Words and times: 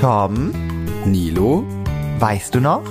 Tom, 0.00 0.52
Nilo, 1.04 1.64
weißt 2.18 2.54
du 2.54 2.60
noch? 2.60 2.84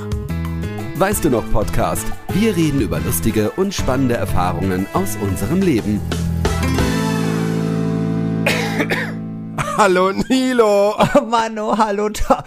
weißt 0.96 1.24
du 1.26 1.30
noch 1.30 1.50
Podcast? 1.52 2.06
Wir 2.34 2.56
reden 2.56 2.82
über 2.82 3.00
lustige 3.00 3.52
und 3.52 3.72
spannende 3.74 4.16
Erfahrungen 4.16 4.88
aus 4.94 5.16
unserem 5.22 5.62
Leben. 5.62 6.02
Hallo 9.78 10.12
Nilo. 10.12 10.96
Oh 11.16 11.22
Mann, 11.22 11.58
oh, 11.60 11.78
hallo 11.78 12.10
Tom. 12.10 12.38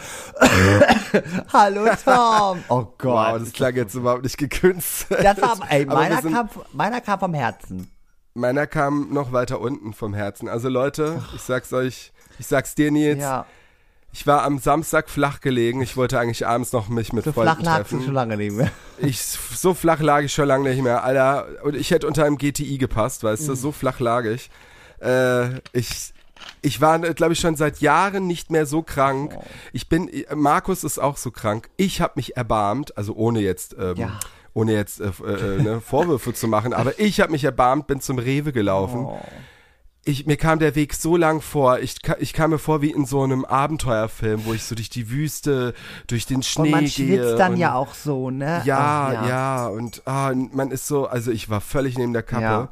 hallo 1.53 1.85
Tom. 2.05 2.65
Oh 2.69 2.75
Wow, 2.79 2.93
Gott. 2.99 3.41
das 3.43 3.53
klang 3.53 3.77
jetzt 3.77 3.95
überhaupt 3.95 4.25
nicht 4.25 4.37
gekünstelt. 4.37 5.25
das 5.25 5.41
war, 5.41 5.59
ey, 5.71 5.87
meiner 5.87 6.21
sind- 6.23 6.35
kam, 6.35 6.49
meiner 6.73 7.01
kam 7.01 7.21
vom 7.21 7.35
Herzen. 7.35 7.89
Meiner 8.35 8.67
kam 8.67 9.13
noch 9.13 9.33
weiter 9.33 9.61
unten 9.61 9.93
vom 9.93 10.13
Herzen. 10.15 10.49
Also 10.49 10.69
Leute, 10.69 11.23
ich 11.37 11.43
sag's 11.43 11.73
euch, 11.73 12.13
ich 12.39 12.47
sag's 12.49 12.75
dir 12.75 12.91
Nils, 12.91 13.21
Ja, 13.21 13.45
ich 14.13 14.27
war 14.27 14.43
am 14.43 14.59
Samstag 14.59 15.09
flach 15.09 15.41
gelegen. 15.41 15.81
Ich 15.83 15.97
wollte 15.97 16.19
eigentlich 16.19 16.47
abends 16.47 16.73
noch 16.73 16.89
mich 16.89 17.13
mit 17.13 17.25
so 17.25 17.33
Freunden 17.33 17.55
flach 17.57 17.63
lagst 17.65 17.93
du 17.93 17.97
treffen. 17.97 18.05
schon 18.07 18.15
lange 18.15 18.37
nicht 18.37 18.53
mehr. 18.53 18.71
Ich, 18.99 19.21
so 19.23 19.73
flach 19.75 20.01
lag 20.01 20.23
ich 20.23 20.33
schon 20.33 20.47
lange 20.49 20.69
nicht 20.69 20.83
mehr, 20.83 21.05
Alter. 21.05 21.47
Und 21.63 21.77
ich 21.77 21.91
hätte 21.91 22.07
unter 22.07 22.25
einem 22.25 22.37
GTI 22.39 22.77
gepasst, 22.79 23.23
weißt 23.25 23.43
Mhm. 23.43 23.47
du, 23.47 23.55
so 23.55 23.73
flach 23.73 24.01
lag 24.01 24.25
ich. 24.25 24.51
Äh, 25.01 25.61
ich, 25.73 26.13
ich 26.63 26.81
war, 26.81 26.99
glaube 26.99 27.33
ich, 27.35 27.41
schon 27.41 27.55
seit 27.57 27.81
Jahren 27.81 28.27
nicht 28.27 28.51
mehr 28.51 28.67
so 28.67 28.83
krank. 28.83 29.35
Oh. 29.37 29.43
Ich 29.73 29.89
bin, 29.89 30.11
Markus 30.35 30.85
ist 30.85 30.99
auch 30.99 31.17
so 31.17 31.31
krank. 31.31 31.71
Ich 31.77 32.01
habe 32.01 32.15
mich 32.17 32.37
erbarmt, 32.37 32.97
also 32.99 33.15
ohne 33.15 33.41
jetzt, 33.41 33.77
ähm, 33.79 33.97
Ja. 33.97 34.21
ohne 34.55 34.73
jetzt 34.73 35.01
äh, 35.01 35.07
äh, 35.25 35.63
ne, 35.63 35.81
Vorwürfe 35.81 36.35
zu 36.35 36.49
machen, 36.49 36.73
aber 36.75 36.99
ich 36.99 37.21
habe 37.21 37.31
mich 37.33 37.45
erbarmt, 37.45 37.87
bin 37.87 38.01
zum 38.01 38.19
Rewe 38.19 38.53
gelaufen. 38.53 39.05
Oh. 39.07 39.21
Ich, 40.05 40.27
mir 40.27 40.37
kam 40.37 40.59
der 40.59 40.75
Weg 40.75 40.95
so 40.95 41.17
lang 41.17 41.43
vor. 41.43 41.79
Ich, 41.81 41.97
ich 42.19 42.33
kam 42.33 42.51
mir 42.51 42.59
vor 42.59 42.81
wie 42.81 42.91
in 42.91 43.05
so 43.05 43.23
einem 43.23 43.45
Abenteuerfilm, 43.45 44.47
wo 44.47 44.55
ich 44.55 44.65
so 44.65 44.75
durch 44.75 44.89
die 44.89 45.11
Wüste, 45.11 45.75
durch 46.07 46.25
den 46.25 46.43
Schnee 46.43 46.63
Und 46.63 46.71
man 46.71 46.87
schwitzt 46.87 47.39
dann 47.39 47.53
und 47.53 47.59
ja 47.59 47.75
auch 47.75 47.93
so, 47.93 48.31
ne? 48.31 48.63
ja, 48.65 49.15
Ach, 49.19 49.29
ja, 49.29 49.67
und 49.67 50.03
ah, 50.07 50.33
man 50.35 50.71
ist 50.71 50.87
so, 50.87 51.07
also 51.07 51.31
ich 51.31 51.51
war 51.51 51.61
völlig 51.61 51.99
neben 51.99 52.15
der 52.15 52.23
Kappe. 52.23 52.43
Ja. 52.43 52.69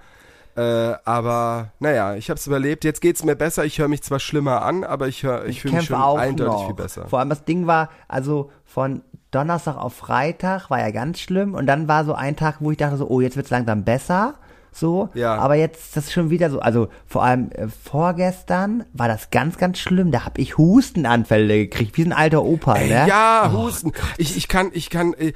Äh, 0.59 0.97
aber 1.05 1.71
naja, 1.79 2.17
ich 2.17 2.31
habe 2.31 2.39
es 2.39 2.47
überlebt. 2.47 2.83
Jetzt 2.83 3.01
geht's 3.01 3.23
mir 3.23 3.37
besser. 3.37 3.65
Ich 3.65 3.79
höre 3.79 3.87
mich 3.87 4.03
zwar 4.03 4.19
schlimmer 4.19 4.63
an, 4.63 4.83
aber 4.83 5.07
ich, 5.07 5.23
hör, 5.23 5.45
ich, 5.45 5.61
fühle 5.61 5.77
mich 5.77 5.87
schon 5.87 6.01
eindeutig 6.01 6.53
noch. 6.53 6.67
viel 6.67 6.75
besser. 6.75 7.07
Vor 7.09 7.21
allem 7.21 7.29
das 7.29 7.45
Ding 7.45 7.69
war, 7.69 7.91
also 8.09 8.51
von 8.65 9.03
Donnerstag 9.31 9.77
auf 9.77 9.95
Freitag 9.95 10.71
war 10.71 10.81
ja 10.81 10.91
ganz 10.91 11.21
schlimm 11.21 11.55
und 11.55 11.67
dann 11.67 11.87
war 11.87 12.05
so 12.05 12.15
ein 12.15 12.35
Tag, 12.35 12.57
wo 12.61 12.71
ich 12.73 12.79
dachte 12.79 12.97
so, 12.97 13.07
oh, 13.09 13.21
jetzt 13.21 13.37
wird's 13.37 13.51
langsam 13.51 13.85
besser. 13.85 14.35
So, 14.79 15.09
Ja. 15.15 15.35
aber 15.37 15.57
jetzt 15.57 15.81
ist 15.87 15.97
das 15.97 16.13
schon 16.13 16.31
wieder 16.31 16.51
so, 16.51 16.61
also 16.61 16.89
vor 17.07 17.25
allem 17.25 17.51
äh, 17.53 17.67
vorgestern 17.69 18.85
war 18.93 19.09
das 19.09 19.31
ganz, 19.31 19.59
ganz 19.59 19.79
schlimm. 19.79 20.11
Da 20.13 20.25
hab 20.25 20.39
ich 20.39 20.57
Hustenanfälle 20.57 21.59
gekriegt, 21.67 21.97
wie 21.97 22.03
so 22.05 22.09
ein 22.11 22.13
alter 22.13 22.43
Opa, 22.45 22.75
ne? 22.79 23.07
Ja, 23.09 23.51
Husten. 23.53 23.93
ich, 24.19 24.37
ich 24.37 24.47
kann, 24.49 24.71
ich 24.73 24.89
kann 24.89 25.15
äh, 25.15 25.33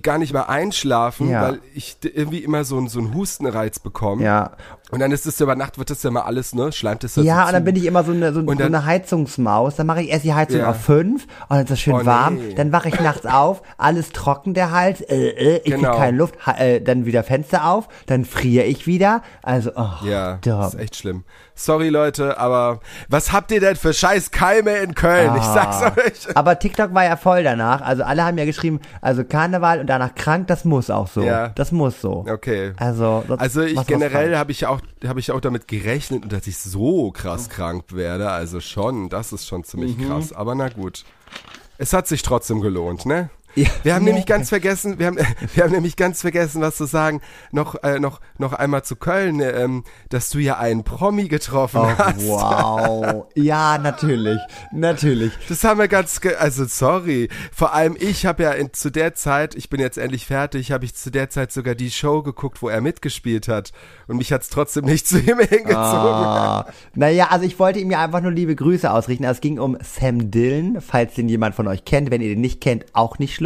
gar 0.00 0.18
nicht 0.18 0.32
mehr 0.32 0.48
einschlafen, 0.48 1.28
Ja. 1.30 1.42
weil 1.42 1.60
ich 1.74 1.96
irgendwie 2.02 2.38
immer 2.38 2.64
so, 2.64 2.84
so 2.88 2.98
einen 3.00 3.14
Hustenreiz 3.14 3.78
bekomme. 3.78 4.24
Ja, 4.24 4.52
Und 4.92 5.00
dann 5.00 5.10
ist 5.10 5.26
es 5.26 5.38
ja 5.40 5.44
über 5.44 5.56
Nacht, 5.56 5.78
wird 5.78 5.90
das 5.90 6.02
ja 6.04 6.10
mal 6.12 6.20
alles, 6.22 6.54
ne? 6.54 6.70
Schleimt 6.70 7.02
es 7.02 7.16
ja, 7.16 7.22
so 7.42 7.46
und 7.48 7.52
dann 7.54 7.64
bin 7.64 7.74
ich 7.74 7.86
immer 7.86 8.04
so 8.04 8.12
eine, 8.12 8.32
so, 8.32 8.40
so 8.40 8.46
dann- 8.54 8.62
eine 8.74 8.84
Heizungsmaus. 8.84 9.74
Dann 9.76 9.86
mache 9.86 10.02
ich 10.02 10.10
erst 10.10 10.24
die 10.24 10.32
Heizung 10.34 10.60
Ja. 10.60 10.70
auf 10.70 10.80
fünf 10.80 11.24
und 11.24 11.50
dann 11.50 11.60
ist 11.62 11.70
das 11.70 11.80
schön 11.80 11.94
Oh, 11.94 11.98
nee. 11.98 12.06
warm. 12.06 12.38
Dann 12.56 12.70
wache 12.72 12.88
ich 12.90 13.00
nachts 13.00 13.26
auf, 13.26 13.62
alles 13.78 14.10
trocken 14.10 14.54
der 14.54 14.70
Hals, 14.70 15.00
äh, 15.00 15.14
äh, 15.30 15.56
ich 15.64 15.72
Genau. 15.74 15.90
krieg 15.90 15.98
keine 15.98 16.16
Luft, 16.16 16.34
äh, 16.58 16.80
dann 16.80 17.04
wieder 17.04 17.24
Fenster 17.24 17.66
auf, 17.68 17.88
dann 18.06 18.24
friere 18.24 18.64
ich 18.64 18.86
wieder. 18.86 19.22
Also, 19.42 19.72
oh, 19.74 20.04
Ja, 20.04 20.38
da- 20.42 20.60
das 20.60 20.74
ist 20.74 20.80
echt 20.80 20.96
schlimm. 20.96 21.24
Sorry 21.58 21.88
Leute, 21.88 22.38
aber 22.38 22.80
was 23.08 23.32
habt 23.32 23.50
ihr 23.50 23.60
denn 23.60 23.76
für 23.76 23.94
scheiß 23.94 24.30
Keime 24.30 24.72
in 24.76 24.94
Köln? 24.94 25.32
Ich 25.36 25.42
sag's 25.42 25.82
Ah. 25.82 25.92
euch. 25.96 26.28
Aber 26.36 26.58
TikTok 26.58 26.92
war 26.92 27.04
ja 27.04 27.16
voll 27.16 27.42
danach. 27.44 27.80
Also 27.80 28.02
alle 28.02 28.24
haben 28.26 28.36
ja 28.36 28.44
geschrieben, 28.44 28.78
also 29.00 29.24
Karneval 29.24 29.80
und 29.80 29.86
danach 29.86 30.14
krank, 30.14 30.48
das 30.48 30.66
muss 30.66 30.90
auch 30.90 31.08
so. 31.08 31.22
Ja. 31.22 31.48
Das 31.54 31.72
muss 31.72 31.98
so. 32.02 32.26
Okay. 32.30 32.72
Also, 32.76 33.24
Also 33.38 33.62
ich 33.62 33.86
generell 33.86 34.36
habe 34.36 34.52
ich 34.52 34.60
ja 34.60 34.68
auch 34.76 35.08
habe 35.08 35.20
ich 35.20 35.30
auch 35.30 35.40
damit 35.40 35.68
gerechnet, 35.68 36.30
dass 36.32 36.46
ich 36.46 36.58
so 36.58 37.10
krass 37.10 37.48
krank 37.48 37.84
werde. 37.92 38.30
Also 38.30 38.60
schon, 38.60 39.08
das 39.08 39.32
ist 39.32 39.46
schon 39.46 39.64
ziemlich 39.64 39.96
Mhm. 39.96 40.06
krass. 40.08 40.32
Aber 40.32 40.54
na 40.54 40.68
gut. 40.68 41.04
Es 41.78 41.92
hat 41.92 42.06
sich 42.08 42.22
trotzdem 42.22 42.60
gelohnt, 42.60 43.04
ne? 43.06 43.28
Ja. 43.56 43.68
Wir 43.82 43.94
haben 43.94 44.04
nämlich 44.04 44.26
ganz 44.26 44.50
vergessen, 44.50 44.98
wir 44.98 45.06
haben, 45.06 45.16
wir 45.54 45.64
haben 45.64 45.72
nämlich 45.72 45.96
ganz 45.96 46.20
vergessen, 46.20 46.60
was 46.60 46.76
zu 46.76 46.84
sagen. 46.84 47.22
Noch, 47.52 47.82
äh, 47.82 47.98
noch, 47.98 48.20
noch 48.38 48.52
einmal 48.52 48.84
zu 48.84 48.96
Köln, 48.96 49.40
äh, 49.40 49.62
ähm, 49.62 49.84
dass 50.10 50.28
du 50.30 50.38
ja 50.38 50.58
einen 50.58 50.84
Promi 50.84 51.28
getroffen 51.28 51.80
Oh, 51.80 51.88
hast. 51.96 52.18
wow. 52.26 53.26
Ja, 53.34 53.78
natürlich. 53.78 54.38
Natürlich. 54.72 55.32
Das 55.48 55.64
haben 55.64 55.80
wir 55.80 55.88
ganz, 55.88 56.20
ge 56.20 56.34
also 56.34 56.66
sorry. 56.66 57.28
Vor 57.50 57.72
allem 57.72 57.96
ich 57.98 58.26
habe 58.26 58.42
ja 58.42 58.52
in, 58.52 58.74
zu 58.74 58.90
der 58.90 59.14
Zeit, 59.14 59.54
ich 59.54 59.70
bin 59.70 59.80
jetzt 59.80 59.96
endlich 59.96 60.26
fertig, 60.26 60.70
habe 60.70 60.84
ich 60.84 60.94
zu 60.94 61.10
der 61.10 61.30
Zeit 61.30 61.50
sogar 61.50 61.74
die 61.74 61.90
Show 61.90 62.22
geguckt, 62.22 62.60
wo 62.60 62.68
er 62.68 62.82
mitgespielt 62.82 63.48
hat. 63.48 63.72
Und 64.06 64.18
mich 64.18 64.32
hat's 64.32 64.50
trotzdem 64.50 64.84
nicht 64.84 65.08
zu 65.08 65.18
ihm 65.18 65.38
hingezogen. 65.38 65.74
Ah, 65.76 66.66
naja, 66.94 67.28
also 67.30 67.46
ich 67.46 67.58
wollte 67.58 67.78
ihm 67.78 67.90
ja 67.90 68.04
einfach 68.04 68.20
nur 68.20 68.32
liebe 68.32 68.54
Grüße 68.54 68.90
ausrichten. 68.90 69.24
Also 69.24 69.38
es 69.38 69.40
ging 69.40 69.58
um 69.58 69.78
Sam 69.82 70.30
Dillon, 70.30 70.82
falls 70.82 71.14
den 71.14 71.30
jemand 71.30 71.54
von 71.54 71.66
euch 71.68 71.86
kennt. 71.86 72.10
Wenn 72.10 72.20
ihr 72.20 72.28
den 72.28 72.42
nicht 72.42 72.60
kennt, 72.60 72.84
auch 72.92 73.18
nicht 73.18 73.34
schlimm. 73.34 73.45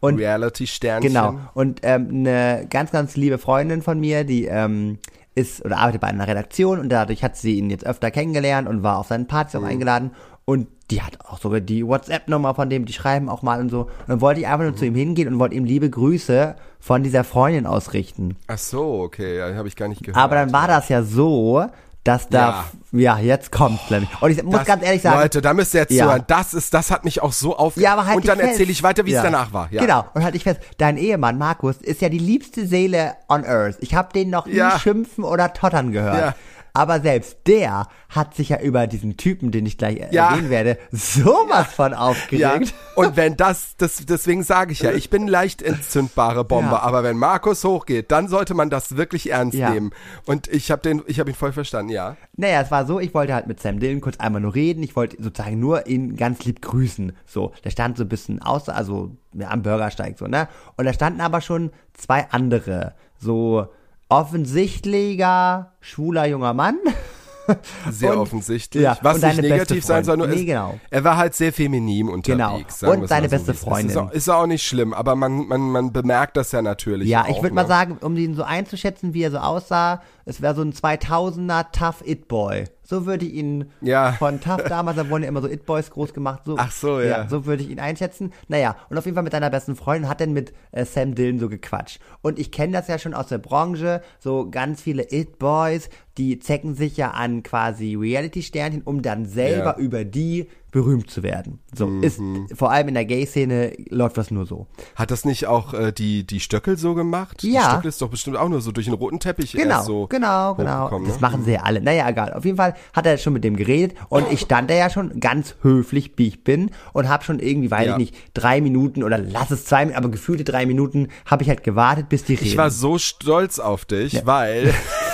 Und 0.00 0.18
Reality-Sternchen. 0.18 1.08
Genau. 1.12 1.34
Und 1.54 1.80
ähm, 1.82 2.08
eine 2.10 2.66
ganz, 2.68 2.90
ganz 2.90 3.16
liebe 3.16 3.38
Freundin 3.38 3.82
von 3.82 3.98
mir, 4.00 4.24
die 4.24 4.46
ähm, 4.46 4.98
ist 5.34 5.64
oder 5.64 5.78
arbeitet 5.78 6.00
bei 6.00 6.08
einer 6.08 6.26
Redaktion 6.26 6.78
und 6.80 6.88
dadurch 6.88 7.22
hat 7.22 7.36
sie 7.36 7.58
ihn 7.58 7.70
jetzt 7.70 7.86
öfter 7.86 8.10
kennengelernt 8.10 8.68
und 8.68 8.82
war 8.82 8.98
auf 8.98 9.06
seinen 9.08 9.26
Partys 9.26 9.54
Mhm. 9.54 9.64
auch 9.64 9.68
eingeladen. 9.68 10.10
Und 10.44 10.66
die 10.90 11.00
hat 11.02 11.18
auch 11.24 11.38
sogar 11.38 11.60
die 11.60 11.86
WhatsApp-Nummer 11.86 12.54
von 12.56 12.68
dem, 12.68 12.84
die 12.84 12.92
schreiben 12.92 13.28
auch 13.28 13.42
mal 13.42 13.60
und 13.60 13.68
so. 13.70 13.82
Und 13.82 14.08
dann 14.08 14.20
wollte 14.20 14.40
ich 14.40 14.46
einfach 14.48 14.64
nur 14.64 14.74
zu 14.74 14.84
ihm 14.84 14.96
hingehen 14.96 15.28
und 15.28 15.38
wollte 15.38 15.54
ihm 15.54 15.64
liebe 15.64 15.88
Grüße 15.88 16.56
von 16.80 17.04
dieser 17.04 17.22
Freundin 17.22 17.66
ausrichten. 17.66 18.36
Ach 18.48 18.58
so, 18.58 19.00
okay, 19.02 19.38
ja, 19.38 19.54
habe 19.54 19.68
ich 19.68 19.76
gar 19.76 19.86
nicht 19.86 20.02
gehört. 20.02 20.16
Aber 20.20 20.34
dann 20.34 20.52
war 20.52 20.66
das 20.66 20.88
ja 20.88 21.04
so, 21.04 21.64
dass 22.04 22.28
da, 22.28 22.64
ja, 22.92 23.18
jetzt 23.18 23.52
kommt's 23.52 23.90
nämlich. 23.90 24.08
Und 24.22 24.30
ich 24.30 24.42
muss 24.42 24.54
Das- 24.54 24.66
ganz 24.66 24.82
ehrlich 24.82 25.02
sagen, 25.02 25.20
Leute, 25.20 25.42
da 25.42 25.52
müsst 25.52 25.74
ihr 25.74 25.80
jetzt 25.80 25.92
Ja. 25.92 26.04
zuhören. 26.06 26.24
Das 26.28 26.54
ist, 26.54 26.72
das 26.72 26.90
hat 26.90 27.04
mich 27.04 27.20
auch 27.22 27.32
so 27.32 27.56
aufgeregt. 27.56 27.84
Ja, 27.84 27.92
aber 27.92 28.06
halt 28.06 28.16
Und 28.16 28.28
dann 28.28 28.40
erzähle 28.40 28.72
ich 28.72 28.82
weiter, 28.82 29.04
wie 29.04 29.10
ja. 29.12 29.18
es 29.18 29.24
danach 29.24 29.52
war. 29.52 29.68
Ja. 29.70 29.82
Genau. 29.82 30.06
Und 30.14 30.24
halt 30.24 30.34
ich 30.34 30.44
fest, 30.44 30.60
dein 30.78 30.96
Ehemann 30.96 31.36
Markus 31.36 31.76
ist 31.76 32.00
ja 32.00 32.08
die 32.08 32.18
liebste 32.18 32.66
Seele 32.66 33.14
on 33.28 33.44
earth. 33.44 33.76
Ich 33.80 33.94
habe 33.94 34.12
den 34.14 34.30
noch 34.30 34.46
nie 34.46 34.54
Ja. 34.54 34.78
schimpfen 34.78 35.24
oder 35.24 35.52
tottern 35.52 35.92
gehört. 35.92 36.18
Ja. 36.18 36.34
Aber 36.72 37.00
selbst 37.00 37.38
der 37.46 37.86
hat 38.08 38.34
sich 38.34 38.50
ja 38.50 38.60
über 38.60 38.86
diesen 38.86 39.16
Typen, 39.16 39.50
den 39.50 39.66
ich 39.66 39.78
gleich 39.78 39.98
Ja. 40.12 40.30
erwähnen 40.30 40.50
werde, 40.50 40.78
sowas 40.90 41.72
von 41.72 41.92
Ja, 41.92 41.98
aufgeregt. 41.98 42.74
und 42.94 43.16
wenn 43.16 43.36
das, 43.36 43.76
das 43.76 44.04
deswegen 44.06 44.42
sage 44.42 44.72
ich 44.72 44.80
ja, 44.80 44.92
ich 44.92 45.10
bin 45.10 45.26
leicht 45.28 45.62
entzündbare 45.62 46.44
Bombe, 46.44 46.72
Ja. 46.72 46.80
aber 46.82 47.02
wenn 47.02 47.16
Markus 47.16 47.64
hochgeht, 47.64 48.10
dann 48.10 48.28
sollte 48.28 48.54
man 48.54 48.70
das 48.70 48.96
wirklich 48.96 49.30
ernst 49.30 49.56
Ja. 49.58 49.70
nehmen. 49.70 49.90
Und 50.26 50.48
ich 50.48 50.70
habe 50.70 50.82
den, 50.82 51.02
ich 51.06 51.18
habe 51.20 51.30
ihn 51.30 51.36
voll 51.36 51.52
verstanden, 51.52 51.90
ja. 51.92 52.16
Naja, 52.36 52.60
es 52.62 52.70
war 52.70 52.86
so, 52.86 53.00
ich 53.00 53.14
wollte 53.14 53.34
halt 53.34 53.46
mit 53.46 53.60
Sam 53.60 53.80
Dillon 53.80 54.00
kurz 54.00 54.18
einmal 54.18 54.40
nur 54.40 54.54
reden. 54.54 54.82
Ich 54.82 54.96
wollte 54.96 55.16
sozusagen 55.22 55.58
nur 55.58 55.86
ihn 55.86 56.16
ganz 56.16 56.44
lieb 56.44 56.62
grüßen. 56.62 57.12
So, 57.26 57.52
der 57.64 57.70
stand 57.70 57.96
so 57.96 58.04
ein 58.04 58.08
bisschen 58.08 58.40
außer, 58.42 58.74
also 58.74 59.16
ja, 59.34 59.48
am 59.50 59.62
Bürgersteig 59.62 60.18
so, 60.18 60.26
ne? 60.26 60.48
Und 60.76 60.84
da 60.84 60.92
standen 60.92 61.20
aber 61.20 61.40
schon 61.40 61.70
zwei 61.94 62.26
andere, 62.30 62.94
so 63.18 63.66
offensichtlicher, 64.10 65.72
schwuler 65.80 66.26
junger 66.26 66.54
Mann. 66.54 66.76
Sehr 67.90 68.12
Und- 68.12 68.18
offensichtlich. 68.18 68.82
ja, 68.84 68.96
Was 69.02 69.20
nicht 69.20 69.40
negativ 69.42 69.84
sein 69.84 70.04
soll, 70.04 70.16
nur 70.18 70.26
Freundin. 70.26 70.44
ist, 70.44 70.46
Nee, 70.46 70.52
genau. 70.52 70.78
er 70.88 71.02
war 71.02 71.16
halt 71.16 71.34
sehr 71.34 71.52
feminin 71.52 72.06
Genau. 72.22 72.50
unterwegs. 72.52 72.78
sagen 72.78 73.02
Und 73.02 73.08
seine 73.08 73.28
so, 73.28 73.36
beste. 73.36 73.54
Freundin. 73.54 73.90
Ist 73.90 73.96
auch, 73.96 74.10
ist 74.12 74.28
auch 74.28 74.46
nicht 74.46 74.62
schlimm, 74.64 74.94
aber 74.94 75.16
man, 75.16 75.48
man, 75.48 75.60
man 75.72 75.92
bemerkt 75.92 76.36
das 76.36 76.52
ja 76.52 76.62
natürlich. 76.62 77.08
Ja, 77.08 77.24
ich 77.28 77.36
würde 77.38 77.48
ne? 77.48 77.54
mal 77.62 77.66
sagen, 77.66 77.98
um 78.02 78.16
ihn 78.16 78.34
so 78.36 78.44
einzuschätzen, 78.44 79.14
wie 79.14 79.22
er 79.24 79.32
so 79.32 79.38
aussah, 79.38 80.00
es 80.24 80.40
wäre 80.42 80.54
so 80.54 80.62
ein 80.62 80.72
2000er 80.72 81.66
Tough 81.72 82.02
It 82.06 82.28
Boy. 82.28 82.64
So 82.82 83.06
würde 83.06 83.24
ich 83.24 83.34
ihn 83.34 83.70
Ja. 83.80 84.12
von 84.12 84.40
Tough 84.40 84.64
damals, 84.68 84.96
da 84.96 85.08
wurden 85.08 85.22
ja 85.22 85.28
immer 85.28 85.40
so 85.42 85.48
It 85.48 85.64
Boys 85.64 85.90
groß 85.90 86.12
gemacht. 86.12 86.42
So, 86.44 86.56
Ach 86.58 86.72
so, 86.72 87.00
ja. 87.00 87.28
So 87.28 87.46
würde 87.46 87.62
ich 87.62 87.70
ihn 87.70 87.78
einschätzen. 87.78 88.32
Naja, 88.48 88.76
und 88.88 88.98
auf 88.98 89.04
jeden 89.04 89.14
Fall 89.14 89.22
mit 89.22 89.32
seiner 89.32 89.50
besten 89.50 89.76
Freundin 89.76 90.08
hat 90.08 90.20
dann 90.20 90.32
mit 90.32 90.52
äh, 90.72 90.84
Sam 90.84 91.14
Dillon 91.14 91.38
so 91.38 91.48
gequatscht. 91.48 92.00
Und 92.20 92.38
ich 92.38 92.50
kenne 92.50 92.72
das 92.72 92.88
ja 92.88 92.98
schon 92.98 93.14
aus 93.14 93.28
der 93.28 93.38
Branche, 93.38 94.02
so 94.18 94.50
ganz 94.50 94.82
viele 94.82 95.04
It 95.12 95.38
Boys, 95.38 95.88
die 96.18 96.40
zecken 96.40 96.74
sich 96.74 96.96
ja 96.96 97.12
an 97.12 97.42
quasi 97.44 97.94
Reality-Sternchen, 97.94 98.82
um 98.82 99.02
dann 99.02 99.24
selber 99.26 99.76
Ja. 99.78 99.78
Über 99.78 100.04
die 100.04 100.48
berühmt 100.70 101.10
zu 101.10 101.22
werden. 101.22 101.58
So 101.74 101.88
ist, 102.00 102.20
vor 102.54 102.70
allem 102.70 102.88
in 102.88 102.94
der 102.94 103.04
Gay-Szene 103.04 103.72
läuft 103.90 104.16
das 104.16 104.30
nur 104.30 104.46
so. 104.46 104.66
Hat 104.94 105.10
das 105.10 105.24
nicht 105.24 105.46
auch 105.46 105.74
äh, 105.74 105.92
die, 105.92 106.26
die 106.26 106.40
Stöckel 106.40 106.76
so 106.76 106.94
gemacht? 106.94 107.42
Die 107.42 107.52
Ja. 107.52 107.70
Stöckel 107.70 107.88
ist 107.88 108.00
doch 108.02 108.08
bestimmt 108.10 108.36
auch 108.36 108.48
nur 108.48 108.60
so 108.60 108.72
durch 108.72 108.86
den 108.86 108.94
roten 108.94 109.20
Teppich 109.20 109.52
Genau, 109.52 109.76
erst 109.76 109.86
so 109.86 110.06
genau, 110.06 110.54
genau. 110.54 110.82
hochgekommen, 110.84 111.08
Das 111.08 111.16
ne? 111.20 111.22
machen 111.22 111.44
sie 111.44 111.52
ja 111.52 111.60
alle. 111.62 111.80
Naja, 111.80 112.08
egal. 112.08 112.32
Auf 112.32 112.44
jeden 112.44 112.56
Fall 112.56 112.74
hat 112.92 113.06
er 113.06 113.18
schon 113.18 113.32
mit 113.32 113.44
dem 113.44 113.56
geredet 113.56 113.96
und 114.08 114.30
ich 114.32 114.40
stand 114.40 114.70
da 114.70 114.74
ja 114.74 114.90
schon 114.90 115.20
ganz 115.20 115.54
höflich, 115.62 116.12
wie 116.16 116.28
ich 116.28 116.44
bin 116.44 116.70
und 116.92 117.08
habe 117.08 117.24
schon 117.24 117.38
irgendwie, 117.40 117.70
weiß 117.70 117.86
Ja. 117.86 117.92
ich 117.92 117.98
nicht, 117.98 118.14
drei 118.34 118.60
Minuten 118.60 119.02
oder 119.02 119.18
lass 119.18 119.50
es 119.50 119.64
zwei, 119.64 119.94
aber 119.96 120.08
gefühlte 120.10 120.44
drei 120.44 120.66
Minuten 120.66 121.08
habe 121.26 121.42
ich 121.42 121.48
halt 121.48 121.64
gewartet, 121.64 122.08
bis 122.08 122.24
die 122.24 122.34
reden. 122.34 122.46
Ich 122.46 122.56
war 122.56 122.70
so 122.70 122.98
stolz 122.98 123.58
auf 123.58 123.84
dich, 123.84 124.24
weil 124.26 124.72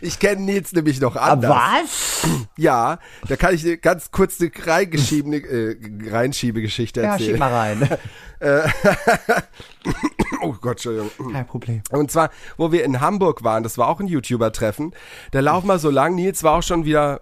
Ich 0.00 0.18
kenne 0.20 0.42
Nils 0.42 0.72
nämlich 0.72 1.00
noch 1.00 1.16
Ah, 1.16 1.32
anders. 1.32 1.50
Was? 1.50 2.30
Ja, 2.56 2.98
da 3.28 3.36
kann 3.36 3.54
ich 3.54 3.62
dir 3.62 3.76
ganz 3.76 4.10
kurz 4.12 4.40
eine 4.40 4.50
reingeschiebene, 4.56 5.36
äh, 5.38 5.76
Reinschiebegeschichte 6.10 7.00
Ja, 7.02 7.12
erzählen. 7.12 7.30
schieb 7.30 7.38
mal 7.38 7.52
rein. 7.52 7.88
oh 10.42 10.54
Gott, 10.60 10.72
Entschuldigung. 10.84 11.32
Kein 11.32 11.46
Problem. 11.46 11.82
Und 11.90 12.10
zwar, 12.10 12.30
wo 12.56 12.72
wir 12.72 12.84
in 12.84 13.00
Hamburg 13.00 13.42
waren, 13.44 13.62
das 13.62 13.78
war 13.78 13.88
auch 13.88 14.00
ein 14.00 14.06
YouTuber-Treffen, 14.06 14.92
da 15.32 15.40
laufen 15.40 15.66
wir 15.66 15.78
so 15.78 15.90
lang, 15.90 16.14
Nils 16.14 16.42
war 16.42 16.52
auch 16.58 16.62
schon 16.62 16.84
wieder, 16.84 17.20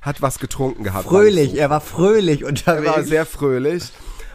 hat 0.00 0.22
was 0.22 0.38
getrunken 0.38 0.84
gehabt. 0.84 1.06
Fröhlich, 1.08 1.56
er 1.56 1.70
war 1.70 1.80
fröhlich 1.80 2.42
Er 2.42 2.48
unterwegs. 2.48 2.86
war 2.96 3.02
sehr 3.04 3.26
fröhlich. 3.26 3.92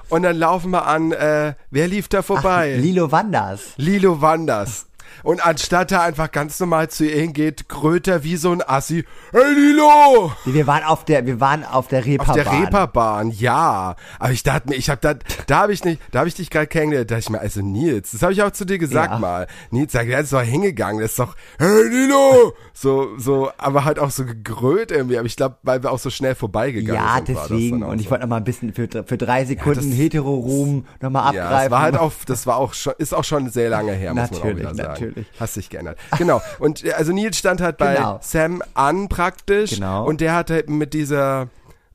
Und 0.10 0.22
dann 0.24 0.38
laufen 0.38 0.72
wir 0.72 0.86
an, 0.88 1.12
äh, 1.12 1.54
wer 1.69 1.88
lief 1.90 2.08
da 2.08 2.22
vorbei? 2.22 2.75
Lilo 2.78 3.12
Wanders. 3.12 3.74
Lilo 3.75 4.22
Wanders. 4.22 4.87
Und 5.24 5.45
anstatt 5.45 5.92
er 5.92 6.01
einfach 6.04 6.31
ganz 6.31 6.59
normal 6.59 6.89
zu 6.89 7.06
ihr 7.06 7.19
hingeht, 7.19 7.68
grölt 7.69 8.07
er 8.07 8.24
wie 8.24 8.38
so 8.38 8.51
ein 8.51 8.62
Assi. 8.68 9.06
Hey 9.31 9.54
Lilo! 9.54 10.31
Wir 10.45 10.68
waren 10.68 10.83
auf 10.83 11.06
der, 11.06 11.25
wir 11.25 11.39
waren 11.39 11.63
auf 11.63 11.88
der 11.88 12.00
Auf 12.00 12.06
Reeperbahn. 12.06 12.36
der 12.36 12.51
Reeperbahn, 12.51 13.31
ja. 13.31 13.95
Aber 14.19 14.31
ich 14.31 14.44
dachte 14.44 14.69
mir, 14.69 14.75
ich 14.75 14.89
habe 14.89 15.00
da, 15.01 15.15
da 15.48 15.57
habe 15.59 15.74
ich 15.74 15.83
nicht, 15.83 16.01
da 16.12 16.19
habe 16.19 16.27
ich 16.30 16.36
dich 16.36 16.50
gerade 16.50 16.68
kennengelernt. 16.68 17.09
Da 17.12 17.15
dachte 17.15 17.24
ich 17.25 17.30
mir, 17.30 17.39
also 17.39 17.62
Nils, 17.62 18.12
das 18.12 18.21
habe 18.21 18.33
ich 18.33 18.42
auch 18.44 18.51
zu 18.51 18.65
dir 18.65 18.77
gesagt 18.77 19.12
Ja. 19.13 19.19
mal. 19.19 19.48
Nils, 19.71 19.92
sag, 19.92 20.07
der 20.07 20.19
ist 20.19 20.33
doch 20.33 20.42
hingegangen, 20.42 21.01
das 21.01 21.12
ist 21.12 21.19
doch, 21.19 21.36
hey 21.59 21.83
Lilo! 21.89 22.54
So, 22.74 23.18
so, 23.18 23.50
aber 23.57 23.86
halt 23.86 23.98
auch 24.00 24.12
so 24.12 24.24
gegrölt 24.25 24.92
irgendwie. 24.92 25.18
Aber 25.18 25.25
ich 25.25 25.36
glaube, 25.36 25.57
weil 25.63 25.81
wir 25.81 25.92
auch 25.92 25.98
so 26.00 26.09
schnell 26.12 26.36
vorbeigegangen 26.36 27.01
Ja, 27.04 27.15
sind. 27.15 27.30
das 27.30 27.48
deswegen. 27.48 27.83
Und 27.83 28.00
ich 28.00 28.09
wollte 28.12 28.24
noch 28.24 28.30
mal 28.30 28.38
ein 28.38 28.44
bisschen 28.44 28.71
für, 28.74 28.88
für 29.04 29.18
drei 29.18 29.45
Sekunden 29.45 29.89
das- 29.89 29.98
Hetero-Ruhm 29.98 30.86
noch 31.01 31.09
mal 31.09 31.21
abgreifen. 31.21 31.51
Ja, 31.51 31.62
das 31.63 31.71
war 31.71 31.81
halt 31.81 31.98
auch, 31.98 32.12
das 32.27 32.45
war 32.48 32.57
auch 32.57 32.74
schon, 32.74 32.94
ist 33.00 33.13
auch 33.13 33.24
schon 33.24 33.50
sehr 33.50 33.69
lange 33.69 33.94
her, 33.94 34.13
muss 34.13 34.30
man 34.31 34.39
auch 34.39 34.44
Natürlich, 34.45 34.59
wieder 34.59 34.75
sagen. 34.75 34.94
Natürlich. 35.00 35.28
Hast 35.40 35.56
dich 35.56 35.70
geändert. 35.70 35.98
Genau. 36.18 36.42
Und 36.60 36.84
äh, 36.84 36.92
also 36.94 37.12
Nils 37.14 37.38
stand 37.38 37.62
halt 37.62 37.78
bei 37.78 37.96
Genau. 37.96 38.20
Sam 38.22 38.62
an 38.74 39.10
praktisch. 39.10 39.72
Genau. 39.72 40.06
Und 40.06 40.22
der 40.22 40.34
hat 40.36 40.50
halt 40.50 40.70
mit 40.70 40.94
dieser, 40.94 41.48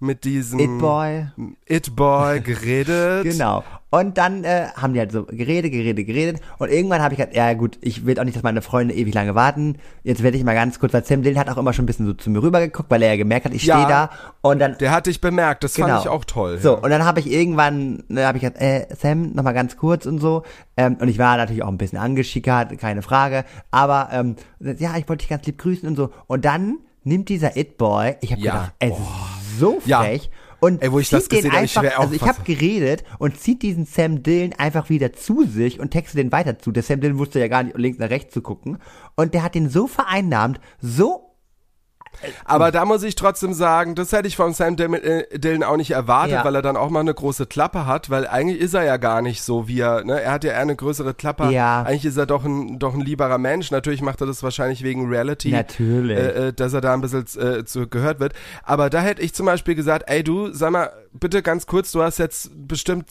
mit 0.02 0.25
diesem 0.25 0.58
It-Boy. 0.58 1.26
It-Boy 1.66 2.40
geredet. 2.40 3.25
Genau. 3.32 3.64
Und 3.90 4.16
dann 4.16 4.43
äh, 4.44 4.69
haben 4.75 4.94
die 4.94 5.00
halt 5.00 5.12
so 5.12 5.25
geredet, 5.25 5.70
geredet, 5.70 6.06
geredet. 6.06 6.40
Und 6.58 6.70
irgendwann 6.70 7.02
habe 7.02 7.12
ich 7.12 7.20
halt, 7.20 7.37
ja 7.37 7.52
gut, 7.52 7.76
ich 7.82 8.06
will 8.06 8.19
auch 8.19 8.25
nicht, 8.25 8.34
dass 8.34 8.43
meine 8.43 8.62
Freunde 8.62 8.94
ewig 8.94 9.12
lange 9.12 9.34
warten. 9.34 9.76
Jetzt 10.02 10.22
werde 10.22 10.38
ich 10.38 10.44
mal 10.44 10.54
ganz 10.54 10.78
kurz, 10.81 10.94
weil 10.94 11.04
Sam 11.04 11.22
Dillon 11.22 11.38
hat 11.38 11.50
auch 11.50 11.58
immer 11.58 11.75
schon 11.75 11.82
ein 11.82 11.87
bisschen 11.87 12.06
so 12.06 12.14
zu 12.14 12.31
mir 12.31 12.43
rübergeguckt, 12.43 12.90
weil 12.90 13.02
er 13.02 13.10
ja 13.10 13.16
gemerkt 13.16 13.44
hat, 13.44 13.52
ich 13.52 13.64
Ja. 13.66 13.76
stehe 13.76 13.88
da. 13.88 14.10
Und 14.40 14.60
dann 14.60 14.78
Der 14.78 14.93
hat 14.93 15.06
dich 15.06 15.20
bemerkt, 15.20 15.62
das 15.62 15.75
Genau. 15.75 15.88
fand 15.88 16.00
ich 16.05 16.08
auch 16.08 16.25
toll. 16.25 16.58
So, 16.58 16.70
ja. 16.72 16.78
und 16.78 16.88
dann 16.88 17.05
habe 17.05 17.20
ich 17.20 17.31
irgendwann, 17.31 18.02
ne, 18.08 18.26
habe 18.26 18.38
ich 18.38 18.43
gesagt, 18.43 18.62
äh, 18.62 18.87
Sam, 18.98 19.32
noch 19.34 19.43
mal 19.43 19.52
ganz 19.52 19.76
kurz 19.76 20.06
und 20.06 20.20
so. 20.20 20.43
Ähm, 20.78 20.96
und 20.98 21.08
ich 21.08 21.19
war 21.19 21.37
natürlich 21.37 21.62
auch 21.62 21.69
ein 21.69 21.76
bisschen 21.78 21.98
angeschickert, 21.98 22.78
keine 22.78 23.02
Frage. 23.02 23.44
Aber 23.70 24.08
ähm, 24.10 24.37
ja, 24.58 24.96
ich 24.96 25.06
wollte 25.06 25.20
dich 25.25 25.28
ganz 25.28 25.44
lieb 25.46 25.58
grüßen 25.58 25.87
und 25.87 25.96
so. 25.96 26.10
Und 26.28 26.46
dann 26.46 26.78
nimmt 27.05 27.28
dieser 27.28 27.58
It-Boy, 27.58 28.16
ich 28.22 28.32
habe 28.32 28.40
Ja. 28.40 28.52
gedacht, 28.52 28.72
es 28.78 28.90
ist 28.90 29.41
so 29.58 29.81
Ja. 29.84 30.00
frech. 30.00 30.31
Und 30.60 30.81
Ey, 30.81 30.93
wo 30.93 31.00
ich 31.00 31.08
zieht 31.08 31.19
das 31.19 31.28
den 31.28 31.37
gesehen 31.38 31.52
hab, 31.52 31.64
ich 31.64 31.76
einfach, 31.76 31.96
auch 31.99 32.02
also 32.02 32.14
ich 32.14 32.22
habe 32.22 32.43
geredet 32.44 33.02
und 33.19 33.40
zieht 33.40 33.62
diesen 33.62 33.84
Sam 33.84 34.22
Dillon 34.22 34.52
einfach 34.52 34.90
wieder 34.90 35.12
zu 35.12 35.44
sich 35.44 35.81
und 35.81 35.90
textet 35.90 36.19
den 36.20 36.31
weiter 36.31 36.58
zu. 36.60 36.70
Der 36.70 36.84
Sam 36.84 37.00
Dillon 37.00 37.19
wusste 37.19 37.40
ja 37.40 37.49
gar 37.49 37.64
nicht 37.64 37.76
links 37.76 37.99
nach 37.99 38.10
rechts 38.10 38.32
zu 38.32 38.43
gucken. 38.43 38.78
Und 39.16 39.34
der 39.34 39.43
hat 39.43 39.56
den 39.56 39.69
so 39.69 39.88
vereinnahmt, 39.88 40.60
so 40.81 41.31
Aber 42.44 42.70
da 42.70 42.84
muss 42.84 43.02
ich 43.02 43.14
trotzdem 43.14 43.52
sagen, 43.52 43.94
das 43.94 44.12
hätte 44.12 44.28
ich 44.28 44.36
von 44.36 44.54
Sam 44.54 44.76
Dillon, 44.76 44.94
äh, 44.94 45.38
Dillon 45.38 45.62
auch 45.62 45.76
nicht 45.76 45.90
erwartet, 45.92 46.32
Ja. 46.32 46.44
weil 46.44 46.54
er 46.54 46.62
dann 46.62 46.76
auch 46.76 46.90
mal 46.90 47.00
eine 47.00 47.14
große 47.14 47.46
Klappe 47.46 47.86
hat, 47.86 48.10
weil 48.10 48.26
eigentlich 48.26 48.60
ist 48.60 48.74
er 48.74 48.84
ja 48.84 48.96
gar 48.96 49.22
nicht 49.22 49.42
so 49.42 49.66
wie 49.68 49.80
er, 49.80 50.04
ne? 50.04 50.20
Er 50.20 50.32
hat 50.32 50.44
ja 50.44 50.52
eher 50.52 50.60
eine 50.60 50.76
größere 50.76 51.14
Klappe. 51.14 51.50
Ja. 51.50 51.82
Eigentlich 51.82 52.04
ist 52.04 52.16
er 52.16 52.26
doch 52.26 52.44
ein, 52.44 52.78
doch 52.78 52.94
ein 52.94 53.00
lieberer 53.00 53.38
Mensch. 53.38 53.70
Natürlich 53.70 54.02
macht 54.02 54.20
er 54.20 54.26
das 54.26 54.42
wahrscheinlich 54.42 54.82
wegen 54.82 55.08
Reality. 55.08 55.50
Natürlich. 55.50 56.18
Äh, 56.18 56.48
äh, 56.48 56.52
dass 56.52 56.72
er 56.72 56.80
da 56.80 56.94
ein 56.94 57.00
bisschen 57.00 57.24
äh, 57.38 57.64
zu 57.64 57.88
gehört 57.88 58.20
wird. 58.20 58.34
Aber 58.62 58.90
da 58.90 59.00
hätte 59.00 59.22
ich 59.22 59.34
zum 59.34 59.46
Beispiel 59.46 59.74
gesagt, 59.74 60.04
ey 60.08 60.22
du, 60.22 60.52
sag 60.52 60.70
mal, 60.70 60.90
bitte 61.12 61.42
ganz 61.42 61.66
kurz, 61.66 61.92
du 61.92 62.02
hast 62.02 62.18
jetzt 62.18 62.50
bestimmt 62.68 63.06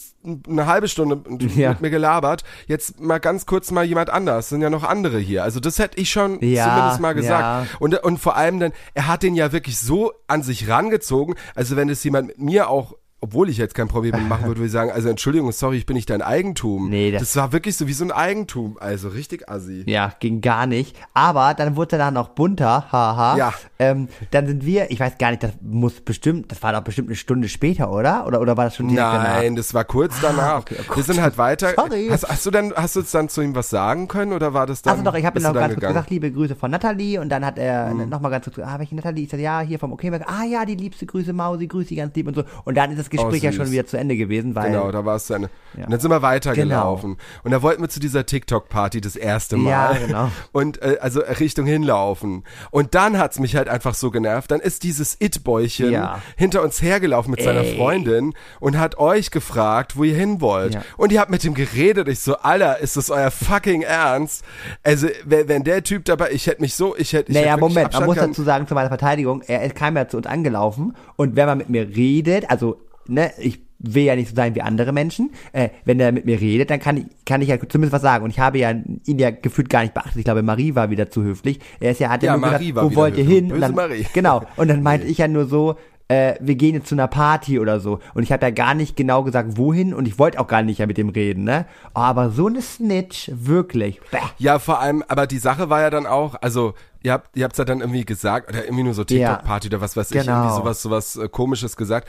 eine 0.48 0.66
halbe 0.66 0.88
Stunde 0.88 1.22
Ja. 1.54 1.70
mit 1.70 1.80
mir 1.82 1.90
gelabert. 1.90 2.44
Jetzt 2.66 3.00
mal 3.00 3.18
ganz 3.18 3.46
kurz 3.46 3.70
mal 3.70 3.84
jemand 3.84 4.10
anders. 4.10 4.48
Sind 4.48 4.60
ja 4.62 4.70
noch 4.70 4.84
andere 4.84 5.18
hier. 5.18 5.42
Also 5.44 5.60
das 5.60 5.78
hätte 5.78 5.98
ich 6.00 6.10
schon 6.10 6.40
Ja, 6.44 6.68
zumindest 6.74 7.00
mal 7.00 7.12
gesagt. 7.14 7.40
ja. 7.42 7.66
Und, 7.78 8.02
und 8.02 8.18
vor 8.18 8.36
allem 8.36 8.60
dann, 8.60 8.72
er 8.94 9.06
hat 9.08 9.22
den 9.22 9.34
ja 9.34 9.52
wirklich 9.52 9.78
so 9.78 10.12
an 10.26 10.42
sich 10.42 10.68
rangezogen. 10.68 11.34
Also 11.54 11.76
wenn 11.76 11.88
es 11.88 12.02
jemand 12.04 12.28
mit 12.28 12.38
mir 12.38 12.68
auch, 12.68 12.94
obwohl 13.22 13.48
ich 13.48 13.56
jetzt 13.56 13.74
kein 13.74 13.88
Problem 13.88 14.28
machen 14.28 14.42
würde, 14.46 14.56
würde 14.58 14.66
ich 14.66 14.72
sagen, 14.72 14.90
also 14.90 15.08
Entschuldigung, 15.08 15.50
sorry, 15.52 15.78
ich 15.78 15.86
bin 15.86 15.94
nicht 15.96 16.10
dein 16.10 16.20
Eigentum. 16.22 16.90
Nee, 16.90 17.12
das- 17.12 17.22
das, 17.22 17.36
war 17.36 17.52
wirklich 17.52 17.76
so 17.76 17.86
wie 17.86 17.92
so 17.94 18.04
ein 18.04 18.10
Eigentum. 18.12 18.76
Also 18.80 19.08
richtig 19.08 19.48
assi. 19.48 19.84
Ja, 19.86 20.12
ging 20.20 20.40
gar 20.40 20.66
nicht. 20.66 20.96
Aber 21.14 21.54
dann 21.54 21.76
wurde 21.76 21.96
er 21.96 21.98
dann 22.00 22.14
noch 22.14 22.28
bunter, 22.30 22.86
haha. 22.92 23.36
Ja. 23.36 23.54
Ähm, 23.78 24.08
dann 24.32 24.46
sind 24.46 24.66
wir, 24.66 24.90
ich 24.90 25.00
weiß 25.00 25.18
gar 25.18 25.30
nicht, 25.30 25.42
das 25.42 25.52
muss 25.62 26.00
bestimmt, 26.00 26.50
das 26.52 26.62
war 26.62 26.72
doch 26.72 26.82
bestimmt 26.82 27.08
eine 27.08 27.16
Stunde 27.16 27.48
später, 27.48 27.90
oder? 27.92 28.26
Oder, 28.26 28.40
oder 28.40 28.56
war 28.56 28.64
das 28.66 28.76
schon 28.76 28.88
direkt 28.88 29.06
Nein, 29.06 29.24
danach? 29.44 29.56
das 29.56 29.72
war 29.72 29.84
kurz 29.84 30.14
danach. 30.20 30.58
okay, 30.60 30.76
oh 30.90 30.96
wir 30.96 31.02
sind 31.04 31.20
halt 31.22 31.38
weiter. 31.38 31.72
Sorry. 31.76 32.08
Hast, 32.10 32.28
hast 32.28 32.44
du 32.44 32.50
denn, 32.50 32.72
hast 32.74 32.96
du 32.96 33.00
jetzt 33.00 33.14
dann 33.14 33.28
zu 33.28 33.40
ihm 33.40 33.54
was 33.54 33.70
sagen 33.70 34.08
können 34.08 34.32
oder 34.32 34.52
war 34.52 34.66
das 34.66 34.82
dann? 34.82 34.92
Also 34.98 35.04
doch, 35.04 35.14
ich 35.14 35.24
habe 35.24 35.38
ihm 35.38 35.44
noch 35.44 35.52
dann 35.52 35.62
ganz 35.62 35.74
kurz 35.74 35.86
gesagt, 35.88 36.10
liebe 36.10 36.30
Grüße 36.32 36.56
von 36.56 36.70
Natalie 36.72 37.20
und 37.20 37.28
dann 37.28 37.44
hat 37.46 37.56
er 37.58 37.94
Mhm. 37.94 38.08
noch 38.08 38.20
mal 38.20 38.28
ganz 38.30 38.44
kurz, 38.44 38.58
ah, 38.58 38.78
welche 38.78 38.94
Natalie? 38.96 39.24
Ich 39.24 39.30
sagte, 39.30 39.42
ja, 39.44 39.60
hier 39.60 39.78
vom 39.78 39.92
Okayberg. 39.92 40.24
Ah 40.26 40.44
ja, 40.44 40.64
die 40.64 40.74
liebste 40.74 41.06
Grüße, 41.06 41.32
Mausi, 41.32 41.66
grüße 41.68 41.90
sie 41.90 41.96
ganz 41.96 42.14
lieb 42.16 42.26
und 42.26 42.34
so. 42.34 42.42
Und 42.64 42.76
dann 42.76 42.90
ist 42.90 42.98
das 42.98 43.10
Gespräch 43.12 43.42
ja 43.42 43.52
süß. 43.52 43.62
schon 43.62 43.70
wieder 43.70 43.86
zu 43.86 43.96
Ende 43.96 44.16
gewesen, 44.16 44.54
weil 44.54 44.70
Genau, 44.72 44.90
da 44.90 45.04
war 45.04 45.16
es 45.16 45.26
zu 45.26 45.34
Ende. 45.34 45.50
Ja. 45.76 45.84
Und 45.84 45.92
dann 45.92 46.00
sind 46.00 46.10
wir 46.10 46.20
weitergelaufen. 46.22 47.12
Genau. 47.12 47.22
Und 47.44 47.50
da 47.52 47.62
wollten 47.62 47.80
wir 47.82 47.88
zu 47.88 48.00
dieser 48.00 48.26
TikTok-Party 48.26 49.00
das 49.00 49.16
erste 49.16 49.56
Mal. 49.56 49.70
Ja, 49.70 49.92
genau. 50.06 50.30
Und 50.52 50.82
äh, 50.82 50.98
also 51.00 51.20
Richtung 51.40 51.66
hinlaufen. 51.66 52.44
Und 52.70 52.94
dann 52.94 53.18
hat's 53.18 53.38
mich 53.38 53.56
halt 53.56 53.68
einfach 53.68 53.94
so 53.94 54.10
genervt. 54.10 54.50
Dann 54.50 54.60
ist 54.60 54.82
dieses 54.82 55.16
It-Bäuchen 55.20 55.90
Ja. 55.90 56.20
hinter 56.36 56.62
uns 56.62 56.82
hergelaufen 56.82 57.30
mit 57.30 57.42
seiner 57.42 57.60
Ey. 57.62 57.76
Freundin 57.76 58.34
und 58.60 58.78
hat 58.78 58.98
euch 58.98 59.30
gefragt, 59.30 59.96
wo 59.96 60.04
ihr 60.04 60.14
hin 60.16 60.40
wollt. 60.40 60.74
Ja. 60.74 60.82
Und 60.96 61.12
ihr 61.12 61.20
habt 61.20 61.30
mit 61.30 61.44
ihm 61.44 61.54
geredet. 61.54 62.08
Ich 62.08 62.20
so, 62.20 62.36
Alter, 62.36 62.78
ist 62.80 62.96
das 62.96 63.10
euer 63.10 63.30
fucking 63.30 63.82
Ernst? 63.82 64.44
Also, 64.82 65.06
wenn, 65.24 65.48
wenn 65.48 65.64
der 65.64 65.82
Typ 65.84 66.04
dabei, 66.04 66.30
ich 66.32 66.46
hätte 66.46 66.60
mich 66.60 66.74
so, 66.74 66.96
ich 66.96 67.12
hätte, 67.12 67.30
ich 67.30 67.36
Naja, 67.38 67.52
hätte 67.52 67.60
Moment, 67.60 67.92
man 67.92 68.04
muss 68.04 68.16
dazu 68.16 68.42
sagen, 68.42 68.66
zu 68.66 68.74
meiner 68.74 68.88
Verteidigung, 68.88 69.42
er 69.46 69.68
kam 69.70 69.96
ja 69.96 70.08
zu 70.08 70.16
uns 70.16 70.26
angelaufen 70.26 70.94
und 71.16 71.36
wenn 71.36 71.46
man 71.46 71.58
mit 71.58 71.68
mir 71.70 71.88
redet, 71.96 72.50
also, 72.50 72.80
ne, 73.08 73.32
ich 73.38 73.60
will 73.84 74.04
ja 74.04 74.14
nicht 74.14 74.28
so 74.30 74.36
sein 74.36 74.54
wie 74.54 74.62
andere 74.62 74.92
Menschen, 74.92 75.30
äh, 75.52 75.70
wenn 75.84 75.98
er 75.98 76.12
mit 76.12 76.24
mir 76.24 76.40
redet, 76.40 76.70
dann 76.70 76.78
kann 76.78 76.96
ich, 76.98 77.06
kann 77.26 77.42
ich 77.42 77.48
ja 77.48 77.56
zumindest 77.58 77.92
was 77.92 78.02
sagen 78.02 78.24
und 78.24 78.30
ich 78.30 78.38
habe 78.38 78.58
ja 78.58 78.70
ihn 78.70 79.18
ja 79.18 79.30
gefühlt 79.30 79.68
gar 79.68 79.82
nicht 79.82 79.92
beachtet, 79.92 80.16
ich 80.18 80.24
glaube, 80.24 80.42
Marie 80.44 80.74
war 80.76 80.90
wieder 80.90 81.10
zu 81.10 81.22
höflich, 81.24 81.58
er 81.80 81.90
ist 81.90 81.98
ja, 81.98 82.08
hat 82.08 82.22
ja, 82.22 82.32
Ja, 82.34 82.38
nur 82.38 82.48
Marie 82.48 82.68
gesagt, 82.68 82.90
wo 82.92 82.94
wollt 82.94 83.16
ihr 83.16 83.24
hin? 83.24 83.50
Und 83.52 83.60
dann, 83.60 83.74
Marie. 83.74 84.06
Genau, 84.14 84.42
und 84.56 84.68
dann 84.68 84.82
meinte 84.84 85.06
ich 85.08 85.18
ja 85.18 85.26
nur 85.26 85.46
so, 85.46 85.76
äh, 86.06 86.34
wir 86.40 86.54
gehen 86.56 86.74
jetzt 86.74 86.88
zu 86.88 86.94
einer 86.94 87.08
Party 87.08 87.58
oder 87.58 87.80
so. 87.80 87.98
Und 88.14 88.22
ich 88.22 88.30
habe 88.32 88.44
ja 88.44 88.50
gar 88.50 88.74
nicht 88.74 88.96
genau 88.96 89.22
gesagt, 89.22 89.56
wohin 89.56 89.94
und 89.94 90.06
ich 90.06 90.18
wollte 90.18 90.38
auch 90.40 90.46
gar 90.46 90.62
nicht 90.62 90.78
ja 90.78 90.86
mit 90.86 90.98
dem 90.98 91.08
reden, 91.08 91.44
ne? 91.44 91.64
Oh, 91.94 92.00
aber 92.00 92.30
so 92.30 92.46
eine 92.48 92.60
Snitch, 92.60 93.30
wirklich. 93.34 94.00
Bäh. 94.10 94.18
Ja, 94.38 94.58
vor 94.58 94.80
allem, 94.80 95.02
aber 95.08 95.26
die 95.26 95.38
Sache 95.38 95.70
war 95.70 95.80
ja 95.80 95.90
dann 95.90 96.06
auch, 96.06 96.34
also 96.40 96.74
ihr 97.02 97.12
habt 97.12 97.36
ihr 97.36 97.44
habt's 97.44 97.58
ja 97.58 97.64
dann 97.64 97.80
irgendwie 97.80 98.04
gesagt 98.04 98.48
oder 98.50 98.64
irgendwie 98.64 98.84
nur 98.84 98.94
so 98.94 99.04
TikTok 99.04 99.42
Party 99.42 99.68
oder 99.68 99.80
was 99.80 99.96
weiß 99.96 100.10
ich, 100.12 100.20
Genau. 100.20 100.42
irgendwie 100.42 100.56
sowas 100.56 100.82
sowas 100.82 101.16
äh, 101.16 101.28
komisches 101.28 101.76
gesagt. 101.76 102.06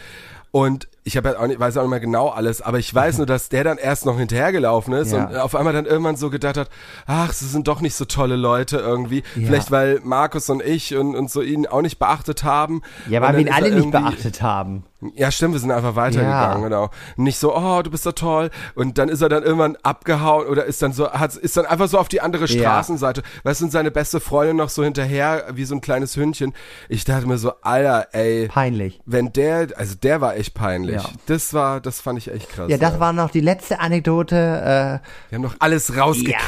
Und 0.53 0.87
ich 1.05 1.17
habe 1.17 1.29
ja 1.31 1.39
auch 1.39 1.47
nicht, 1.47 1.59
weiß 1.59 1.77
auch 1.77 1.81
nicht 1.83 1.89
mehr 1.89 1.99
genau 1.99 2.29
alles, 2.29 2.61
aber 2.61 2.79
ich 2.79 2.93
weiß 2.93 3.17
nur, 3.17 3.25
dass 3.25 3.49
der 3.49 3.63
dann 3.63 3.77
erst 3.77 4.05
noch 4.05 4.17
hinterhergelaufen 4.17 4.93
ist 4.93 5.11
Ja. 5.11 5.25
und 5.25 5.35
auf 5.35 5.55
einmal 5.55 5.73
dann 5.73 5.85
irgendwann 5.85 6.15
so 6.15 6.29
gedacht 6.29 6.57
hat, 6.57 6.69
ach, 7.05 7.33
sie 7.33 7.45
sind 7.47 7.67
doch 7.67 7.81
nicht 7.81 7.95
so 7.95 8.05
tolle 8.05 8.35
Leute 8.35 8.77
irgendwie. 8.77 9.23
Ja. 9.35 9.47
Vielleicht 9.47 9.71
weil 9.71 9.99
Markus 10.03 10.49
und 10.49 10.63
ich 10.63 10.95
und, 10.95 11.15
und 11.15 11.29
so 11.29 11.41
ihn 11.41 11.67
auch 11.67 11.81
nicht 11.81 11.99
beachtet 11.99 12.43
haben. 12.43 12.81
Ja, 13.09 13.21
weil 13.21 13.33
wir 13.33 13.41
ihn 13.41 13.51
alle 13.51 13.71
nicht 13.71 13.91
beachtet 13.91 14.41
haben. 14.41 14.83
ja, 15.15 15.29
stimmt, 15.31 15.53
wir 15.53 15.59
sind 15.59 15.71
einfach 15.71 15.97
weitergegangen, 15.97 16.61
Ja. 16.61 16.67
genau. 16.69 16.89
Nicht 17.17 17.37
so, 17.37 17.53
oh, 17.55 17.81
du 17.81 17.91
bist 17.91 18.03
so 18.03 18.13
toll. 18.13 18.49
Und 18.75 18.97
dann 18.97 19.09
ist 19.09 19.21
er 19.21 19.27
dann 19.27 19.43
irgendwann 19.43 19.75
abgehauen 19.83 20.47
oder 20.47 20.63
ist 20.63 20.81
dann 20.81 20.93
so, 20.93 21.11
hat, 21.11 21.35
ist 21.35 21.57
dann 21.57 21.65
einfach 21.65 21.89
so 21.89 21.97
auf 21.97 22.07
die 22.07 22.21
andere 22.21 22.45
Ja. 22.45 22.61
Straßenseite. 22.61 23.23
Weißt 23.43 23.59
du, 23.59 23.65
und 23.65 23.71
seine 23.71 23.91
beste 23.91 24.21
Freundin 24.21 24.55
noch 24.55 24.69
so 24.69 24.83
hinterher, 24.83 25.45
wie 25.53 25.65
so 25.65 25.75
ein 25.75 25.81
kleines 25.81 26.15
Hündchen. 26.15 26.53
Ich 26.87 27.03
dachte 27.03 27.27
mir 27.27 27.37
so, 27.37 27.51
Alter, 27.61 28.07
ey. 28.13 28.47
Peinlich. 28.47 29.01
Wenn 29.05 29.33
der, 29.33 29.67
also 29.75 29.95
der 30.01 30.21
war 30.21 30.37
echt 30.37 30.53
peinlich. 30.53 30.92
Ja. 30.93 31.09
Das 31.25 31.53
war, 31.53 31.81
das 31.81 32.01
fand 32.01 32.19
ich 32.19 32.31
echt 32.31 32.49
krass. 32.49 32.69
Ja, 32.69 32.77
das 32.77 32.99
war 32.99 33.13
noch 33.13 33.29
die 33.31 33.39
letzte 33.41 33.79
Anekdote. 33.79 34.35
Äh, 34.35 35.29
Wir 35.31 35.35
haben 35.37 35.41
noch 35.43 35.55
alles 35.59 35.95
rausgequetscht 35.97 36.41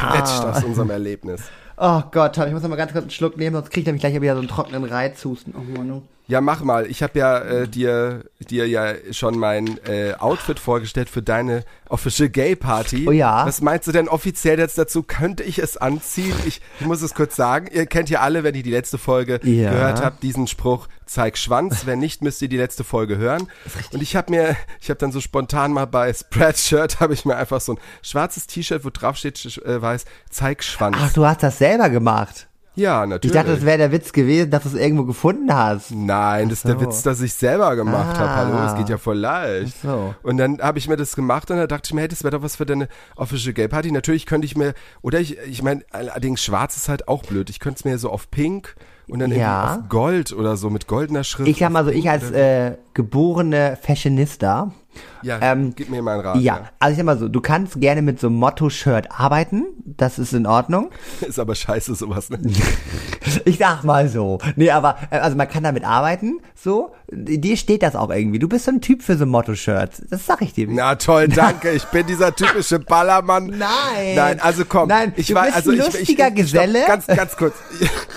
Ja. 0.43 0.51
aus 0.51 0.63
unserem 0.63 0.89
Erlebnis. 0.89 1.41
oh 1.77 2.01
Gott, 2.11 2.37
ich 2.37 2.51
muss 2.53 2.61
noch 2.63 2.69
mal 2.69 2.75
ganz 2.75 2.91
kurz 2.91 3.03
einen 3.03 3.11
Schluck 3.11 3.37
nehmen, 3.37 3.55
sonst 3.55 3.69
kriege 3.69 3.81
ich 3.81 3.85
nämlich 3.87 4.01
gleich 4.01 4.19
wieder 4.21 4.33
so 4.33 4.39
einen 4.39 4.47
trockenen 4.47 4.83
Reizhusten. 4.85 5.53
Oh 5.57 5.77
Mann. 5.77 6.01
Ja, 6.27 6.41
mach 6.41 6.62
mal. 6.63 6.88
Ich 6.88 7.03
habe 7.03 7.20
ja 7.20 7.38
äh, 7.38 7.67
dir 7.67 8.24
dir 8.39 8.67
ja 8.67 8.94
schon 9.12 9.38
mein 9.38 9.79
äh, 9.86 10.13
Outfit 10.17 10.60
vorgestellt 10.60 11.10
für 11.10 11.22
deine 11.22 11.63
Official 11.88 12.29
Gay 12.29 12.55
Party. 12.55 13.05
Oh 13.08 13.12
ja. 13.12 13.46
Was 13.46 13.62
meinst 13.62 13.88
du 13.88 13.91
denn 13.91 14.08
offiziell 14.08 14.58
jetzt 14.58 14.77
dazu? 14.77 15.03
Könnte 15.03 15.44
ich 15.44 15.60
es 15.60 15.77
anziehen? 15.77 16.34
Ich, 16.48 16.62
ich 16.79 16.86
muss 16.86 17.01
es 17.03 17.13
kurz 17.13 17.36
sagen. 17.36 17.67
Ihr 17.72 17.86
kennt 17.86 18.10
ja 18.10 18.22
alle, 18.22 18.44
wenn 18.44 18.55
ihr 18.55 18.63
die 18.63 18.72
letzte 18.72 18.98
Folge 18.98 19.39
Ja. 19.44 19.72
gehört 19.72 20.01
habt, 20.03 20.24
diesen 20.24 20.48
Spruch: 20.48 20.88
Zeig 21.05 21.38
Schwanz. 21.38 21.86
Wenn 21.86 22.00
nicht, 22.00 22.24
müsst 22.24 22.41
ihr 22.41 22.50
die 22.50 22.58
letzte 22.58 22.84
Folge 22.84 23.17
hören. 23.17 23.48
Und 23.91 24.01
ich 24.01 24.15
habe 24.15 24.32
mir, 24.32 24.55
ich 24.82 24.89
habe 24.89 24.98
dann 24.98 25.12
so 25.12 25.22
spontan 25.22 25.74
mal 25.74 25.86
bei 25.86 26.12
Spreadshirt 26.12 27.00
habe 27.00 27.13
ich 27.13 27.25
mir 27.25 27.36
einfach 27.36 27.62
so 27.62 27.74
ein 27.74 27.79
schwarzes 28.01 28.48
T-Shirt, 28.48 28.84
wo 28.84 28.89
drauf 28.89 29.15
steht 29.17 29.58
äh, 29.63 29.82
weiß: 29.82 30.05
Zeig 30.32 30.63
Schwanz. 30.63 30.98
Ach, 31.00 31.13
du 31.13 31.25
hast 31.25 31.44
das 31.44 31.60
selber 31.60 31.89
gemacht. 31.89 32.48
Ja, 32.75 33.03
Ich 33.03 33.10
natürlich. 33.10 33.34
dachte, 33.34 33.51
das 33.51 33.63
wäre 33.65 33.77
der 33.77 33.91
Witz 33.91 34.12
gewesen, 34.12 34.51
dass 34.51 34.63
du 34.63 34.70
es 34.70 34.75
irgendwo 34.75 35.05
gefunden 35.05 35.53
hast. 35.53 35.91
Nein, 35.91 36.50
das 36.50 36.60
ist 36.60 36.67
der 36.67 36.75
so. 36.75 36.82
Witz, 36.82 37.03
dass 37.03 37.22
ich 37.22 37.34
selber 37.34 37.75
gemacht 37.75 38.20
habe. 38.20 38.29
Hallo, 38.36 38.58
das 38.58 38.75
geht 38.75 38.89
ja 38.89 38.98
voll 38.98 39.17
leicht. 39.17 39.82
So. 39.82 40.13
Und 40.24 40.38
dann 40.38 40.60
habe 40.62 40.77
ich 40.77 40.88
mir 40.89 40.98
das 40.98 41.15
gemacht 41.15 41.50
und 41.51 41.58
da 41.58 41.67
dachte 41.67 41.84
ich 41.88 41.94
mir, 41.94 42.01
hey, 42.01 42.08
das 42.10 42.24
wäre 42.24 42.32
doch 42.36 42.44
was 42.44 42.58
für 42.58 42.65
deine 42.65 42.88
Official 43.15 43.53
Gay 43.53 43.67
Party. 43.70 43.91
Natürlich 43.91 44.25
könnte 44.25 44.46
ich 44.46 44.58
mir, 44.58 44.74
oder 45.01 45.20
ich, 45.22 45.38
ich 45.48 45.63
meine, 45.63 45.84
allerdings 45.91 46.44
schwarz 46.44 46.75
ist 46.75 46.89
halt 46.89 47.08
auch 47.08 47.24
blöd. 47.24 47.50
Ich 47.50 47.60
könnte 47.62 47.79
es 47.79 47.86
mir 47.86 47.98
so 47.98 48.10
auf 48.10 48.29
pink 48.29 48.75
und 49.08 49.20
dann 49.20 49.32
Ja. 49.32 49.63
irgendwie 49.63 49.84
auf 49.84 49.89
Gold 49.89 50.34
oder 50.34 50.58
so 50.58 50.70
mit 50.70 50.88
goldener 50.88 51.24
Schrift. 51.24 51.48
Ich 51.48 51.60
sag 51.60 51.70
mal 51.72 51.86
so, 51.86 51.91
ich 51.91 52.10
als 52.10 52.29
äh, 52.32 52.74
geborene 52.94 53.77
Fashionista, 53.82 54.72
ja, 55.21 55.39
ähm, 55.41 55.73
gib 55.75 55.89
mir 55.89 56.01
mal 56.01 56.13
einen 56.13 56.21
Rat. 56.21 56.37
ja, 56.37 56.69
also 56.79 56.91
ich 56.91 56.97
sag 56.97 57.05
mal 57.05 57.17
so, 57.17 57.27
du 57.27 57.41
kannst 57.41 57.79
gerne 57.79 58.01
mit 58.01 58.19
so 58.19 58.27
einem 58.27 58.37
Motto-Shirt 58.37 59.07
arbeiten, 59.11 59.65
das 59.85 60.19
ist 60.19 60.33
in 60.33 60.45
Ordnung. 60.45 60.89
Ist 61.21 61.39
aber 61.39 61.55
scheiße 61.55 61.95
sowas, 61.95 62.29
ne? 62.29 62.39
Ich 63.45 63.57
sag 63.57 63.83
mal 63.83 64.07
so. 64.07 64.37
Nee, 64.55 64.69
aber, 64.71 64.97
äh, 65.09 65.17
also 65.17 65.35
man 65.35 65.47
kann 65.49 65.63
damit 65.63 65.83
arbeiten, 65.83 66.39
so. 66.55 66.93
Dir 67.11 67.57
steht 67.57 67.81
das 67.83 67.95
auch 67.95 68.09
irgendwie. 68.09 68.39
Du 68.39 68.47
bist 68.47 68.65
so 68.65 68.71
ein 68.71 68.81
Typ 68.81 69.01
für 69.03 69.17
so 69.17 69.25
Motto-Shirts. 69.25 70.03
Das 70.09 70.25
sag 70.25 70.41
ich 70.41 70.53
dir. 70.53 70.67
Na 70.69 70.95
toll, 70.95 71.27
danke. 71.29 71.71
Ich 71.71 71.85
bin 71.85 72.05
dieser 72.07 72.35
typische 72.35 72.79
Ballermann. 72.79 73.47
Nein. 73.47 74.15
Nein, 74.15 74.39
also 74.39 74.65
komm. 74.65 74.89
Nein, 74.89 75.13
ich 75.15 75.27
du 75.27 75.35
war, 75.35 75.45
bist 75.45 75.55
also 75.55 75.71
ein 75.71 75.77
lustiger 75.77 76.27
ich, 76.27 76.33
ich, 76.33 76.35
Geselle. 76.35 76.79
Stopp, 76.79 76.87
ganz, 76.87 77.07
ganz 77.07 77.37
kurz. 77.37 77.55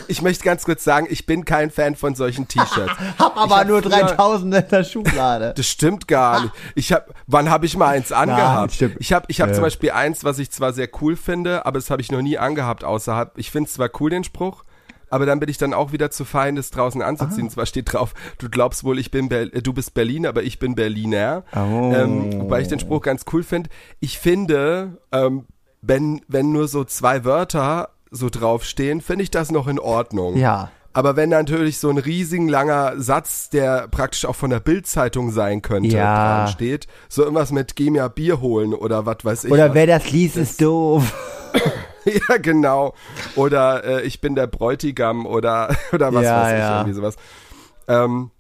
Ich 0.09 0.23
möchte 0.23 0.45
ganz 0.45 0.65
kurz 0.65 0.85
sagen, 0.85 1.07
ich 1.11 1.27
bin 1.27 1.45
kein 1.45 1.71
Fan 1.71 1.97
von 1.97 2.15
solchen 2.15 2.49
T-Shirts. 2.49 2.93
Hab 3.19 3.37
aber 3.37 3.65
nur 3.65 3.83
früher- 3.83 3.91
3000 3.91 4.55
in 4.55 4.65
der 4.71 4.85
Schublade. 4.85 5.53
Das 5.57 5.67
stimmt 5.67 6.09
gar 6.09 6.43
nicht. 6.43 6.53
Ich 6.75 6.93
hab, 6.93 7.15
wann 7.27 7.51
habe 7.51 7.67
ich 7.67 7.77
mal 7.77 7.89
eins 7.89 8.13
angehabt? 8.13 8.73
stimmt. 8.75 8.97
ich 8.99 9.13
habe 9.13 9.27
ich 9.29 9.41
hab 9.41 9.49
Ja. 9.49 9.55
zum 9.55 9.63
Beispiel 9.63 9.91
eins, 9.93 10.25
was 10.25 10.39
ich 10.39 10.51
zwar 10.51 10.73
sehr 10.73 10.89
cool 11.01 11.17
finde, 11.17 11.67
aber 11.67 11.79
das 11.79 11.91
habe 11.91 12.03
ich 12.03 12.11
noch 12.13 12.23
nie 12.23 12.39
angehabt 12.39 12.85
außerhalb. 12.85 13.33
Ich 13.37 13.51
finde 13.51 13.69
es 13.69 13.75
zwar 13.75 13.91
cool, 14.01 14.11
den 14.11 14.25
Spruch, 14.25 14.65
aber 15.11 15.25
dann 15.27 15.41
bin 15.41 15.49
ich 15.49 15.57
dann 15.59 15.73
auch 15.75 15.93
wieder 15.93 16.11
zu 16.11 16.25
fein, 16.25 16.57
das 16.57 16.71
draußen 16.71 17.01
anzuziehen. 17.03 17.49
Zwar 17.51 17.67
steht 17.67 17.93
drauf, 17.93 18.15
du 18.39 18.49
glaubst 18.51 18.85
wohl, 18.85 18.99
ich 18.99 19.11
bin 19.11 19.29
Ber 19.29 19.43
äh, 19.55 19.63
du 19.63 19.73
bist 19.73 19.95
Berlin, 19.95 20.27
aber 20.27 20.43
ich 20.43 20.59
bin 20.59 20.75
Berliner. 20.75 21.45
Oh. 21.55 21.93
Ähm, 21.95 22.41
wobei 22.43 22.61
ich 22.61 22.69
den 22.69 22.79
Spruch 22.81 23.01
ganz 23.03 23.25
cool 23.33 23.43
finde. 23.43 23.71
Ich 24.01 24.19
finde, 24.19 24.99
ähm, 25.13 25.47
wenn, 25.81 26.21
wenn 26.29 26.53
nur 26.53 26.69
so 26.69 26.85
zwei 26.85 27.25
Wörter 27.25 27.91
so 28.11 28.29
draufstehen, 28.31 29.01
finde 29.01 29.23
ich 29.23 29.31
das 29.31 29.51
noch 29.51 29.69
in 29.69 29.79
Ordnung. 29.79 30.37
Ja. 30.37 30.71
Aber 30.93 31.17
wenn 31.17 31.29
natürlich 31.29 31.79
so 31.79 31.91
ein 31.91 31.99
riesigen 31.99 32.49
langer 32.49 32.95
Satz, 33.01 33.51
der 33.51 33.89
praktisch 33.89 34.25
auch 34.25 34.35
von 34.35 34.51
der 34.51 34.61
Bildzeitung 34.61 35.31
sein 35.31 35.63
könnte, 35.63 35.91
Ja. 35.97 36.45
dran 36.45 36.49
steht, 36.53 36.87
so 37.09 37.23
irgendwas 37.23 37.53
mit 37.53 37.77
geh 37.77 37.91
mir 37.91 38.09
Bier 38.09 38.41
holen 38.41 38.75
oder 38.75 39.07
was 39.07 39.19
weiß 39.25 39.45
ich. 39.45 39.53
Oder 39.53 39.75
wer 39.75 39.87
das 39.87 40.11
liest, 40.11 40.37
ist 40.37 40.61
doof. 40.61 41.15
ja, 42.05 42.37
genau. 42.39 42.95
Oder 43.37 43.85
äh, 43.85 44.03
ich 44.03 44.21
bin 44.21 44.35
der 44.35 44.47
Bräutigam 44.47 45.27
oder 45.27 45.77
oder 45.93 46.13
was 46.13 46.25
Ja, 46.25 46.43
weiß 46.43 46.53
ich, 46.53 46.59
ja. 46.59 46.77
irgendwie 46.81 46.95
sowas. 46.95 47.17
Ähm, 47.87 48.31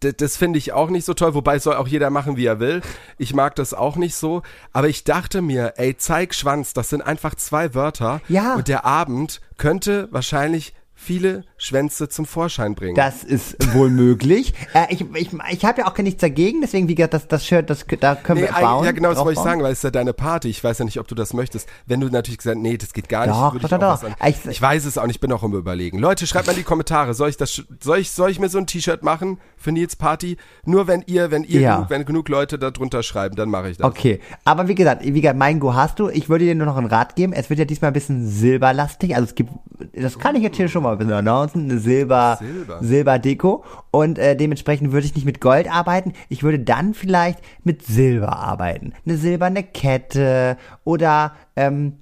das 0.00 0.36
finde 0.36 0.58
ich 0.58 0.72
auch 0.72 0.90
nicht 0.90 1.04
so 1.06 1.14
toll, 1.14 1.34
wobei 1.34 1.58
soll 1.58 1.76
auch 1.76 1.88
jeder 1.88 2.10
machen, 2.10 2.36
wie 2.36 2.44
er 2.44 2.60
will. 2.60 2.82
Ich 3.16 3.34
mag 3.34 3.54
das 3.54 3.72
auch 3.72 3.96
nicht 3.96 4.16
so. 4.16 4.42
Aber 4.72 4.88
ich 4.88 5.04
dachte 5.04 5.40
mir, 5.40 5.74
ey, 5.76 5.96
zeig 5.96 6.34
Schwanz, 6.34 6.74
das 6.74 6.90
sind 6.90 7.00
einfach 7.02 7.34
zwei 7.36 7.74
Wörter. 7.74 8.20
Ja. 8.28 8.54
Und 8.54 8.68
der 8.68 8.84
Abend 8.84 9.40
könnte 9.56 10.08
wahrscheinlich 10.10 10.74
viele 11.00 11.44
Schwänze 11.56 12.08
zum 12.08 12.26
Vorschein 12.26 12.74
bringen. 12.74 12.96
Das 12.96 13.22
ist 13.22 13.56
wohl 13.74 13.88
möglich. 13.88 14.52
Äh, 14.74 14.86
ich 14.92 15.04
ich, 15.14 15.30
ich 15.50 15.64
habe 15.64 15.80
ja 15.80 15.86
auch 15.86 15.94
gar 15.94 16.02
nichts 16.02 16.20
dagegen, 16.20 16.60
deswegen, 16.60 16.88
wie 16.88 16.96
gesagt, 16.96 17.14
das, 17.14 17.28
das 17.28 17.46
Shirt, 17.46 17.70
das, 17.70 17.86
da 18.00 18.16
können 18.16 18.40
Nee, 18.42 18.48
wir 18.48 18.60
bauen. 18.60 18.84
ja 18.84 18.90
genau, 18.92 19.10
das 19.10 19.18
wollte 19.20 19.38
ich 19.38 19.44
sagen, 19.44 19.62
weil 19.62 19.70
es 19.72 19.78
ist 19.78 19.84
ja 19.84 19.90
deine 19.90 20.12
Party. 20.12 20.48
Ich 20.48 20.62
weiß 20.62 20.78
ja 20.78 20.84
nicht, 20.84 20.98
ob 20.98 21.06
du 21.06 21.14
das 21.14 21.32
möchtest. 21.34 21.68
Wenn 21.86 22.00
du 22.00 22.08
natürlich 22.08 22.38
gesagt, 22.38 22.58
nee, 22.58 22.76
das 22.76 22.92
geht 22.92 23.08
gar 23.08 23.26
nicht, 23.26 23.36
Doch, 23.36 23.54
ich 23.54 23.62
doch, 23.62 23.68
doch, 23.78 24.00
doch. 24.02 24.10
Ich- 24.26 24.44
Ich, 24.46 24.60
weiß 24.60 24.84
es 24.84 24.98
auch 24.98 25.06
nicht, 25.06 25.16
ich 25.16 25.20
bin 25.20 25.32
auch 25.32 25.42
im 25.44 25.54
Überlegen. 25.54 25.98
Leute, 25.98 26.26
schreibt 26.26 26.46
mal 26.48 26.52
in 26.52 26.58
die 26.58 26.64
Kommentare, 26.64 27.14
soll 27.14 27.28
ich 27.30 27.36
das, 27.36 27.62
soll 27.80 27.98
ich, 27.98 28.10
soll 28.10 28.30
ich 28.30 28.40
mir 28.40 28.48
so 28.48 28.58
ein 28.58 28.66
T-Shirt 28.66 29.02
machen 29.04 29.38
für 29.56 29.70
Nils 29.72 29.94
Party? 29.96 30.36
Nur 30.64 30.88
wenn 30.88 31.02
ihr, 31.06 31.30
wenn 31.30 31.44
ihr 31.44 31.60
Ja. 31.60 31.74
genug, 31.76 31.90
wenn 31.90 32.04
genug 32.04 32.28
Leute 32.28 32.58
da 32.58 32.70
drunter 32.72 33.02
schreiben, 33.04 33.36
dann 33.36 33.48
mache 33.50 33.70
ich 33.70 33.76
das. 33.78 33.86
Okay, 33.86 34.20
aber 34.44 34.68
wie 34.68 34.74
gesagt, 34.74 35.04
wie 35.04 35.20
gesagt, 35.20 35.38
mein 35.38 35.60
Go 35.60 35.74
hast 35.74 35.98
du. 36.00 36.08
Ich 36.08 36.28
würde 36.28 36.44
dir 36.44 36.54
nur 36.54 36.66
noch 36.66 36.76
einen 36.76 36.86
Rat 36.88 37.14
geben. 37.16 37.32
Es 37.32 37.48
wird 37.50 37.58
ja 37.60 37.64
diesmal 37.64 37.90
ein 37.90 37.94
bisschen 37.94 38.28
silberlastig. 38.28 39.14
Also 39.14 39.28
es 39.28 39.34
gibt, 39.34 39.50
das 39.94 40.18
kann 40.18 40.34
ich 40.36 40.42
jetzt 40.42 40.56
hier 40.56 40.68
schon 40.68 40.82
mal 40.82 40.87
ein 40.92 40.98
bisschen 40.98 41.12
announcen, 41.14 41.70
eine 41.70 41.78
Silber, 41.78 42.36
Silber. 42.40 42.78
Silberdeko. 42.82 43.64
Und 43.90 44.18
äh, 44.18 44.36
dementsprechend 44.36 44.92
würde 44.92 45.06
ich 45.06 45.14
nicht 45.14 45.24
mit 45.24 45.40
Gold 45.40 45.70
arbeiten. 45.70 46.12
Ich 46.28 46.42
würde 46.42 46.58
dann 46.58 46.94
vielleicht 46.94 47.40
mit 47.64 47.84
Silber 47.84 48.36
arbeiten. 48.36 48.92
Eine 49.06 49.16
silberne 49.16 49.62
Kette 49.62 50.56
oder 50.84 51.32
ähm, 51.56 51.94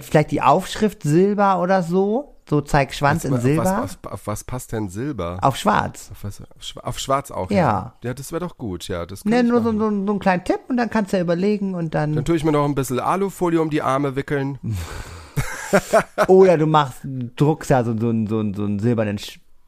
vielleicht 0.00 0.30
die 0.30 0.42
Aufschrift 0.42 1.02
Silber 1.02 1.60
oder 1.60 1.82
so. 1.82 2.32
So 2.48 2.60
zeig 2.60 2.94
Schwanz 2.94 3.24
in 3.24 3.34
auf, 3.34 3.40
Silber. 3.40 3.64
was, 3.64 3.96
auf, 4.04 4.12
auf 4.12 4.26
was 4.28 4.44
passt 4.44 4.70
denn 4.70 4.88
Silber? 4.88 5.38
auf 5.42 5.56
Schwarz. 5.56 6.10
Auf, 6.12 6.22
was, 6.22 6.40
auf, 6.40 6.46
Schwa- 6.62 6.80
auf 6.84 6.98
Schwarz 7.00 7.32
auch, 7.32 7.50
Ja. 7.50 7.94
Ja, 8.04 8.14
das 8.14 8.30
wäre 8.30 8.38
doch 8.46 8.56
gut, 8.56 8.86
ja. 8.86 9.04
Das 9.04 9.24
Ne, 9.24 9.42
nur 9.42 9.62
so, 9.64 9.72
so, 9.72 9.78
so 9.80 9.86
einen 9.88 10.18
kleinen 10.20 10.44
Tipp 10.44 10.60
und 10.68 10.76
dann 10.76 10.88
kannst 10.88 11.12
du 11.12 11.16
ja 11.16 11.24
überlegen 11.24 11.74
und 11.74 11.96
dann. 11.96 12.14
Dann 12.14 12.24
tue 12.24 12.36
ich 12.36 12.44
mir 12.44 12.52
noch 12.52 12.64
ein 12.64 12.76
bisschen 12.76 13.00
Alufolie 13.00 13.60
um 13.60 13.68
die 13.68 13.82
Arme 13.82 14.14
wickeln. 14.14 14.60
Oder 16.28 16.58
du 16.58 16.66
machst, 16.66 17.00
druckst 17.36 17.70
da 17.70 17.84
so, 17.84 17.92
so, 17.92 18.12
so, 18.26 18.52
so 18.52 18.64
einen 18.64 18.78
silbernen 18.78 19.18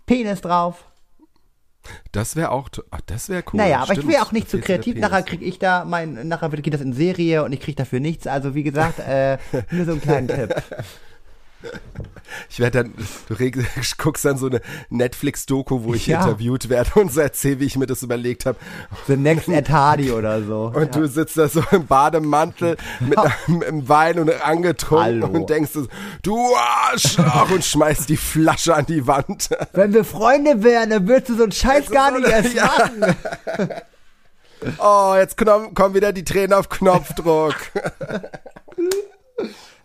Penis 0.07 0.41
drauf. 0.41 0.85
Das 2.13 2.37
wäre 2.37 2.51
auch, 2.51 2.69
ach, 2.91 3.01
das 3.07 3.29
wäre 3.29 3.43
cool. 3.53 3.59
naja, 3.59 3.79
aber 3.79 3.93
ich 3.93 4.01
Stimmt, 4.01 4.13
will 4.13 4.21
auch 4.21 4.33
nicht 4.33 4.51
zu 4.51 4.59
so 4.59 4.63
kreativ. 4.63 4.99
Nachher 4.99 5.23
krieg 5.23 5.43
ich 5.43 5.59
da 5.59 5.85
mein, 5.85 6.29
nachher 6.29 6.51
geht 6.51 6.75
das 6.75 6.81
in 6.81 6.93
Serie 6.93 7.45
und 7.45 7.53
ich 7.53 7.61
krieg 7.61 7.77
dafür 7.77 8.01
nichts. 8.01 8.27
Also 8.27 8.55
wie 8.55 8.63
gesagt, 8.63 8.99
äh, 8.99 9.39
nur 9.71 9.85
so 9.85 9.93
einen 9.93 10.01
kleinen 10.01 10.29
Tipp. 10.29 10.55
Ich 12.51 12.61
werde 12.61 12.85
dann, 12.85 12.95
du 13.29 13.35
guckst 13.99 14.25
dann 14.25 14.37
so 14.37 14.47
eine 14.47 14.61
Netflix-Doku, 14.91 15.83
wo 15.85 15.95
ich 15.95 16.07
Ja. 16.07 16.21
interviewt 16.23 16.69
werde 16.69 16.91
und 17.01 17.13
so 17.13 17.21
erzähle, 17.21 17.61
wie 17.61 17.65
ich 17.65 17.77
mir 17.77 17.87
das 17.87 18.03
überlegt 18.03 18.47
habe. 18.47 18.59
The 19.07 19.17
Next 19.17 19.49
Ed 19.49 19.71
Hardy 19.71 20.11
oder 20.13 20.43
so. 20.43 20.71
Und 20.75 20.95
du 20.95 21.09
sitzt 21.09 21.39
da 21.39 21.49
so 21.49 21.63
im 21.71 21.87
Bademantel 21.87 22.77
mit 23.01 23.19
einem 23.19 23.89
Wein 23.89 24.19
und 24.19 24.31
angetrunken 24.45 25.23
Hallo. 25.23 25.27
und 25.29 25.49
denkst 25.51 25.71
so, 25.73 25.87
du 26.23 26.55
Arschloch 26.55 27.51
und 27.51 27.65
schmeißt 27.65 28.09
die 28.09 28.17
Flasche 28.17 28.75
an 28.75 28.87
die 28.87 29.07
Wand. 29.07 29.49
Wenn 29.73 29.93
wir 29.95 30.05
Freunde 30.05 30.63
wären, 30.63 30.91
dann 30.91 31.09
würdest 31.09 31.31
du 31.31 31.37
so 31.37 31.43
einen 31.45 31.53
Scheiß 31.53 31.91
gar 31.91 32.13
so 32.13 32.19
nicht 32.19 32.29
erst 32.29 32.55
ja. 32.55 32.67
machen. 32.67 33.15
Oh, 34.79 35.15
jetzt 35.17 35.37
kommen 35.37 35.95
wieder 35.95 36.13
die 36.13 36.25
Tränen 36.25 36.53
auf 36.53 36.69
Knopfdruck. 36.69 37.55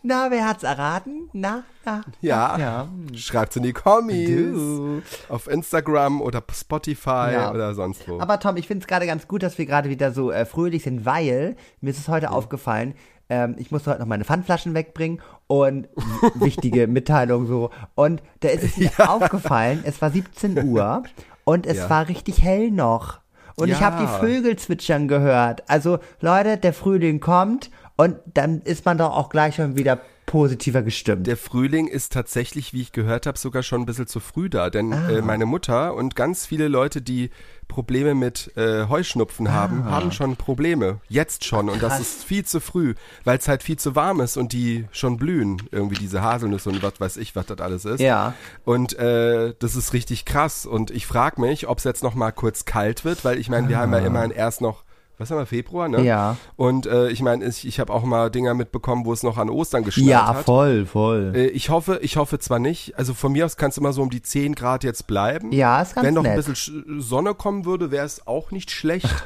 Na, 0.06 0.30
wer 0.32 0.46
hat's 0.46 0.64
erraten? 0.64 1.30
Na, 1.32 1.64
na. 1.86 2.02
Ja, 2.20 2.58
Ja. 2.60 2.88
schreibt's 3.16 3.56
in 3.56 3.64
die 3.64 3.72
Kommis. 3.72 5.02
Auf 5.30 5.48
Instagram 5.48 6.22
oder 6.22 6.44
Spotify 6.54 7.30
Ja. 7.34 7.52
oder 7.52 7.74
sonst 7.74 8.06
wo. 8.10 8.20
Aber 8.20 8.38
Tom, 8.40 8.58
ich 8.58 8.68
finde 8.68 8.84
es 8.84 8.88
gerade 8.88 9.06
ganz 9.08 9.30
gut, 9.30 9.44
dass 9.44 9.58
wir 9.58 9.66
gerade 9.66 9.90
wieder 9.90 10.12
so 10.12 10.30
äh, 10.30 10.46
fröhlich 10.46 10.84
sind, 10.84 11.06
weil 11.06 11.56
mir 11.80 11.92
ist 11.92 12.00
es 12.00 12.10
heute 12.10 12.32
aufgefallen, 12.32 12.96
ähm, 13.30 13.56
ich 13.58 13.72
musste 13.72 13.92
heute 13.92 14.02
noch 14.02 14.08
meine 14.08 14.26
Pfandflaschen 14.26 14.74
wegbringen 14.74 15.22
und 15.48 15.88
wichtige 16.36 16.88
Mitteilung 16.88 17.48
so. 17.48 17.70
Und 17.96 18.22
da 18.42 18.50
ist 18.50 18.64
es 18.66 18.76
mir 18.76 18.92
aufgefallen, 19.10 19.84
es 19.86 20.02
war 20.02 20.12
17 20.12 20.66
Uhr 20.68 21.04
und 21.46 21.66
es 21.66 21.78
Ja. 21.78 21.90
war 21.90 22.10
richtig 22.10 22.42
hell 22.44 22.72
noch. 22.72 23.20
Und 23.56 23.70
ich 23.70 23.82
habe 23.82 23.98
die 24.00 24.04
Ja. 24.04 24.20
Vögel 24.20 24.56
zwitschern 24.58 25.08
gehört. 25.08 25.64
Also 25.70 26.00
Leute, 26.20 26.58
der 26.58 26.74
Frühling 26.74 27.20
kommt 27.22 27.70
und 28.04 28.18
dann 28.34 28.62
ist 28.62 28.86
man 28.86 28.98
doch 28.98 29.12
auch 29.12 29.30
gleich 29.30 29.56
schon 29.56 29.76
wieder 29.78 30.00
positiver 30.26 30.82
gestimmt. 30.84 31.28
Der 31.28 31.36
Frühling 31.36 31.88
ist 31.88 32.14
tatsächlich, 32.14 32.72
wie 32.74 32.82
ich 32.82 32.92
gehört 32.94 33.26
habe, 33.28 33.38
sogar 33.38 33.62
schon 33.62 33.82
ein 33.82 33.86
bisschen 33.86 34.08
zu 34.08 34.22
früh 34.22 34.50
da. 34.50 34.70
Denn 34.70 34.94
Ah. 34.94 35.10
äh, 35.10 35.22
meine 35.22 35.46
Mutter 35.46 35.94
und 35.96 36.16
ganz 36.16 36.46
viele 36.46 36.70
Leute, 36.70 37.02
die 37.02 37.30
Probleme 37.68 38.16
mit 38.16 38.52
äh, 38.56 38.88
Heuschnupfen 38.88 39.48
Ah. 39.48 39.52
haben, 39.52 39.84
haben 39.86 40.12
schon 40.14 40.38
Probleme. 40.38 41.02
Jetzt 41.10 41.44
schon. 41.44 41.68
und 41.70 41.84
das 41.84 42.00
ist 42.00 42.24
viel 42.24 42.46
zu 42.46 42.62
früh, 42.62 42.96
weil 43.26 43.38
es 43.38 43.48
halt 43.50 43.64
viel 43.64 43.78
zu 43.78 43.96
warm 43.96 44.22
ist 44.22 44.38
und 44.38 44.54
die 44.54 44.86
schon 44.92 45.18
blühen. 45.18 45.62
Irgendwie 45.72 45.96
diese 45.98 46.22
Haselnüsse 46.22 46.70
und 46.70 46.82
was 46.82 47.00
weiß 47.02 47.18
ich, 47.18 47.36
was 47.36 47.46
das 47.48 47.60
alles 47.60 47.84
ist. 47.84 48.00
Ja. 48.00 48.34
Und 48.64 48.98
äh, 48.98 49.54
das 49.60 49.76
ist 49.76 49.92
richtig 49.94 50.24
krass. 50.24 50.66
Und 50.66 50.90
ich 50.90 51.06
frage 51.06 51.42
mich, 51.42 51.68
ob 51.68 51.80
es 51.80 51.84
jetzt 51.84 52.02
noch 52.02 52.16
mal 52.16 52.32
kurz 52.32 52.64
kalt 52.64 53.04
wird, 53.04 53.26
weil 53.26 53.38
ich 53.38 53.50
meine, 53.50 53.68
wir 53.68 53.78
haben 53.78 53.92
ja 53.92 54.00
immerhin 54.00 54.32
erst 54.32 54.62
noch, 54.62 54.84
was 55.18 55.30
haben 55.32 55.38
wir, 55.38 55.46
Februar, 55.46 55.88
ne? 55.90 56.02
Ja. 56.04 56.38
Und 56.56 56.86
äh, 56.86 57.10
ich 57.10 57.22
meine, 57.22 57.46
ich, 57.46 57.68
ich 57.68 57.80
habe 57.80 57.94
auch 57.94 58.04
mal 58.04 58.30
Dinger 58.32 58.54
mitbekommen, 58.54 59.06
wo 59.06 59.14
es 59.14 59.24
noch 59.24 59.38
an 59.38 59.50
Ostern 59.50 59.84
geschneit 59.84 60.08
Ja, 60.08 60.28
hat. 60.28 60.46
voll, 60.46 60.86
voll. 60.86 61.34
Äh, 61.36 61.48
Ich 61.48 61.70
hoffe, 61.70 62.00
ich 62.02 62.18
hoffe 62.18 62.40
zwar 62.40 62.60
nicht. 62.60 62.98
Also 62.98 63.14
von 63.14 63.32
mir 63.32 63.46
aus 63.46 63.56
kann 63.58 63.70
es 63.70 63.78
immer 63.78 63.94
so 63.94 64.02
um 64.02 64.10
die 64.10 64.22
10 64.22 64.56
Grad 64.56 64.84
jetzt 64.84 65.08
bleiben. 65.08 65.52
Ja, 65.52 65.82
ist 65.82 65.96
ganz 65.96 66.06
Wenn 66.08 66.14
noch 66.16 66.24
ein 66.24 66.36
nett. 66.36 66.46
bisschen 66.46 66.56
Sch- 66.56 67.02
Sonne 67.02 67.36
kommen 67.36 67.66
würde, 67.66 67.92
wäre 67.92 68.06
es 68.06 68.26
auch 68.28 68.52
nicht 68.52 68.72
schlecht. 68.72 69.08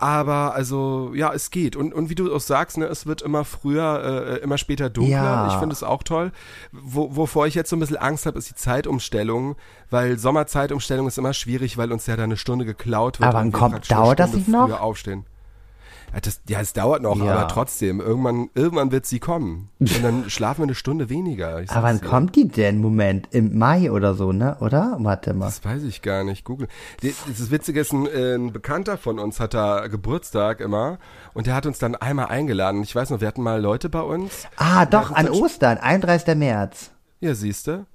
Aber 0.00 0.54
also, 0.54 1.12
ja, 1.14 1.30
es 1.34 1.50
geht. 1.50 1.76
Und, 1.76 1.92
und 1.92 2.08
wie 2.08 2.14
du 2.14 2.34
auch 2.34 2.40
sagst, 2.40 2.78
ne, 2.78 2.86
es 2.86 3.04
wird 3.04 3.20
immer 3.20 3.44
früher, 3.44 4.38
äh, 4.40 4.42
immer 4.42 4.56
später 4.56 4.88
dunkler. 4.88 5.14
Ja. 5.14 5.48
Ich 5.48 5.58
finde 5.58 5.74
es 5.74 5.82
auch 5.82 6.02
toll. 6.02 6.32
Wo, 6.72 7.14
wovor 7.16 7.46
ich 7.46 7.54
jetzt 7.54 7.68
so 7.68 7.76
ein 7.76 7.80
bisschen 7.80 7.98
Angst 7.98 8.24
habe, 8.24 8.38
ist 8.38 8.48
die 8.48 8.54
Zeitumstellung. 8.54 9.56
Weil 9.90 10.18
Sommerzeitumstellung 10.18 11.06
ist 11.06 11.18
immer 11.18 11.34
schwierig, 11.34 11.76
weil 11.76 11.92
uns 11.92 12.06
ja 12.06 12.16
da 12.16 12.24
eine 12.24 12.38
Stunde 12.38 12.64
geklaut 12.64 13.20
wird. 13.20 13.28
Aber 13.28 13.50
praktisch 13.50 13.90
eine 13.90 14.00
dauert 14.00 14.20
das 14.20 14.32
nicht 14.32 14.48
noch? 14.48 14.70
aufstehen. 14.80 15.26
Ja, 16.12 16.20
das, 16.20 16.40
ja, 16.48 16.60
es 16.60 16.72
dauert 16.72 17.02
noch, 17.02 17.16
Ja. 17.24 17.32
aber 17.34 17.48
trotzdem, 17.48 18.00
irgendwann, 18.00 18.50
irgendwann 18.54 18.90
wird 18.90 19.06
sie 19.06 19.20
kommen. 19.20 19.68
Und 19.78 20.02
dann 20.02 20.24
schlafen 20.30 20.58
wir 20.60 20.64
eine 20.64 20.74
Stunde 20.74 21.08
weniger. 21.08 21.62
Aber 21.68 21.82
wann 21.84 22.00
dir. 22.00 22.06
kommt 22.08 22.34
die 22.34 22.48
denn? 22.48 22.80
Moment, 22.80 23.28
im 23.30 23.56
Mai 23.56 23.92
oder 23.92 24.14
so, 24.14 24.32
ne? 24.32 24.56
Oder? 24.60 24.96
Warte 25.00 25.34
mal. 25.34 25.46
Das 25.46 25.64
weiß 25.64 25.84
ich 25.84 26.02
gar 26.02 26.24
nicht. 26.24 26.44
Google. 26.44 26.66
Das 27.00 27.50
Witzige 27.50 27.80
ist, 27.80 27.92
ein, 27.92 28.06
äh, 28.06 28.34
ein 28.34 28.52
Bekannter 28.52 28.98
von 28.98 29.18
uns 29.20 29.38
hat 29.38 29.54
da 29.54 29.86
Geburtstag 29.86 30.60
immer 30.60 30.98
und 31.32 31.46
der 31.46 31.54
hat 31.54 31.66
uns 31.66 31.78
dann 31.78 31.94
einmal 31.94 32.26
eingeladen. 32.26 32.82
Ich 32.82 32.94
weiß 32.94 33.10
noch, 33.10 33.20
wir 33.20 33.28
hatten 33.28 33.42
mal 33.42 33.60
Leute 33.60 33.88
bei 33.88 34.02
uns. 34.02 34.48
Ah, 34.56 34.86
doch, 34.86 35.12
an 35.12 35.28
Ostern, 35.28 35.78
31. 35.78 36.34
März. 36.36 36.90
Ja, 37.20 37.34
siehste. 37.34 37.86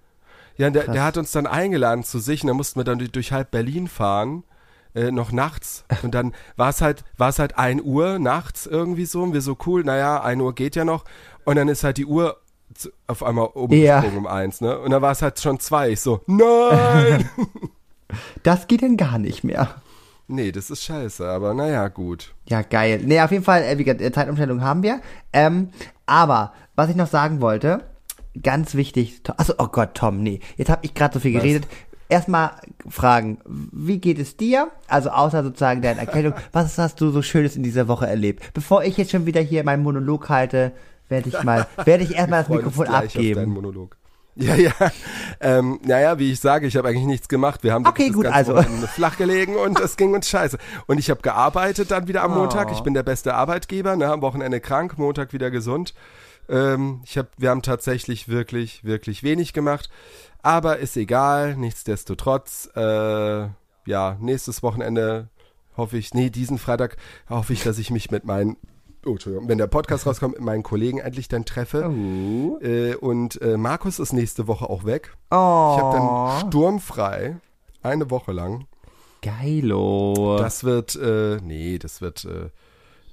Ja, 0.58 0.70
der, 0.70 0.86
der 0.86 1.04
hat 1.04 1.18
uns 1.18 1.34
dann 1.34 1.48
eingeladen 1.48 2.06
zu 2.06 2.20
sich 2.20 2.44
und 2.44 2.48
dann 2.48 2.56
mussten 2.56 2.80
wir 2.80 2.86
dann 2.86 3.00
durch- 3.00 3.12
durch 3.12 3.32
halb 3.34 3.52
Berlin 3.52 3.90
fahren. 3.90 4.44
Äh, 4.96 5.12
noch 5.12 5.32
nachts. 5.32 5.84
Und 6.04 6.16
dann 6.16 6.34
war 6.56 6.70
es 6.70 6.82
halt, 6.82 7.04
war 7.18 7.30
es 7.30 7.38
halt 7.40 7.58
1 7.58 7.82
Uhr 7.84 8.18
nachts 8.18 8.66
irgendwie 8.66 9.06
so. 9.06 9.22
Und 9.24 9.34
wir 9.34 9.42
so 9.42 9.58
cool, 9.66 9.84
naja, 9.84 10.22
1 10.22 10.42
Uhr 10.42 10.56
geht 10.56 10.76
ja 10.76 10.86
noch. 10.86 11.04
Und 11.44 11.58
dann 11.58 11.68
ist 11.68 11.84
halt 11.84 11.98
die 11.98 12.06
Uhr 12.06 12.38
auf 13.08 13.22
einmal 13.22 13.46
Ja. 13.46 13.52
umgesprungen 14.00 14.18
um 14.18 14.28
eins, 14.28 14.62
ne? 14.62 14.80
Und 14.80 14.92
dann 14.92 15.02
war 15.02 15.12
es 15.12 15.22
halt 15.22 15.40
schon 15.40 15.60
zwei. 15.60 15.90
Ich 15.92 16.02
so, 16.02 16.22
nein! 16.28 17.30
Das 18.44 18.68
geht 18.68 18.82
denn 18.82 18.98
gar 18.98 19.18
nicht 19.18 19.44
mehr. 19.44 19.76
nee, 20.28 20.52
das 20.52 20.70
ist 20.70 20.84
scheiße, 20.84 21.28
aber 21.28 21.54
naja, 21.54 21.88
gut. 21.88 22.34
Ja, 22.48 22.62
geil. 22.62 23.02
Nee, 23.04 23.20
auf 23.22 23.32
jeden 23.32 23.44
Fall, 23.44 23.64
äh, 23.64 23.78
wie 23.78 23.84
gesagt, 23.84 24.02
äh, 24.02 24.12
Zeitumstellung 24.12 24.62
haben 24.62 24.84
wir. 24.84 25.02
Ähm, 25.34 25.70
aber, 26.06 26.54
was 26.76 26.90
ich 26.90 26.96
noch 26.96 27.08
sagen 27.08 27.42
wollte, 27.42 27.84
ganz 28.42 28.76
wichtig, 28.76 29.22
achso, 29.38 29.54
oh 29.58 29.68
Gott, 29.68 29.96
Tom, 29.96 30.22
nee, 30.22 30.40
jetzt 30.58 30.70
habe 30.70 30.82
ich 30.86 30.94
gerade 30.94 31.14
so 31.16 31.20
viel 31.20 31.34
Was? 31.36 31.68
Erstmal 32.08 32.52
fragen, 32.88 33.40
wie 33.46 33.98
geht 34.00 34.20
es 34.20 34.38
dir? 34.38 34.70
Also 34.88 35.10
außer 35.10 35.44
sozusagen 35.44 35.82
deiner 35.82 36.02
Erkältung, 36.02 36.34
was 36.52 36.78
hast 36.78 37.02
du 37.02 37.10
so 37.12 37.22
Schönes 37.22 37.56
in 37.56 37.64
dieser 37.64 37.88
Woche 37.88 38.08
erlebt? 38.08 38.54
Bevor 38.54 38.84
ich 38.84 38.98
jetzt 38.98 39.12
schon 39.12 39.26
wieder 39.26 39.42
hier 39.42 39.64
meinen 39.64 39.84
Monolog 39.84 40.30
halte, 40.30 40.72
werde 41.10 41.30
ich 41.30 41.44
mal, 41.44 41.68
werde 41.86 42.04
ich 42.04 42.16
erstmal 42.16 42.42
das 42.44 42.50
Mikrofon 42.50 42.86
gleich 42.86 43.06
Auf 43.08 43.14
deinen 43.14 43.32
abgeben. 43.32 43.52
Monolog. 43.54 43.98
Ja, 44.38 44.56
ja. 44.56 44.74
Ähm, 45.40 45.80
naja, 45.86 46.20
wie 46.20 46.32
ich 46.34 46.42
sage, 46.42 46.68
ich 46.68 46.76
habe 46.76 46.90
eigentlich 46.90 47.06
nichts 47.06 47.30
gemacht. 47.30 47.64
Wir 47.64 47.72
haben 47.74 47.86
Okay, 47.88 48.10
gut, 48.10 48.26
also. 48.26 48.62
Flach 48.94 49.16
gelegen 49.18 49.56
und 49.56 49.80
es 49.80 49.96
ging 49.96 50.14
uns 50.14 50.28
scheiße. 50.30 50.58
Und 50.88 50.98
ich 51.00 51.10
habe 51.10 51.22
gearbeitet 51.22 51.90
dann 51.92 52.10
wieder 52.10 52.22
am 52.22 52.34
Oh. 52.34 52.40
Montag. 52.40 52.70
Ich 52.74 52.82
bin 52.82 52.94
der 52.94 53.04
beste 53.04 53.34
Arbeitgeber, 53.34 53.96
ne, 53.96 54.08
am 54.12 54.22
Wochenende 54.22 54.60
krank, 54.60 54.98
Montag 54.98 55.32
wieder 55.32 55.52
gesund. 55.52 55.94
Ähm, 56.50 57.00
ich 57.06 57.18
hab, 57.18 57.28
wir 57.38 57.50
haben 57.50 57.62
tatsächlich 57.62 58.28
wirklich, 58.28 58.84
wirklich 58.84 59.24
wenig 59.24 59.54
gemacht. 59.54 59.90
Aber 60.46 60.78
ist 60.78 60.96
egal, 60.96 61.56
nichtsdestotrotz. 61.58 62.70
Äh, 62.76 63.48
ja, 63.88 64.18
nächstes 64.20 64.62
Wochenende 64.62 65.30
hoffe 65.76 65.98
ich, 65.98 66.14
nee, 66.14 66.30
diesen 66.30 66.60
Freitag 66.60 66.98
hoffe 67.28 67.54
ich, 67.54 67.64
dass 67.64 67.80
ich 67.80 67.90
mich 67.90 68.12
mit 68.12 68.26
meinen, 68.26 68.56
oh, 69.08 69.12
Entschuldigung, 69.14 69.50
wenn 69.50 69.58
der 69.58 69.66
Podcast 69.66 70.06
rauskommt, 70.06 70.36
mit 70.36 70.44
meinen 70.44 70.62
Kollegen 70.62 71.00
endlich 71.00 71.28
dann 71.30 71.46
treffe. 71.46 71.90
Oh. 71.90 72.60
Äh, 72.62 72.94
und 72.96 73.42
äh, 73.42 73.58
Markus 73.58 73.98
ist 73.98 74.14
nächste 74.14 74.48
Woche 74.48 74.70
auch 74.70 74.84
weg. 74.86 75.16
Oh, 75.32 75.76
Ich 75.78 75.84
habe 75.84 75.98
dann 75.98 76.48
sturmfrei. 76.48 77.38
Eine 77.82 78.12
Woche 78.12 78.32
lang. 78.32 78.68
geilo. 79.24 80.38
Das 80.38 80.64
wird, 80.64 80.96
äh, 80.96 81.40
nee, 81.42 81.80
das 81.80 82.02
wird, 82.02 82.26
äh, 82.26 82.50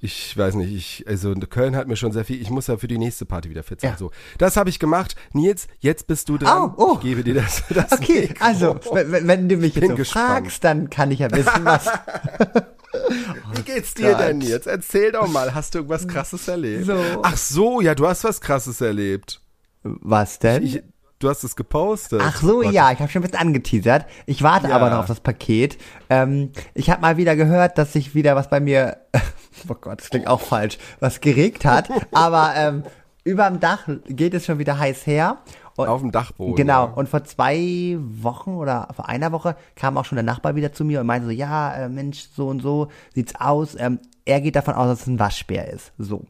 ich 0.05 0.37
weiß 0.37 0.57
nicht, 0.57 0.75
ich, 0.75 1.05
also 1.09 1.33
Köln 1.49 1.77
hat 1.77 1.87
mir 1.87 1.95
schon 1.97 2.11
sehr 2.11 2.25
viel, 2.25 2.43
ich 2.43 2.51
muss 2.51 2.67
ja 2.67 2.77
für 2.77 2.89
die 2.89 2.99
nächste 2.99 3.25
Party 3.25 3.49
wieder 3.49 3.63
fit 3.63 3.81
sein. 3.81 3.93
Ja. 3.93 3.97
So, 3.97 4.11
das 4.37 4.57
habe 4.57 4.69
ich 4.69 4.79
gemacht. 4.81 5.15
Nils, 5.33 5.69
jetzt 5.79 6.09
bist 6.09 6.29
du 6.29 6.39
dran. 6.39 6.73
Oh, 6.77 6.85
oh. 6.85 6.95
Ich 6.95 7.01
gebe 7.01 7.23
dir 7.23 7.35
das. 7.35 7.63
das 7.71 7.93
Okay, 7.93 8.27
Mikro. 8.29 8.45
also, 8.45 8.81
wenn, 8.93 9.29
wenn- 9.29 9.49
du 9.49 9.57
mich 9.57 9.77
jetzt 9.77 9.89
so 9.89 9.95
gespannt. 9.95 10.29
fragst, 10.47 10.65
dann 10.65 10.91
kann 10.91 11.13
ich 11.13 11.21
ja 11.21 11.31
wissen, 11.31 11.65
was. 11.65 11.87
Wie 13.55 13.63
geht's 13.63 13.95
dir 13.95 14.11
Gott. 14.13 14.21
denn 14.21 14.41
jetzt? 14.41 14.67
Erzähl 14.67 15.13
doch 15.13 15.29
mal, 15.29 15.55
hast 15.55 15.75
du 15.75 15.79
irgendwas 15.79 16.07
krasses 16.09 16.47
erlebt? 16.49 16.87
So. 16.87 17.01
Ach 17.23 17.37
so, 17.37 17.81
ja, 17.81 17.95
du 17.95 18.07
hast 18.07 18.25
was 18.25 18.41
krasses 18.41 18.81
erlebt. 18.81 19.41
Was 19.83 20.39
denn? 20.39 20.63
Ich, 20.63 20.83
du 21.23 21.29
hast 21.31 21.45
es 21.45 21.57
gepostet. 21.57 22.21
Ach 22.25 22.41
so, 22.41 22.61
Gott. 22.63 22.73
ja, 22.73 22.91
ich 22.93 22.99
habe 23.01 23.11
schon 23.11 23.21
ein 23.23 23.31
bisschen 23.31 23.39
angeteasert. 23.47 24.07
Ich 24.27 24.43
warte 24.43 24.69
Ja. 24.69 24.77
aber 24.77 24.91
noch 24.91 24.99
auf 24.99 25.07
das 25.07 25.21
Paket. 25.21 25.79
Ähm, 26.11 26.51
ich 26.75 26.91
habe 26.91 27.01
mal 27.01 27.17
wieder 27.17 27.37
gehört, 27.37 27.79
dass 27.79 27.93
sich 27.93 28.15
wieder 28.15 28.37
was 28.37 28.49
bei 28.51 28.61
mir, 28.61 28.99
oh 29.69 29.75
Gott, 29.81 30.01
das 30.01 30.11
klingt 30.11 30.27
auch 30.27 30.41
falsch, 30.41 30.79
was 31.01 31.21
geregt 31.21 31.65
hat. 31.65 31.89
aber 32.13 32.53
ähm, 32.57 32.83
überm 33.25 33.61
Dach 33.61 33.89
geht 34.07 34.35
es 34.35 34.45
schon 34.47 34.59
wieder 34.59 34.79
heiß 34.79 35.07
her. 35.07 35.39
Und, 35.75 35.89
Auf 35.89 36.03
dem 36.03 36.13
Dachboden. 36.13 36.55
Genau, 36.55 36.85
ja. 36.87 36.93
und 36.93 37.09
vor 37.09 37.25
zwei 37.25 37.97
Wochen 37.99 38.57
oder 38.57 38.89
vor 38.95 39.09
einer 39.09 39.33
Woche 39.33 39.57
kam 39.75 39.97
auch 39.97 40.05
schon 40.05 40.17
der 40.17 40.23
Nachbar 40.23 40.55
wieder 40.55 40.75
zu 40.75 40.85
mir 40.85 41.01
und 41.01 41.07
meinte 41.07 41.27
so, 41.29 41.33
ja, 41.33 41.73
äh, 41.75 41.89
Mensch, 41.89 42.29
so 42.37 42.49
und 42.49 42.61
so 42.61 42.89
sieht's 43.15 43.35
aus. 43.37 43.75
Ähm, 43.79 43.99
er 44.27 44.43
geht 44.43 44.55
davon 44.55 44.75
aus, 44.75 44.89
dass 44.89 45.01
es 45.03 45.07
ein 45.07 45.19
Waschbär 45.19 45.73
ist. 45.73 45.93
So. 45.97 46.25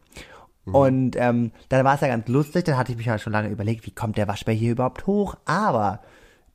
Mhm. 0.65 0.75
Und 0.75 1.17
ähm, 1.17 1.53
dann 1.69 1.85
war 1.85 1.95
es 1.95 2.01
ja 2.01 2.09
ganz 2.09 2.29
lustig, 2.29 2.65
dann 2.65 2.77
hatte 2.77 2.93
ich 2.93 2.99
mich 2.99 3.07
ja 3.07 3.19
schon 3.19 3.33
lange 3.33 3.49
überlegt, 3.49 3.87
wie 3.87 3.91
kommt 3.91 4.17
der 4.17 4.29
Waschbär 4.29 4.55
hier 4.55 4.73
überhaupt 4.73 5.07
hoch? 5.07 5.37
Aber 5.45 6.01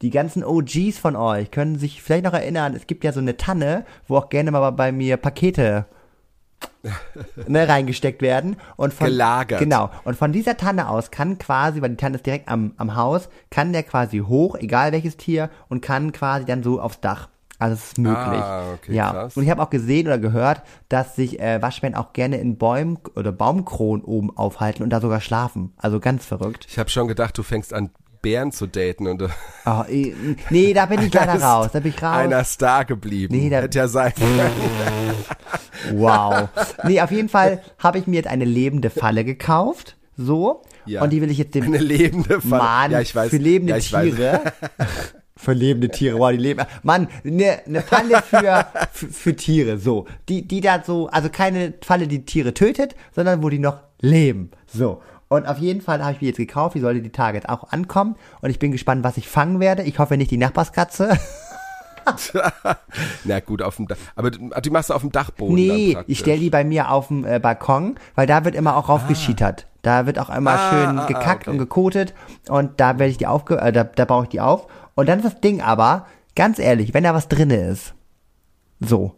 die 0.02 0.12
ganzen 0.12 0.44
OGs 0.44 0.98
von 0.98 1.16
euch 1.16 1.52
können 1.52 1.80
sich 1.80 2.02
vielleicht 2.02 2.26
noch 2.26 2.34
erinnern, 2.34 2.76
es 2.76 2.88
gibt 2.88 3.04
ja 3.04 3.12
so 3.12 3.20
eine 3.20 3.38
Tanne, 3.38 3.86
wo 4.08 4.18
auch 4.18 4.30
gerne 4.30 4.52
mal 4.52 4.70
bei 4.72 4.92
mir 4.92 5.18
Pakete 5.18 5.86
ne, 7.48 7.68
reingesteckt 7.68 8.22
werden. 8.22 8.58
Und 8.76 8.94
von, 8.94 9.08
Gelagert. 9.08 9.60
Genau. 9.60 9.90
Und 10.04 10.16
von 10.16 10.32
dieser 10.32 10.58
Tanne 10.58 10.90
aus 10.90 11.12
kann 11.12 11.38
quasi, 11.38 11.82
weil 11.82 11.90
die 11.90 11.98
Tanne 11.98 12.16
ist 12.18 12.26
direkt 12.26 12.48
am, 12.48 12.74
am 12.78 12.96
Haus, 12.96 13.30
kann 13.50 13.74
der 13.74 13.84
quasi 13.84 14.20
hoch, 14.20 14.56
egal 14.56 14.92
welches 14.92 15.18
Tier, 15.18 15.50
und 15.70 15.82
kann 15.82 16.12
quasi 16.12 16.46
dann 16.46 16.64
so 16.64 16.80
aufs 16.80 17.02
Dach. 17.02 17.30
Also 17.60 17.74
es 17.76 17.84
ist 17.86 17.98
möglich. 17.98 18.18
Ah, 18.40 18.74
okay, 18.76 18.94
ja. 18.94 19.10
krass. 19.12 19.36
Und 19.38 19.44
ich 19.44 19.50
habe 19.50 19.62
auch 19.64 19.70
gesehen 19.72 20.06
oder 20.08 20.20
gehört, 20.20 20.62
dass 20.90 21.16
sich 21.16 21.40
äh, 21.40 21.62
Waschbären 21.62 21.96
auch 21.96 22.14
gerne 22.14 22.38
in 22.38 22.58
Bäumen 22.58 23.00
oder 23.16 23.32
Baumkronen 23.32 24.04
oben 24.06 24.36
aufhalten 24.38 24.84
und 24.84 24.92
da 24.92 25.02
sogar 25.02 25.22
schlafen. 25.22 25.74
Also 25.78 26.00
ganz 26.00 26.24
verrückt. 26.26 26.68
Ich 26.70 26.78
habe 26.78 26.90
schon 26.90 27.08
gedacht, 27.08 27.38
du 27.38 27.42
fängst 27.44 27.74
an, 27.74 27.90
Bären 28.22 28.52
zu 28.52 28.66
daten 28.68 29.08
und 29.08 29.22
Oh, 29.66 29.84
nee, 30.50 30.74
da 30.74 30.86
bin 30.88 31.02
ich 31.04 31.14
leider 31.14 31.42
raus. 31.42 31.70
Da 31.72 31.80
bin 31.80 31.94
ich 31.96 32.02
raus. 32.02 32.16
einer 32.18 32.44
Star 32.44 32.84
geblieben. 32.86 33.36
Nee, 33.36 33.50
da- 33.50 33.62
Hätte 33.62 33.78
ja 33.80 33.88
sein 33.88 34.12
können. 34.16 34.52
Wow. 35.94 36.50
Nee, 36.84 37.02
auf 37.02 37.12
jeden 37.12 37.30
Fall 37.30 37.62
habe 37.80 38.00
ich 38.00 38.08
mir 38.08 38.16
jetzt 38.18 38.28
eine 38.28 38.46
lebende 38.46 38.90
Falle 38.90 39.24
gekauft. 39.24 39.98
So. 40.16 40.64
Ja. 40.86 41.02
Und 41.04 41.12
die 41.12 41.22
will 41.22 41.30
ich 41.30 41.38
jetzt 41.38 41.54
dem 41.56 41.66
Eine 41.66 41.78
lebende 41.78 42.42
Falle. 42.42 42.64
Mann, 42.64 42.92
ja, 42.92 43.02
ich 43.02 43.16
weiß. 43.16 43.30
für 43.30 43.38
lebende 43.38 43.72
ja, 43.74 43.78
ich 43.78 43.94
weiß. 43.94 44.14
Für 45.48 45.54
lebende 45.54 45.88
Tiere, 45.88 46.20
wow, 46.20 46.30
die 46.30 46.36
leben. 46.36 46.66
Mann, 46.84 47.08
eine 47.24 47.60
ne 47.68 47.82
Falle 47.82 48.22
für, 48.22 48.66
für, 48.92 49.08
für 49.08 49.34
Tiere, 49.34 49.78
so. 49.78 50.06
Die, 50.28 50.46
die 50.46 50.60
da 50.60 50.84
so, 50.86 51.08
also 51.08 51.30
keine 51.30 51.74
Falle, 51.82 52.10
die 52.10 52.26
Tiere 52.26 52.54
tötet, 52.54 52.98
sondern 53.16 53.42
wo 53.42 53.48
die 53.48 53.58
noch 53.58 53.78
leben. 54.02 54.52
So. 54.66 55.02
Und 55.30 55.48
auf 55.48 55.58
jeden 55.60 55.80
Fall 55.80 56.04
habe 56.04 56.12
ich 56.12 56.20
die 56.20 56.26
jetzt 56.26 56.36
gekauft, 56.36 56.76
die 56.76 56.82
sollte 56.82 57.02
die 57.02 57.14
Tage 57.14 57.38
jetzt 57.38 57.48
auch 57.48 57.72
ankommen. 57.72 58.18
Und 58.42 58.50
ich 58.50 58.60
bin 58.60 58.74
gespannt, 58.74 59.06
was 59.06 59.16
ich 59.16 59.30
fangen 59.30 59.62
werde. 59.62 59.84
Ich 59.84 60.00
hoffe 60.00 60.18
nicht 60.18 60.32
die 60.32 60.38
Nachbarskatze. 60.38 61.18
Na 63.24 63.40
gut, 63.40 63.62
auf 63.62 63.78
dem 63.78 63.88
Dach. 63.88 63.96
Aber 64.18 64.32
die 64.32 64.70
machst 64.70 64.90
du 64.90 64.96
auf 64.96 65.02
dem 65.02 65.14
Dachboden. 65.14 65.56
Nee, 65.56 65.98
ich 66.08 66.20
stelle 66.20 66.42
die 66.42 66.50
bei 66.50 66.66
mir 66.66 66.92
auf 66.92 67.08
dem 67.08 67.24
äh, 67.24 67.40
Balkon, 67.40 67.96
weil 68.16 68.28
da 68.28 68.44
wird 68.44 68.56
immer 68.56 68.76
auch 68.76 68.90
raufgeschietert. 68.90 69.66
Da 69.82 70.06
wird 70.06 70.20
auch 70.20 70.30
immer 70.30 70.52
Ah, 70.52 70.70
schön 70.70 71.00
ah, 71.00 71.04
ah, 71.04 71.08
gekackt 71.08 71.48
okay. 71.48 71.52
und 71.52 71.58
gekotet 71.58 72.14
und 72.50 72.82
da 72.82 73.00
werde 73.00 73.12
ich 73.12 73.18
die 73.18 73.28
aufge 73.28 73.56
äh, 73.58 73.72
da, 73.72 73.86
da 73.86 74.04
baue 74.04 74.24
ich 74.24 74.30
die 74.30 74.42
auf. 74.42 74.68
Und 74.98 75.08
dann 75.08 75.20
ist 75.20 75.26
das 75.26 75.40
Ding 75.42 75.62
aber, 75.62 76.08
ganz 76.36 76.58
ehrlich, 76.60 76.94
wenn 76.96 77.04
da 77.04 77.14
was 77.14 77.28
drinne 77.30 77.56
ist, 77.70 77.94
so, 78.80 79.14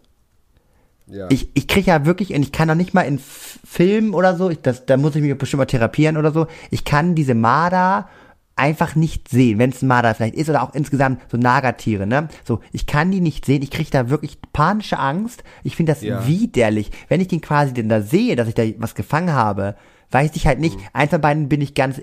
Ja. 1.08 1.28
ich, 1.32 1.50
ich 1.54 1.68
kriege 1.68 1.88
ja 1.88 2.06
wirklich, 2.06 2.34
und 2.36 2.42
ich 2.44 2.52
kann 2.52 2.68
noch 2.68 2.76
nicht 2.76 2.94
mal 2.94 3.02
in 3.04 3.16
F 3.16 3.60
Filmen 3.66 4.14
oder 4.14 4.36
so, 4.36 4.50
ich, 4.50 4.62
das, 4.62 4.86
da 4.86 4.98
muss 4.98 5.16
ich 5.16 5.22
mich 5.22 5.36
bestimmt 5.38 5.60
mal 5.60 5.66
therapieren 5.66 6.18
oder 6.18 6.32
so, 6.32 6.48
ich 6.70 6.84
kann 6.86 7.16
diese 7.16 7.34
Marder 7.34 8.10
einfach 8.56 8.96
nicht 8.96 9.30
sehen, 9.30 9.58
wenn 9.58 9.70
es 9.70 9.82
ein 9.82 9.88
Marder 9.88 10.14
vielleicht 10.14 10.36
ist 10.36 10.50
oder 10.50 10.64
auch 10.64 10.74
insgesamt 10.74 11.22
so 11.32 11.38
Nagertiere, 11.38 12.06
ne? 12.06 12.28
So, 12.44 12.60
ich 12.74 12.86
kann 12.86 13.10
die 13.10 13.22
nicht 13.22 13.46
sehen, 13.46 13.62
ich 13.64 13.72
kriege 13.72 13.90
da 13.90 14.10
wirklich 14.10 14.38
panische 14.52 15.00
Angst. 15.00 15.44
Ich 15.64 15.78
finde 15.78 15.94
das 15.94 16.02
Ja. 16.02 16.28
widerlich. 16.28 16.92
Wenn 17.08 17.22
ich 17.22 17.30
den 17.30 17.40
quasi 17.40 17.74
denn 17.74 17.88
da 17.88 18.02
sehe, 18.02 18.36
dass 18.36 18.50
ich 18.50 18.56
da 18.56 18.64
was 18.80 18.96
gefangen 18.96 19.32
habe, 19.32 19.76
weiß 20.12 20.32
ich 20.36 20.46
halt 20.46 20.60
nicht, 20.60 20.76
Mhm. 20.78 20.84
eins 20.92 21.12
von 21.12 21.22
beiden 21.22 21.48
bin 21.48 21.62
ich 21.62 21.74
ganz 21.74 22.02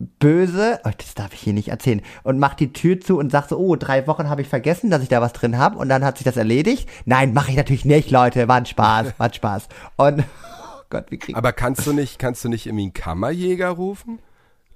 böse, 0.00 0.80
oh, 0.84 0.90
das 0.96 1.14
darf 1.14 1.34
ich 1.34 1.40
hier 1.40 1.52
nicht 1.52 1.68
erzählen, 1.68 2.00
und 2.22 2.38
mach 2.38 2.54
die 2.54 2.72
Tür 2.72 3.00
zu 3.00 3.18
und 3.18 3.30
sag 3.30 3.48
so, 3.48 3.58
oh, 3.58 3.76
drei 3.76 4.06
Wochen 4.06 4.28
habe 4.28 4.42
ich 4.42 4.48
vergessen, 4.48 4.90
dass 4.90 5.02
ich 5.02 5.08
da 5.08 5.20
was 5.20 5.32
drin 5.32 5.58
habe 5.58 5.78
und 5.78 5.88
dann 5.88 6.04
hat 6.04 6.18
sich 6.18 6.24
das 6.24 6.36
erledigt. 6.36 6.88
Nein, 7.04 7.34
mache 7.34 7.50
ich 7.50 7.56
natürlich 7.56 7.84
nicht, 7.84 8.10
Leute, 8.10 8.48
war 8.48 8.56
ein 8.56 8.66
Spaß, 8.66 9.14
war 9.18 9.26
ein 9.26 9.34
Spaß. 9.34 9.68
Und, 9.96 10.20
oh 10.80 10.82
Gott, 10.88 11.06
wie 11.10 11.18
kriegen 11.18 11.36
Aber 11.36 11.52
kannst 11.52 11.86
du 11.86 11.92
nicht, 11.92 12.18
kannst 12.18 12.44
du 12.44 12.48
nicht 12.48 12.66
irgendwie 12.66 12.84
einen 12.84 12.94
Kammerjäger 12.94 13.68
rufen? 13.68 14.18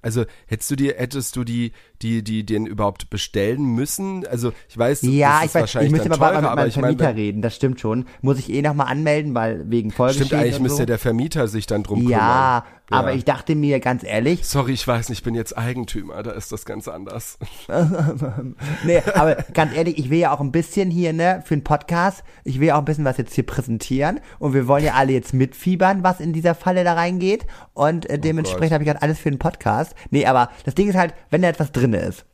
Also 0.03 0.27
hättest 0.47 0.71
du 0.71 0.77
dir, 0.77 0.97
hättest 0.99 1.35
du 1.35 1.45
die, 1.45 1.73
die, 2.05 2.23
die 2.23 2.45
den 2.47 2.67
überhaupt 2.67 3.11
bestellen 3.11 3.65
müssen? 3.75 4.27
Also 4.27 4.53
ich 4.69 4.77
weiß, 4.79 5.03
Ja, 5.03 5.41
ich 5.45 5.55
weiß, 5.55 5.75
ich 5.77 5.91
müsste 5.91 6.11
mal 6.11 6.19
teurer, 6.19 6.41
mit 6.43 6.51
aber 6.51 6.61
meinem 6.63 6.71
Vermieter 6.71 7.17
reden, 7.17 7.43
das 7.43 7.57
stimmt 7.57 7.81
schon. 7.81 8.05
Muss 8.21 8.39
ich 8.39 8.53
eh 8.53 8.63
nochmal 8.63 8.87
anmelden, 8.89 9.35
weil 9.35 9.69
wegen 9.71 9.91
Folgeschäden 9.91 10.27
stimmt 10.27 10.43
eigentlich 10.43 10.57
und 10.57 10.63
müsste 10.63 10.83
so. 10.83 10.87
der 10.87 10.99
Vermieter 10.99 11.49
sich 11.49 11.67
dann 11.67 11.83
drum 11.83 12.07
Ja, 12.09 12.65
kümmern. 12.87 13.01
aber 13.01 13.15
ich 13.15 13.25
dachte 13.25 13.55
mir 13.55 13.81
ganz 13.81 14.05
ehrlich, 14.05 14.45
Sorry, 14.47 14.73
ich 14.73 14.87
weiß 14.87 15.09
nicht, 15.09 15.21
ich 15.21 15.25
bin 15.25 15.35
jetzt 15.35 15.57
Eigentümer, 15.57 16.23
da 16.23 16.33
ist 16.33 16.53
das 16.53 16.67
ganz 16.67 16.87
anders. 16.89 17.39
nee, 18.85 19.03
aber 19.15 19.37
ganz 19.55 19.75
ehrlich, 19.75 19.99
ich 19.99 20.11
will 20.11 20.19
ja 20.19 20.33
auch 20.33 20.41
ein 20.41 20.53
bisschen 20.53 20.91
hier, 20.91 21.13
ne, 21.13 21.43
für 21.47 21.57
den 21.57 21.65
Podcast, 21.65 22.23
ich 22.45 22.61
will 22.61 22.69
ja 22.69 22.75
auch 22.75 22.81
ein 22.81 22.85
bisschen 22.85 23.05
was 23.05 23.17
jetzt 23.17 23.35
hier 23.35 23.47
präsentieren 23.47 24.21
und 24.39 24.53
wir 24.53 24.67
wollen 24.69 24.85
ja 24.85 24.93
alle 24.95 25.13
jetzt 25.13 25.33
mitfiebern, 25.33 26.03
was 26.03 26.21
in 26.21 26.33
dieser 26.35 26.55
Falle 26.55 26.85
da 26.85 26.93
reingeht 26.95 27.47
und 27.73 28.09
äh, 28.11 28.19
dementsprechend 28.19 28.73
habe 28.73 28.85
ich 28.85 28.89
gerade 28.91 29.03
alles 29.03 29.19
für 29.19 29.31
den 29.31 29.39
Podcast. 29.39 29.95
Nee, 30.11 30.27
aber 30.27 30.51
das 30.65 30.75
Ding 30.75 30.89
ist 30.89 30.97
halt, 30.97 31.15
wenn 31.31 31.43
da 31.43 31.49
etwas 31.49 31.73
drin 31.73 31.94
ist, 32.01 32.25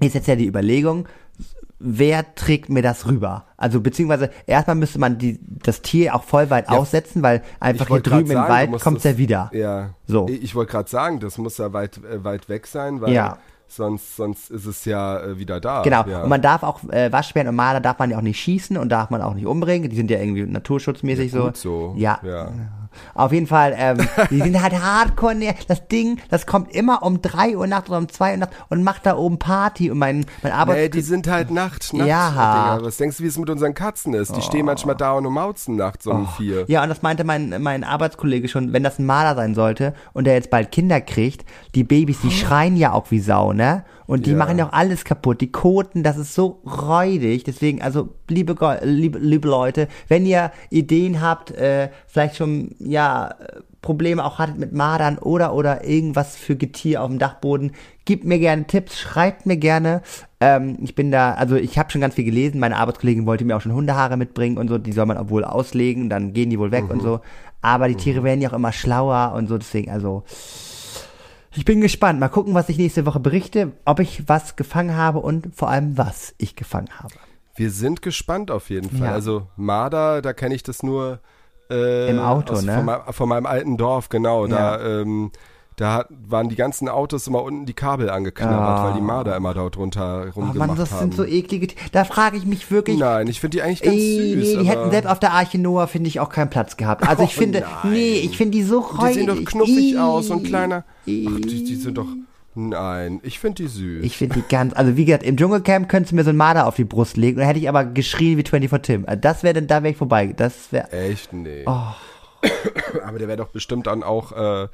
ist 0.00 0.14
jetzt 0.14 0.26
ja 0.28 0.36
die 0.36 0.46
Überlegung, 0.46 1.06
wer 1.78 2.34
trägt 2.34 2.68
mir 2.70 2.82
das 2.82 3.06
rüber? 3.06 3.46
Also 3.56 3.80
beziehungsweise 3.80 4.30
erstmal 4.46 4.76
müsste 4.76 4.98
man 4.98 5.18
die, 5.18 5.38
das 5.42 5.82
Tier 5.82 6.14
auch 6.14 6.22
voll 6.24 6.48
weit 6.50 6.68
aussetzen, 6.68 7.22
weil 7.22 7.42
einfach 7.60 7.88
hier 7.88 8.00
drüben 8.00 8.30
im 8.30 8.32
sagen, 8.32 8.46
du 8.66 8.72
Wald 8.72 8.82
kommt's 8.82 9.02
das- 9.02 9.12
ja 9.12 9.18
wieder. 9.18 9.50
Ja. 9.52 9.90
So. 10.06 10.26
Ich, 10.28 10.42
ich 10.42 10.54
wollte 10.54 10.72
gerade 10.72 10.88
sagen, 10.90 11.20
das 11.20 11.38
muss 11.38 11.58
ja 11.58 11.72
weit, 11.72 11.98
äh, 12.04 12.22
weit 12.24 12.48
weg 12.48 12.66
sein, 12.66 13.00
weil 13.00 13.12
Ja. 13.12 13.38
Sonst, 13.76 14.16
sonst 14.16 14.50
ist 14.50 14.66
es 14.66 14.84
ja 14.84 15.18
äh, 15.20 15.38
wieder 15.38 15.60
da. 15.60 15.82
Genau. 15.82 16.04
Ja. 16.06 16.22
Und 16.22 16.28
man 16.28 16.42
darf 16.42 16.62
auch 16.62 16.82
äh, 16.90 17.12
Waschbären 17.12 17.48
und 17.48 17.56
Marder 17.56 17.80
darf 17.80 17.98
man 17.98 18.10
ja 18.10 18.18
auch 18.18 18.22
nicht 18.22 18.40
schießen 18.40 18.76
und 18.76 18.88
darf 18.90 19.10
man 19.10 19.22
auch 19.22 19.34
nicht 19.34 19.46
umbringen. 19.46 19.90
Die 19.90 19.96
sind 19.96 20.10
ja 20.10 20.18
irgendwie 20.18 20.42
naturschutzmäßig 20.44 21.32
Ja, 21.32 21.40
gut 21.40 21.56
so. 21.56 21.92
so. 21.92 21.94
Ja. 21.98 22.18
Ja. 22.22 22.52
Auf 23.14 23.32
jeden 23.32 23.46
Fall, 23.46 23.74
ähm, 23.76 23.98
die 24.30 24.40
sind 24.40 24.60
halt 24.62 24.74
hardcore. 24.80 25.34
Ne? 25.34 25.54
Das 25.68 25.88
Ding, 25.88 26.18
das 26.28 26.46
kommt 26.46 26.72
immer 26.72 27.02
um 27.02 27.22
3 27.22 27.56
Uhr 27.56 27.66
nachts 27.66 27.88
oder 27.88 27.98
um 27.98 28.08
2 28.08 28.32
Uhr 28.32 28.36
nachts 28.38 28.56
und 28.68 28.82
macht 28.84 29.06
da 29.06 29.16
oben 29.16 29.38
Party 29.38 29.90
und 29.90 29.98
mein, 29.98 30.26
mein 30.42 30.52
Arbeits... 30.52 30.78
Nee, 30.78 30.88
die 30.88 31.00
sind 31.00 31.28
halt 31.28 31.50
Nacht, 31.50 31.92
Nacht. 31.92 32.06
Ja. 32.06 32.30
Digga. 32.30 32.78
Was 32.86 32.96
denkst 32.96 33.18
du, 33.18 33.22
wie 33.24 33.28
es 33.28 33.38
mit 33.38 33.50
unseren 33.50 33.74
Katzen 33.74 34.14
ist? 34.14 34.36
Die 34.36 34.42
stehen 34.42 34.66
manchmal 34.66 34.96
da 34.96 35.12
und 35.12 35.26
umauzen 35.26 35.76
nachts 35.76 36.06
um 36.06 36.28
vier. 36.36 36.64
Ja, 36.68 36.82
und 36.82 36.88
das 36.88 37.02
meinte 37.02 37.24
mein, 37.24 37.62
mein 37.62 37.84
Arbeitskollege 37.84 38.48
schon, 38.48 38.72
wenn 38.72 38.82
das 38.82 38.98
ein 38.98 39.06
Marder 39.06 39.36
sein 39.36 39.54
sollte 39.54 39.94
und 40.12 40.24
der 40.24 40.34
jetzt 40.34 40.50
bald 40.50 40.70
Kinder 40.70 41.00
kriegt, 41.00 41.44
die 41.74 41.84
Babys, 41.84 42.20
die 42.20 42.30
schreien 42.30 42.76
ja 42.76 42.92
auch 42.92 43.10
wie 43.10 43.20
Sau, 43.20 43.52
ne? 43.52 43.61
Und 44.06 44.26
die 44.26 44.30
Ja. 44.32 44.36
machen 44.36 44.58
ja 44.58 44.68
auch 44.68 44.72
alles 44.72 45.04
kaputt. 45.04 45.40
Die 45.40 45.50
koten, 45.52 46.02
das 46.02 46.16
ist 46.18 46.34
so 46.34 46.60
räudig. 46.66 47.44
Deswegen, 47.44 47.80
also, 47.82 48.10
liebe, 48.28 48.54
liebe, 48.82 49.18
liebe 49.18 49.48
Leute, 49.48 49.88
wenn 50.08 50.26
ihr 50.26 50.50
Ideen 50.70 51.20
habt, 51.20 51.50
äh, 51.52 51.88
vielleicht 52.06 52.36
schon, 52.36 52.74
ja, 52.78 53.34
Probleme 53.80 54.24
auch 54.24 54.38
hattet 54.38 54.58
mit 54.58 54.72
Mardern 54.72 55.18
oder, 55.18 55.54
oder 55.54 55.84
irgendwas 55.84 56.36
für 56.36 56.54
Getier 56.54 57.02
auf 57.02 57.08
dem 57.08 57.18
Dachboden, 57.18 57.72
gebt 58.04 58.24
mir 58.24 58.38
gerne 58.38 58.64
Tipps, 58.68 58.98
schreibt 59.00 59.44
mir 59.44 59.56
gerne. 59.56 60.02
Ähm, 60.40 60.78
ich 60.82 60.94
bin 60.94 61.10
da, 61.10 61.34
also 61.34 61.56
ich 61.56 61.78
habe 61.78 61.90
schon 61.90 62.00
ganz 62.00 62.14
viel 62.14 62.24
gelesen. 62.24 62.60
Meine 62.60 62.76
Arbeitskollegin 62.76 63.26
wollte 63.26 63.44
mir 63.44 63.56
auch 63.56 63.60
schon 63.60 63.74
Hundehaare 63.74 64.16
mitbringen 64.16 64.56
und 64.56 64.68
so. 64.68 64.78
Die 64.78 64.92
soll 64.92 65.06
man 65.06 65.16
auch 65.18 65.30
wohl 65.30 65.44
auslegen, 65.44 66.08
dann 66.08 66.32
gehen 66.32 66.48
die 66.50 66.60
wohl 66.60 66.70
weg 66.70 66.90
und 66.90 67.02
so. 67.02 67.20
Aber 67.60 67.88
die 67.88 67.96
Tiere 67.96 68.22
werden 68.22 68.40
ja 68.40 68.50
auch 68.50 68.54
immer 68.54 68.72
schlauer 68.72 69.34
und 69.36 69.48
so. 69.48 69.58
Deswegen, 69.58 69.90
also 69.90 70.22
ich 71.54 71.64
bin 71.64 71.80
gespannt. 71.80 72.20
Mal 72.20 72.28
gucken, 72.28 72.54
was 72.54 72.68
ich 72.68 72.78
nächste 72.78 73.06
Woche 73.06 73.20
berichte, 73.20 73.72
ob 73.84 74.00
ich 74.00 74.28
was 74.28 74.56
gefangen 74.56 74.96
habe 74.96 75.18
und 75.20 75.54
vor 75.54 75.68
allem, 75.68 75.98
was 75.98 76.34
ich 76.38 76.56
gefangen 76.56 76.88
habe. 76.98 77.14
Wir 77.54 77.70
sind 77.70 78.02
gespannt 78.02 78.50
auf 78.50 78.70
jeden 78.70 78.90
Fall. 78.90 79.08
Ja. 79.08 79.12
Also 79.12 79.46
Marder, 79.56 80.22
da 80.22 80.32
kenne 80.32 80.54
ich 80.54 80.62
das 80.62 80.82
nur 80.82 81.20
äh, 81.70 82.10
Im 82.10 82.18
Auto, 82.18 82.60
ne? 82.60 82.84
Von, 82.84 83.14
von 83.14 83.28
meinem 83.28 83.46
alten 83.46 83.76
Dorf, 83.76 84.08
genau. 84.08 84.46
Da, 84.46 84.80
ähm, 84.80 85.32
da 85.76 86.04
waren 86.28 86.48
die 86.48 86.54
ganzen 86.56 86.88
Autos 86.88 87.26
immer 87.26 87.42
unten 87.42 87.64
die 87.66 87.72
Kabel 87.72 88.10
angeknabbert, 88.10 88.58
Ah. 88.60 88.84
weil 88.86 88.94
die 88.94 89.00
Marder 89.00 89.34
immer 89.36 89.54
dort 89.54 89.76
drunter 89.76 90.26
Oh 90.28 90.40
rumgemacht 90.40 90.68
Mann, 90.68 90.76
das 90.76 90.90
haben. 90.92 91.00
sind 91.00 91.14
so 91.14 91.24
eklige 91.24 91.66
Tiere. 91.68 91.80
Da 91.92 92.04
frage 92.04 92.36
ich 92.36 92.44
mich 92.44 92.70
wirklich. 92.70 92.98
Nein, 92.98 93.26
ich 93.26 93.40
finde 93.40 93.56
die 93.56 93.62
eigentlich 93.62 93.82
ganz 93.82 93.96
Ey, 93.96 94.34
süß. 94.34 94.48
nee, 94.56 94.62
die 94.62 94.68
hätten 94.68 94.90
selbst 94.90 95.08
auf 95.10 95.18
der 95.18 95.32
Arche 95.32 95.58
Noah, 95.58 95.86
finde 95.86 96.08
ich, 96.08 96.20
auch 96.20 96.28
keinen 96.28 96.50
Platz 96.50 96.76
gehabt. 96.76 97.08
Also 97.08 97.22
ich 97.22 97.30
Oh 97.36 97.40
finde, 97.40 97.60
nein. 97.60 97.92
nee, 97.92 98.14
ich 98.18 98.36
finde 98.36 98.56
die 98.58 98.62
so 98.64 98.80
räudig. 98.80 99.08
die 99.08 99.14
sehen 99.20 99.26
doch 99.26 99.44
knuffig 99.44 99.92
Ih, 99.94 99.98
aus 99.98 100.30
und 100.30 100.44
kleiner. 100.44 100.84
Ach, 100.86 101.04
die, 101.06 101.64
die 101.64 101.76
sind 101.76 101.96
doch. 101.98 102.06
Nein, 102.54 103.20
ich 103.22 103.38
finde 103.38 103.62
die 103.62 103.68
süß. 103.68 104.04
Ich 104.04 104.18
finde 104.18 104.34
die 104.34 104.44
ganz, 104.46 104.74
also 104.74 104.94
wie 104.98 105.06
gesagt, 105.06 105.22
im 105.24 105.38
Dschungelcamp 105.38 105.88
könntest 105.88 106.12
du 106.12 106.16
mir 106.16 106.24
so 106.24 106.28
ein 106.30 106.36
Marder 106.36 106.66
auf 106.66 106.76
die 106.76 106.84
Brust 106.84 107.16
legen 107.16 107.36
und 107.36 107.40
dann 107.40 107.46
hätte 107.46 107.60
ich 107.60 107.68
aber 107.70 107.86
geschrien 107.86 108.36
wie 108.36 108.42
24 108.46 108.82
Tim. 108.82 109.04
Also 109.06 109.18
Das 109.22 109.42
wäre 109.42 109.54
dann, 109.54 109.66
da 109.68 109.82
wäre 109.82 109.92
ich 109.92 109.96
vorbei. 109.96 110.34
Das 110.36 110.70
wäre, 110.70 110.92
Echt? 110.92 111.32
Nee. 111.32 111.64
Oh. 111.66 111.78
Aber 113.06 113.18
der 113.18 113.28
wäre 113.28 113.38
doch 113.38 113.48
bestimmt 113.48 113.86
dann 113.86 114.02
auch 114.02 114.32
äh, 114.32 114.68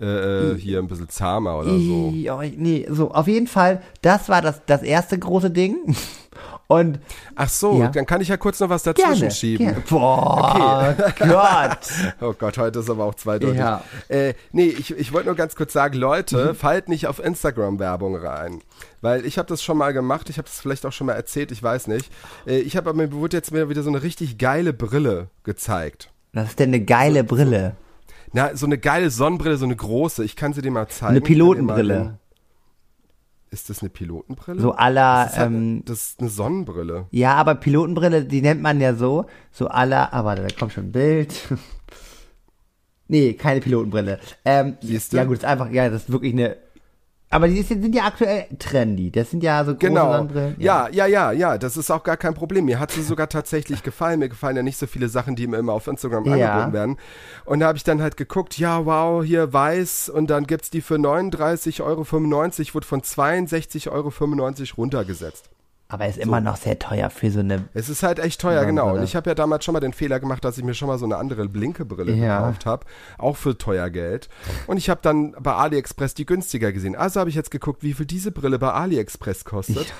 äh, 0.00 0.04
äh, 0.52 0.58
hier 0.58 0.78
ein 0.80 0.88
bisschen 0.88 1.08
zahmer 1.08 1.58
oder 1.58 1.70
so. 1.78 2.10
Nee, 2.12 2.86
so, 2.90 3.10
auf 3.12 3.26
jeden 3.28 3.46
Fall, 3.46 3.82
das 4.02 4.28
war 4.28 4.42
das, 4.42 4.60
das 4.66 4.82
erste 4.82 5.18
große 5.18 5.50
Ding. 5.50 5.76
Und 6.68 6.98
Ach 7.36 7.48
so, 7.48 7.78
Ja. 7.78 7.88
dann 7.88 8.06
kann 8.06 8.20
ich 8.20 8.26
ja 8.28 8.36
kurz 8.36 8.58
noch 8.58 8.68
was 8.68 8.82
dazwischen 8.82 9.12
gerne, 9.20 9.30
schieben. 9.30 9.66
gerne. 9.66 9.82
Boah, 9.88 10.96
Gott. 11.18 11.78
Oh 12.20 12.32
Gott, 12.36 12.58
heute 12.58 12.80
ist 12.80 12.90
aber 12.90 13.04
auch 13.04 13.14
zweideutig. 13.14 13.58
Ja. 13.58 13.84
Äh, 14.08 14.34
nee, 14.50 14.66
ich, 14.66 14.90
ich 14.90 15.12
wollte 15.12 15.28
nur 15.28 15.36
ganz 15.36 15.54
kurz 15.54 15.72
sagen, 15.72 15.96
Leute, 15.96 16.50
Mhm. 16.52 16.54
fallt 16.56 16.88
nicht 16.88 17.06
auf 17.06 17.24
Instagram-Werbung 17.24 18.16
rein. 18.16 18.62
Weil 19.00 19.24
ich 19.24 19.38
habe 19.38 19.48
das 19.48 19.62
schon 19.62 19.78
mal 19.78 19.92
gemacht, 19.92 20.28
ich 20.28 20.38
habe 20.38 20.48
das 20.48 20.58
vielleicht 20.60 20.84
auch 20.86 20.92
schon 20.92 21.06
mal 21.06 21.12
erzählt, 21.12 21.52
ich 21.52 21.62
weiß 21.62 21.86
nicht. 21.86 22.10
Äh, 22.46 22.58
ich 22.58 22.76
habe 22.76 22.92
mir 22.94 23.12
wurde 23.12 23.36
jetzt 23.36 23.52
mir 23.52 23.68
wieder 23.68 23.84
so 23.84 23.90
eine 23.90 24.02
richtig 24.02 24.36
geile 24.36 24.72
Brille 24.72 25.28
gezeigt. 25.44 26.10
Das 26.32 26.48
ist 26.50 26.58
denn 26.58 26.70
eine 26.70 26.80
geile 26.84 27.22
Brille. 27.22 27.76
Na, 28.36 28.54
so 28.54 28.66
eine 28.66 28.76
geile 28.76 29.08
Sonnenbrille, 29.08 29.56
so 29.56 29.64
eine 29.64 29.76
große. 29.76 30.22
Ich 30.22 30.36
kann 30.36 30.52
sie 30.52 30.60
dir 30.60 30.70
mal 30.70 30.86
zeigen. 30.88 31.12
Eine 31.12 31.22
Pilotenbrille. 31.22 32.18
Ist 33.50 33.70
das 33.70 33.80
eine 33.80 33.88
Pilotenbrille? 33.88 34.60
So 34.60 34.72
aller, 34.72 35.24
das 35.24 35.32
ist, 35.32 35.38
halt, 35.38 35.46
ähm, 35.46 35.82
das 35.86 35.98
ist 36.04 36.20
eine 36.20 36.28
Sonnenbrille. 36.28 37.06
ja, 37.12 37.32
aber 37.32 37.54
Pilotenbrille, 37.54 38.26
die 38.26 38.42
nennt 38.42 38.60
man 38.60 38.78
ja 38.78 38.92
so, 38.92 39.24
so 39.52 39.68
aller, 39.68 40.12
aber 40.12 40.34
da 40.34 40.48
kommt 40.48 40.74
schon 40.74 40.88
ein 40.88 40.92
Bild. 40.92 41.34
nee, 43.08 43.32
keine 43.32 43.60
Pilotenbrille. 43.60 44.20
Ähm, 44.44 44.76
Siehst 44.82 45.14
du? 45.14 45.16
ja 45.16 45.24
gut, 45.24 45.38
ist 45.38 45.44
einfach, 45.46 45.70
ja, 45.70 45.88
das 45.88 46.02
ist 46.02 46.12
wirklich 46.12 46.34
eine, 46.34 46.58
aber 47.28 47.48
die 47.48 47.60
sind 47.62 47.94
ja 47.94 48.04
aktuell 48.04 48.46
trendy. 48.58 49.10
Das 49.10 49.30
sind 49.30 49.42
ja 49.42 49.64
so 49.64 49.72
große 49.72 49.78
Genau. 49.88 50.12
Sonnenbrillen. 50.12 50.56
Ja, 50.58 50.88
ja, 50.88 51.06
ja, 51.06 51.32
ja, 51.32 51.58
das 51.58 51.76
ist 51.76 51.90
auch 51.90 52.04
gar 52.04 52.16
kein 52.16 52.34
Problem. 52.34 52.66
Mir 52.66 52.78
hat 52.78 52.92
sie 52.92 53.02
sogar 53.02 53.28
tatsächlich 53.28 53.82
gefallen. 53.82 54.20
Mir 54.20 54.28
gefallen 54.28 54.56
ja 54.56 54.62
nicht 54.62 54.78
so 54.78 54.86
viele 54.86 55.08
Sachen, 55.08 55.34
die 55.34 55.46
mir 55.46 55.56
immer 55.58 55.72
auf 55.72 55.86
Instagram 55.88 56.24
Ja. 56.26 56.52
angeboten 56.52 56.72
werden. 56.72 56.96
Und 57.44 57.60
da 57.60 57.66
habe 57.66 57.78
ich 57.78 57.84
dann 57.84 58.00
halt 58.00 58.16
geguckt, 58.16 58.58
ja, 58.58 58.86
wow, 58.86 59.24
hier 59.24 59.52
weiß 59.52 60.08
und 60.08 60.30
dann 60.30 60.46
gibt's 60.46 60.70
die 60.70 60.80
für 60.80 60.96
39,95 60.98 61.82
Euro, 61.82 62.74
wurde 62.74 62.86
von 62.86 63.02
62,95 63.02 63.90
Euro 63.90 64.12
runtergesetzt. 64.76 65.50
Aber 65.88 66.08
ist 66.08 66.18
immer 66.18 66.40
noch 66.40 66.56
sehr 66.56 66.78
teuer 66.80 67.10
für 67.10 67.30
so 67.30 67.38
eine, 67.40 67.68
Es 67.72 67.88
ist 67.88 68.02
halt 68.02 68.18
echt 68.18 68.40
teuer, 68.40 68.64
genau. 68.64 68.94
Und 68.94 69.04
ich 69.04 69.14
habe 69.14 69.30
ja 69.30 69.34
damals 69.36 69.64
schon 69.64 69.72
mal 69.72 69.78
den 69.80 69.92
Fehler 69.92 70.18
gemacht, 70.18 70.44
dass 70.44 70.58
ich 70.58 70.64
mir 70.64 70.74
schon 70.74 70.88
mal 70.88 70.98
so 70.98 71.04
eine 71.04 71.16
andere 71.16 71.48
blinke 71.48 71.84
Brille 71.84 72.12
Ja. 72.12 72.40
gekauft 72.40 72.66
habe, 72.66 72.86
auch 73.18 73.36
für 73.36 73.56
teuer 73.56 73.88
Geld. 73.90 74.28
Und 74.66 74.78
ich 74.78 74.90
habe 74.90 75.00
dann 75.02 75.36
bei 75.38 75.52
AliExpress 75.54 76.14
die 76.14 76.26
günstiger 76.26 76.72
gesehen. 76.72 76.96
Also 76.96 77.20
habe 77.20 77.30
ich 77.30 77.36
jetzt 77.36 77.52
geguckt, 77.52 77.84
wie 77.84 77.94
viel 77.94 78.06
diese 78.06 78.32
Brille 78.32 78.58
bei 78.58 78.72
AliExpress 78.72 79.44
kostet. 79.44 79.92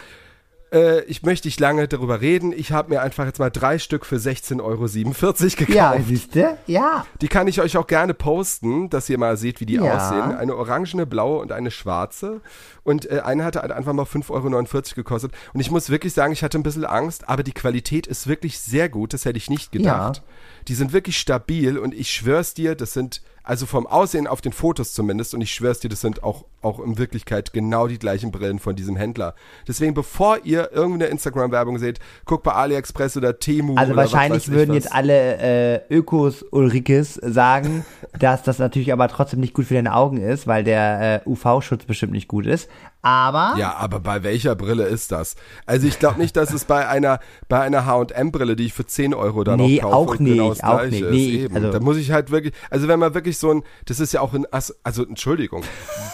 Äh, 0.72 1.02
ich 1.04 1.22
möchte 1.22 1.46
nicht 1.46 1.60
lange 1.60 1.86
darüber 1.88 2.20
reden. 2.20 2.52
Ich 2.52 2.72
habe 2.72 2.90
mir 2.90 3.00
einfach 3.00 3.24
jetzt 3.26 3.38
mal 3.38 3.50
drei 3.50 3.78
Stück 3.78 4.04
für 4.04 4.16
16,47 4.16 4.60
Euro 4.62 4.82
gekauft. 5.56 5.68
ja, 5.68 5.94
siehste? 6.00 6.58
Ja. 6.66 7.06
Die 7.20 7.28
kann 7.28 7.46
ich 7.46 7.60
euch 7.60 7.76
auch 7.76 7.86
gerne 7.86 8.14
posten, 8.14 8.90
dass 8.90 9.08
ihr 9.08 9.18
mal 9.18 9.36
seht, 9.36 9.60
wie 9.60 9.66
die 9.66 9.74
Ja. 9.74 9.96
aussehen. 9.96 10.36
Eine 10.36 10.56
orangene, 10.56 11.06
blaue 11.06 11.38
und 11.40 11.52
eine 11.52 11.70
schwarze. 11.70 12.40
Und 12.82 13.10
äh, 13.10 13.20
eine 13.24 13.44
hatte 13.44 13.60
halt 13.62 13.72
einfach 13.72 13.92
mal 13.92 14.04
5,49 14.04 14.30
Euro 14.30 14.82
gekostet. 14.96 15.32
Und 15.54 15.60
ich 15.60 15.70
muss 15.70 15.88
wirklich 15.90 16.12
sagen, 16.12 16.32
ich 16.32 16.42
hatte 16.42 16.58
ein 16.58 16.62
bisschen 16.62 16.84
Angst, 16.84 17.28
aber 17.28 17.42
die 17.42 17.52
Qualität 17.52 18.06
ist 18.06 18.26
wirklich 18.26 18.58
sehr 18.58 18.88
gut. 18.88 19.12
Das 19.12 19.24
hätte 19.24 19.38
ich 19.38 19.50
nicht 19.50 19.72
gedacht. 19.72 20.16
Ja. 20.18 20.22
Die 20.68 20.74
sind 20.74 20.92
wirklich 20.92 21.16
stabil 21.18 21.78
und 21.78 21.94
ich 21.94 22.10
schwör's 22.10 22.54
dir, 22.54 22.74
das 22.74 22.92
sind, 22.92 23.22
also 23.46 23.64
vom 23.64 23.86
Aussehen 23.86 24.26
auf 24.26 24.40
den 24.40 24.52
Fotos 24.52 24.92
zumindest, 24.92 25.32
und 25.34 25.40
ich 25.40 25.52
schwör's 25.52 25.80
dir, 25.80 25.88
das 25.88 26.00
sind 26.02 26.22
auch, 26.22 26.44
auch 26.62 26.80
in 26.80 26.98
Wirklichkeit 26.98 27.52
genau 27.52 27.86
die 27.86 27.98
gleichen 27.98 28.32
Brillen 28.32 28.58
von 28.58 28.76
diesem 28.76 28.96
Händler. 28.96 29.34
Deswegen, 29.66 29.94
bevor 29.94 30.38
ihr 30.44 30.72
irgendeine 30.72 31.06
Instagram-Werbung 31.12 31.78
seht, 31.78 32.00
guckt 32.24 32.42
bei 32.42 32.52
AliExpress 32.52 33.16
oder 33.16 33.38
Temu 33.38 33.76
Also 33.76 33.92
oder 33.92 34.02
wahrscheinlich 34.02 34.48
würden 34.50 34.70
was. 34.70 34.84
jetzt 34.84 34.92
alle 34.92 35.38
äh, 35.88 35.94
Ökos 35.94 36.42
Ulrikes 36.50 37.14
sagen, 37.14 37.84
dass 38.18 38.42
das 38.42 38.58
natürlich 38.58 38.92
aber 38.92 39.08
trotzdem 39.08 39.40
nicht 39.40 39.54
gut 39.54 39.66
für 39.66 39.74
deine 39.74 39.94
Augen 39.94 40.18
ist, 40.18 40.46
weil 40.46 40.64
der 40.64 41.22
äh, 41.24 41.28
UV-Schutz 41.28 41.84
bestimmt 41.84 42.12
nicht 42.12 42.28
gut 42.28 42.46
ist. 42.46 42.68
Aber 43.02 43.54
Ja, 43.56 43.76
aber 43.76 44.00
bei 44.00 44.24
welcher 44.24 44.56
Brille 44.56 44.82
ist 44.86 45.12
das? 45.12 45.36
Also 45.64 45.86
ich 45.86 46.00
glaube 46.00 46.18
nicht, 46.18 46.36
dass 46.36 46.52
es 46.52 46.64
bei 46.64 46.88
einer 46.88 47.20
bei 47.48 47.60
einer 47.60 47.86
H&M-Brille, 47.86 48.56
die 48.56 48.64
ich 48.66 48.72
für 48.72 48.84
10 48.84 49.14
Euro 49.14 49.44
dann 49.44 49.60
Nee, 49.60 49.76
noch 49.76 49.82
kaufe, 49.82 49.94
auch 49.96 50.06
und 50.18 50.24
genau 50.24 50.48
nicht, 50.48 50.62
das 50.62 50.68
auch 50.68 50.78
Gleiche 50.80 51.04
nicht. 51.04 51.34
ist. 51.44 51.50
Nee, 51.52 51.56
also- 51.56 51.70
da 51.70 51.78
muss 51.80 51.98
ich 51.98 52.10
halt 52.10 52.32
wirklich, 52.32 52.52
also 52.68 52.88
wenn 52.88 52.98
man 52.98 53.14
wirklich 53.36 53.38
so 53.38 53.50
ein, 53.52 53.62
das 53.84 54.00
ist 54.00 54.12
ja 54.12 54.20
auch 54.20 54.34
ein, 54.34 54.46
Ass, 54.50 54.74
also 54.82 55.04
Entschuldigung, 55.04 55.62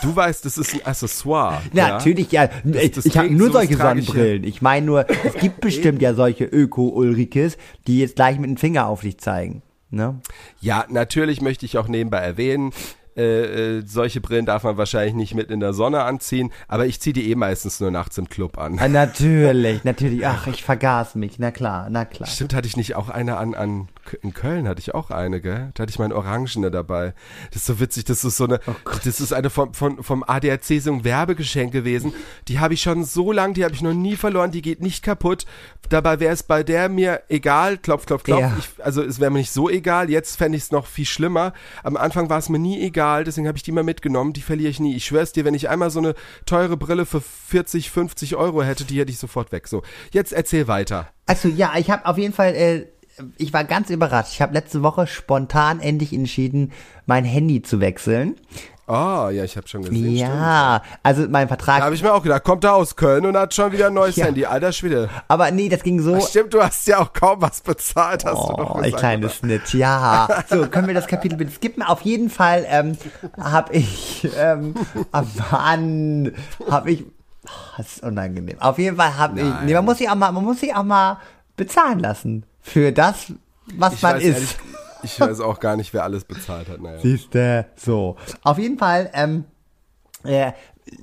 du 0.02 0.14
weißt, 0.14 0.44
das 0.44 0.58
ist 0.58 0.74
ein 0.74 0.84
Accessoire. 0.84 1.62
Na, 1.72 1.82
ja? 1.88 1.88
natürlich, 1.96 2.32
ja. 2.32 2.48
das 2.64 3.06
ich 3.06 3.16
habe 3.16 3.30
nur 3.30 3.50
solche 3.50 3.76
Sonnenbrillen. 3.76 4.44
Ich 4.44 4.62
meine 4.62 4.86
nur, 4.86 5.06
es 5.08 5.34
gibt 5.34 5.60
bestimmt 5.60 6.02
ja 6.02 6.14
solche 6.14 6.44
Öko-Ulrikes, 6.44 7.56
die 7.86 8.00
jetzt 8.00 8.16
gleich 8.16 8.38
mit 8.38 8.50
dem 8.50 8.56
Finger 8.56 8.86
auf 8.86 9.02
dich 9.02 9.18
zeigen. 9.18 9.62
Ne? 9.90 10.20
Ja, 10.60 10.86
natürlich 10.88 11.42
möchte 11.42 11.66
ich 11.66 11.76
auch 11.76 11.88
nebenbei 11.88 12.18
erwähnen, 12.18 12.72
äh, 13.16 13.78
äh, 13.78 13.82
solche 13.86 14.20
Brillen 14.20 14.46
darf 14.46 14.64
man 14.64 14.76
wahrscheinlich 14.76 15.14
nicht 15.14 15.34
mit 15.34 15.50
in 15.50 15.60
der 15.60 15.72
Sonne 15.72 16.02
anziehen, 16.02 16.52
aber 16.68 16.86
ich 16.86 17.00
ziehe 17.00 17.12
die 17.12 17.30
eh 17.30 17.34
meistens 17.34 17.80
nur 17.80 17.90
nachts 17.90 18.18
im 18.18 18.28
Club 18.28 18.58
an. 18.58 18.78
Ah, 18.78 18.88
natürlich, 18.88 19.84
natürlich. 19.84 20.26
Ach, 20.26 20.46
ich 20.46 20.62
vergaß 20.62 21.14
mich. 21.16 21.38
Na 21.38 21.50
klar, 21.50 21.88
na 21.90 22.04
klar. 22.04 22.28
Stimmt, 22.28 22.54
hatte 22.54 22.66
ich 22.66 22.76
nicht 22.76 22.96
auch 22.96 23.08
eine 23.08 23.36
an, 23.36 23.54
an 23.54 23.88
in 24.22 24.34
Köln 24.34 24.68
hatte 24.68 24.80
ich 24.80 24.94
auch 24.94 25.10
eine, 25.10 25.40
gell? 25.40 25.70
Da 25.74 25.82
hatte 25.82 25.90
ich 25.90 25.98
meine 25.98 26.14
Orangene 26.14 26.70
dabei. 26.70 27.14
Das 27.50 27.62
ist 27.62 27.66
so 27.66 27.80
witzig, 27.80 28.04
das 28.04 28.24
ist 28.24 28.36
so 28.36 28.44
eine, 28.44 28.60
Oh 28.66 28.74
das 29.04 29.20
ist 29.20 29.32
eine 29.32 29.48
vom, 29.48 29.72
vom, 29.74 30.02
vom 30.02 30.24
ADAC 30.26 30.80
so 30.80 30.92
ein 30.92 31.04
Werbegeschenk 31.04 31.72
gewesen. 31.72 32.12
Die 32.48 32.58
habe 32.58 32.74
ich 32.74 32.82
schon 32.82 33.04
so 33.04 33.32
lang, 33.32 33.54
die 33.54 33.64
habe 33.64 33.74
ich 33.74 33.82
noch 33.82 33.94
nie 33.94 34.16
verloren, 34.16 34.50
die 34.50 34.62
geht 34.62 34.82
nicht 34.82 35.02
kaputt. 35.04 35.46
Dabei 35.88 36.20
wäre 36.20 36.32
es 36.32 36.42
bei 36.42 36.62
der 36.62 36.88
mir 36.88 37.22
egal, 37.28 37.78
klopf, 37.78 38.06
klopf, 38.06 38.24
klopf. 38.24 38.40
Ja. 38.40 38.56
Ich, 38.58 38.84
also 38.84 39.02
es 39.02 39.20
wäre 39.20 39.30
mir 39.30 39.38
nicht 39.38 39.52
so 39.52 39.70
egal, 39.70 40.10
jetzt 40.10 40.36
fände 40.36 40.56
ich 40.56 40.64
es 40.64 40.72
noch 40.72 40.86
viel 40.86 41.06
schlimmer. 41.06 41.52
Am 41.82 41.96
Anfang 41.96 42.28
war 42.28 42.38
es 42.38 42.48
mir 42.48 42.58
nie 42.58 42.80
egal, 42.80 43.01
deswegen 43.24 43.46
habe 43.46 43.56
ich 43.56 43.62
die 43.62 43.70
immer 43.70 43.82
mitgenommen, 43.82 44.32
die 44.32 44.42
verliere 44.42 44.70
ich 44.70 44.80
nie. 44.80 44.94
Ich 44.94 45.04
schwör's 45.04 45.32
dir, 45.32 45.44
wenn 45.44 45.54
ich 45.54 45.68
einmal 45.68 45.90
so 45.90 45.98
eine 45.98 46.14
teure 46.46 46.76
Brille 46.76 47.06
für 47.06 47.20
40, 47.20 47.90
50 47.90 48.36
Euro 48.36 48.62
hätte, 48.62 48.84
die 48.84 48.98
hätte 49.00 49.12
ich 49.12 49.18
sofort 49.18 49.52
weg. 49.52 49.68
So, 49.68 49.82
jetzt 50.12 50.32
erzähl 50.32 50.68
weiter. 50.68 51.08
Also 51.26 51.48
ja, 51.48 51.72
ich 51.78 51.90
habe 51.90 52.06
auf 52.06 52.18
jeden 52.18 52.34
Fall, 52.34 52.54
äh, 52.54 52.86
ich 53.36 53.52
war 53.52 53.64
ganz 53.64 53.90
überrascht. 53.90 54.32
Ich 54.34 54.42
habe 54.42 54.54
letzte 54.54 54.82
Woche 54.82 55.06
spontan 55.06 55.80
endlich 55.80 56.12
entschieden, 56.12 56.72
mein 57.06 57.24
Handy 57.24 57.62
zu 57.62 57.80
wechseln. 57.80 58.36
Ah, 58.92 59.30
ja, 59.30 59.44
ich 59.44 59.56
habe 59.56 59.66
schon 59.68 59.82
gesehen. 59.82 59.96
stimmt. 60.16 60.18
ja, 60.18 60.82
also 61.02 61.22
mein 61.28 61.48
Da 61.48 61.56
Vertrag. 61.56 61.82
habe 61.82 61.94
ich 61.94 62.02
mir 62.02 62.12
auch 62.12 62.22
gedacht, 62.22 62.44
kommt 62.44 62.64
er 62.64 62.74
aus 62.74 62.94
Köln 62.96 63.24
und 63.26 63.36
hat 63.36 63.54
schon 63.54 63.72
wieder 63.72 63.86
ein 63.88 63.94
neues 63.94 64.16
Ja. 64.16 64.26
Handy. 64.26 64.44
Alter 64.46 64.72
Schwede. 64.72 65.08
aber 65.28 65.50
nee, 65.50 65.68
das 65.68 65.82
ging 65.82 66.00
so. 66.00 66.20
Stimmt, 66.20 66.52
du 66.54 66.62
hast 66.62 66.86
ja 66.86 66.98
auch 66.98 67.12
kaum 67.12 67.40
was 67.40 67.60
bezahlt, 67.62 68.24
hast 68.24 68.34
du 68.48 68.56
doch 68.56 68.70
Oh, 68.70 68.74
gesagt. 68.74 68.84
ein 68.84 68.92
kleines 68.98 69.36
Snitch, 69.38 69.74
ja. 69.74 70.28
So, 70.48 70.66
können 70.68 70.86
wir 70.86 70.94
das 70.94 71.06
Kapitel 71.06 71.36
bitte 71.36 71.50
skippen? 71.52 71.82
Auf 71.82 72.02
jeden 72.02 72.28
Fall 72.30 72.64
ähm, 72.68 72.96
habe 73.40 73.72
ich, 73.74 74.28
ähm, 74.38 74.74
ah, 75.12 75.22
Mann, 75.50 76.32
habe 76.70 76.90
ich, 76.92 77.04
oh, 77.46 77.48
das 77.78 77.94
ist 77.94 78.02
unangenehm. 78.02 78.60
Auf 78.60 78.78
jeden 78.78 78.96
Fall 78.96 79.16
habe 79.16 79.40
ich, 79.40 79.52
nee, 79.64 79.74
man 79.74 79.84
muss 79.84 79.98
sich 79.98 80.08
auch 80.10 80.14
mal, 80.14 80.30
man 80.32 80.44
muss 80.44 80.60
sich 80.60 80.74
auch 80.74 80.82
mal 80.84 81.18
bezahlen 81.56 81.98
lassen 81.98 82.44
für 82.60 82.92
das, 82.92 83.32
was 83.76 83.94
ich 83.94 84.02
man 84.02 84.14
weiß 84.16 84.22
ist. 84.22 84.34
ehrlich, 84.34 84.56
ich 85.02 85.20
weiß 85.20 85.40
auch 85.40 85.60
gar 85.60 85.76
nicht, 85.76 85.92
wer 85.92 86.04
alles 86.04 86.24
bezahlt 86.24 86.68
hat. 86.68 86.80
Naja. 86.80 86.98
Siehste, 86.98 87.66
so. 87.76 88.16
Auf 88.42 88.58
jeden 88.58 88.78
Fall, 88.78 89.10
ähm, 89.14 89.44
äh, 90.24 90.52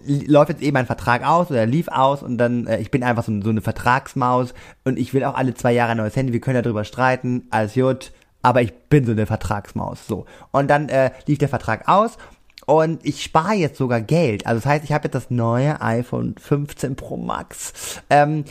läuft 0.06 0.50
jetzt 0.50 0.62
eben 0.62 0.74
mein 0.74 0.86
Vertrag 0.86 1.26
aus 1.26 1.50
oder 1.50 1.66
lief 1.66 1.88
aus 1.88 2.22
und 2.22 2.38
dann, 2.38 2.68
äh, 2.68 2.80
ich 2.80 2.92
bin 2.92 3.04
einfach 3.04 3.24
so, 3.24 3.42
so 3.42 3.50
eine 3.50 3.62
Vertragsmaus 3.62 4.54
und 4.84 5.00
ich 5.00 5.14
will 5.14 5.24
auch 5.24 5.36
alle 5.36 5.54
zwei 5.54 5.72
Jahre 5.72 5.92
ein 5.92 5.98
neues 5.98 6.16
Handy, 6.16 6.34
wir 6.34 6.42
können 6.42 6.58
ja 6.58 6.62
drüber 6.62 6.84
streiten, 6.84 7.48
alles 7.50 7.74
gut, 7.74 8.12
aber 8.42 8.62
ich 8.62 8.74
bin 8.90 9.06
so 9.06 9.12
eine 9.12 9.26
Vertragsmaus, 9.26 10.06
so. 10.08 10.26
Und 10.52 10.70
dann 10.70 10.90
äh, 10.90 11.12
lief 11.28 11.38
der 11.38 11.50
Vertrag 11.50 11.88
aus 11.88 12.18
und 12.66 13.06
ich 13.06 13.24
spare 13.24 13.54
jetzt 13.54 13.78
sogar 13.78 14.02
Geld. 14.02 14.46
Also 14.46 14.60
das 14.60 14.66
heißt, 14.66 14.84
ich 14.84 14.92
habe 14.92 15.06
jetzt 15.06 15.16
das 15.16 15.30
neue 15.30 15.82
iPhone 15.82 16.36
15 16.40 16.96
Pro 16.96 17.18
Max. 17.18 18.02
Ähm, 18.10 18.46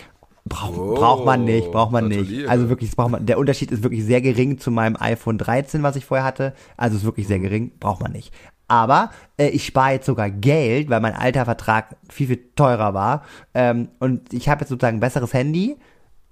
brauch, 0.48 0.76
Oh, 0.76 0.94
braucht 0.94 1.24
man 1.24 1.44
nicht, 1.44 1.70
braucht 1.70 1.92
man 1.92 2.08
nicht. 2.08 2.18
gratuliere. 2.18 2.50
Also 2.50 2.68
wirklich, 2.68 2.90
braucht 2.96 3.10
man, 3.10 3.26
der 3.26 3.38
Unterschied 3.38 3.70
ist 3.70 3.82
wirklich 3.82 4.04
sehr 4.04 4.20
gering 4.20 4.58
zu 4.58 4.70
meinem 4.70 4.96
iPhone 4.98 5.38
13, 5.38 5.82
was 5.82 5.96
ich 5.96 6.04
vorher 6.04 6.24
hatte. 6.26 6.54
Also 6.76 6.96
ist 6.96 7.04
wirklich 7.04 7.26
sehr 7.26 7.38
gering, 7.38 7.72
braucht 7.78 8.00
man 8.02 8.12
nicht. 8.12 8.32
Aber 8.66 9.10
äh, 9.38 9.48
ich 9.48 9.64
spare 9.64 9.92
jetzt 9.92 10.06
sogar 10.06 10.30
Geld, 10.30 10.90
weil 10.90 11.00
mein 11.00 11.14
alter 11.14 11.44
Vertrag 11.46 11.96
viel, 12.10 12.26
viel 12.26 12.50
teurer 12.54 12.92
war. 12.92 13.22
Ähm, 13.54 13.88
und 13.98 14.32
ich 14.34 14.48
habe 14.48 14.60
jetzt 14.60 14.68
sozusagen 14.68 14.98
ein 14.98 15.00
besseres 15.00 15.32
Handy 15.32 15.76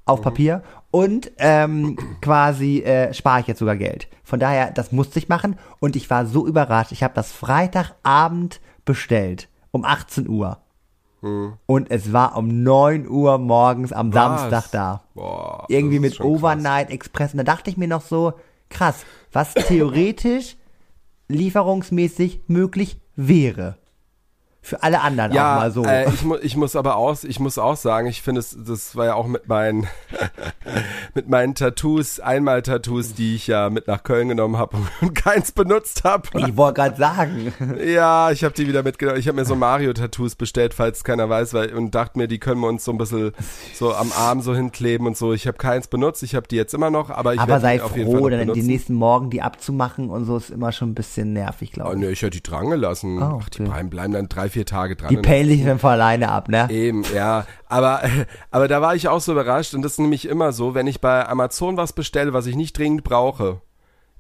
auf 0.05 0.21
Papier 0.23 0.63
und 0.93 1.33
ähm, 1.39 1.97
quasi 2.21 2.81
äh, 2.81 3.13
spare 3.13 3.41
ich 3.41 3.47
jetzt 3.49 3.59
sogar 3.59 3.77
Geld. 3.77 4.07
Von 4.23 4.39
daher, 4.39 4.71
das 4.71 4.93
musste 4.93 5.19
ich 5.19 5.29
machen 5.29 5.57
und 5.81 5.97
ich 5.97 6.09
war 6.11 6.27
so 6.27 6.47
überrascht. 6.47 6.93
Ich 6.93 7.03
habe 7.03 7.15
das 7.15 7.33
Freitagabend 7.33 8.61
bestellt 8.85 9.49
um 9.73 9.85
18 9.85 10.29
Uhr. 10.29 10.59
Und 11.67 11.91
es 11.91 12.13
war 12.13 12.37
um 12.37 12.63
9 12.63 13.09
Uhr 13.09 13.39
morgens 13.39 13.93
am 13.93 14.13
Was? 14.13 14.41
Samstag 14.41 14.71
da. 14.71 15.03
Boah, 15.15 15.65
Irgendwie 15.69 15.99
mit 15.99 16.15
schon 16.15 16.27
krass. 16.27 16.43
Overnight 16.43 16.91
Express. 16.91 17.33
Und 17.33 17.39
da 17.39 17.45
dachte 17.45 17.71
ich 17.71 17.77
mir 17.77 17.89
noch 17.89 18.03
so, 18.03 18.35
krass, 18.69 19.05
was 19.33 19.55
theoretisch 19.55 20.57
lieferungsmäßig 21.29 22.41
möglich 22.47 23.01
wäre. 23.17 23.77
Für 24.67 24.83
alle 24.83 25.01
anderen 25.01 25.31
auch 25.31 25.35
Ja, 25.37 25.55
mal 25.57 25.71
so. 25.71 25.85
äh, 25.85 26.09
ich, 26.13 26.23
mu 26.25 26.37
ich 26.43 26.57
muss 26.57 26.75
aber 26.75 26.97
auch, 26.97 27.17
ich 27.23 27.39
muss 27.39 27.57
auch 27.57 27.77
sagen, 27.77 28.09
ich 28.09 28.21
finde 28.21 28.41
es, 28.41 28.57
das 28.67 28.97
war 28.97 29.07
ja 29.07 29.15
auch 29.15 29.29
mit 29.29 29.47
meinen, 29.49 29.87
mit 31.15 31.29
meinen 31.29 31.55
Tattoos, 31.55 32.21
Einmal-Tattoos, 32.21 33.15
die 33.15 33.37
ich 33.37 33.47
ja 33.47 33.71
mit 33.71 33.87
nach 33.87 34.03
Köln 34.03 34.29
genommen 34.29 34.57
habe 34.57 34.77
und 35.01 35.15
keins 35.15 35.53
benutzt 35.53 36.03
habe. 36.05 36.29
ich 36.39 36.57
wollte 36.57 36.81
gerade 36.81 36.97
sagen. 36.97 37.53
Ja, 37.87 38.31
ich 38.31 38.43
habe 38.43 38.55
die 38.55 38.67
wieder 38.67 38.83
mitgenommen. 38.83 39.19
Ich 39.19 39.29
habe 39.29 39.37
mir 39.37 39.45
so 39.45 39.55
Mario-Tattoos 39.55 40.35
bestellt, 40.35 40.75
falls 40.75 41.05
keiner 41.05 41.29
weiß, 41.29 41.55
weil 41.55 41.73
und 41.75 41.95
dachte 41.95 42.19
mir, 42.19 42.27
die 42.27 42.39
können 42.39 42.61
wir 42.61 42.69
uns 42.69 42.85
so 42.85 42.91
ein 42.93 42.99
bisschen 42.99 43.33
so 43.75 43.95
am 43.95 44.11
Arm 44.17 44.41
so 44.41 44.55
hinkleben 44.55 45.07
und 45.07 45.17
so. 45.17 45.33
Ich 45.33 45.47
habe 45.47 45.59
keins 45.59 45.87
benutzt, 45.89 46.23
ich 46.23 46.35
habe 46.35 46.49
die 46.49 46.57
jetzt 46.57 46.75
immer 46.75 46.91
noch, 46.91 47.11
aber 47.11 47.35
ich 47.35 47.41
Aber 47.41 47.61
sei 47.61 47.77
die 47.77 47.83
auf 47.83 47.97
jeden 47.97 48.11
froh, 48.17 48.29
dann 48.29 48.41
die 48.41 48.47
benutzen. 48.47 48.67
nächsten 48.67 48.95
Morgen 48.95 49.31
die 49.31 49.43
abzumachen 49.43 50.11
und 50.11 50.25
so 50.25 50.37
ist 50.37 50.51
immer 50.51 50.73
schon 50.73 50.91
ein 50.91 50.95
bisschen 50.95 51.33
nervig, 51.33 51.71
Oh, 51.73 51.75
glaube 51.75 51.95
ich. 51.95 52.01
ne, 52.01 52.11
ich 52.11 52.23
hätte 52.23 52.31
die 52.31 52.43
dran 52.43 52.71
gelassen. 52.71 53.23
Oh, 53.23 53.41
Ach, 53.43 53.49
die 53.51 53.61
okay. 53.63 53.71
bleiben, 53.71 53.91
bleiben 53.91 54.13
dann 54.15 54.29
drei, 54.29 54.49
vier 54.49 54.56
Tage 54.65 54.97
dran. 54.97 55.09
Die 55.09 55.17
pellen 55.17 55.49
sich 55.49 55.65
dann 55.65 55.79
von 55.79 55.91
alleine 55.91 56.31
ab, 56.31 56.49
ne? 56.49 56.69
Eben, 56.71 57.05
ja. 57.15 57.47
Aber, 57.69 58.03
aber 58.51 58.69
da 58.69 58.81
war 58.81 58.95
ich 58.95 59.09
auch 59.09 59.21
so 59.21 59.33
überrascht 59.33 59.75
und 59.75 59.83
das 59.83 59.93
ist 59.93 59.99
nämlich 60.01 60.27
immer 60.27 60.53
so, 60.53 60.75
wenn 60.75 60.87
ich 60.87 61.01
bei 61.01 61.27
Amazon 61.29 61.77
was 61.77 61.93
bestelle, 61.93 62.33
was 62.33 62.47
ich 62.47 62.57
nicht 62.57 62.79
dringend 62.79 63.05
brauche, 63.05 63.61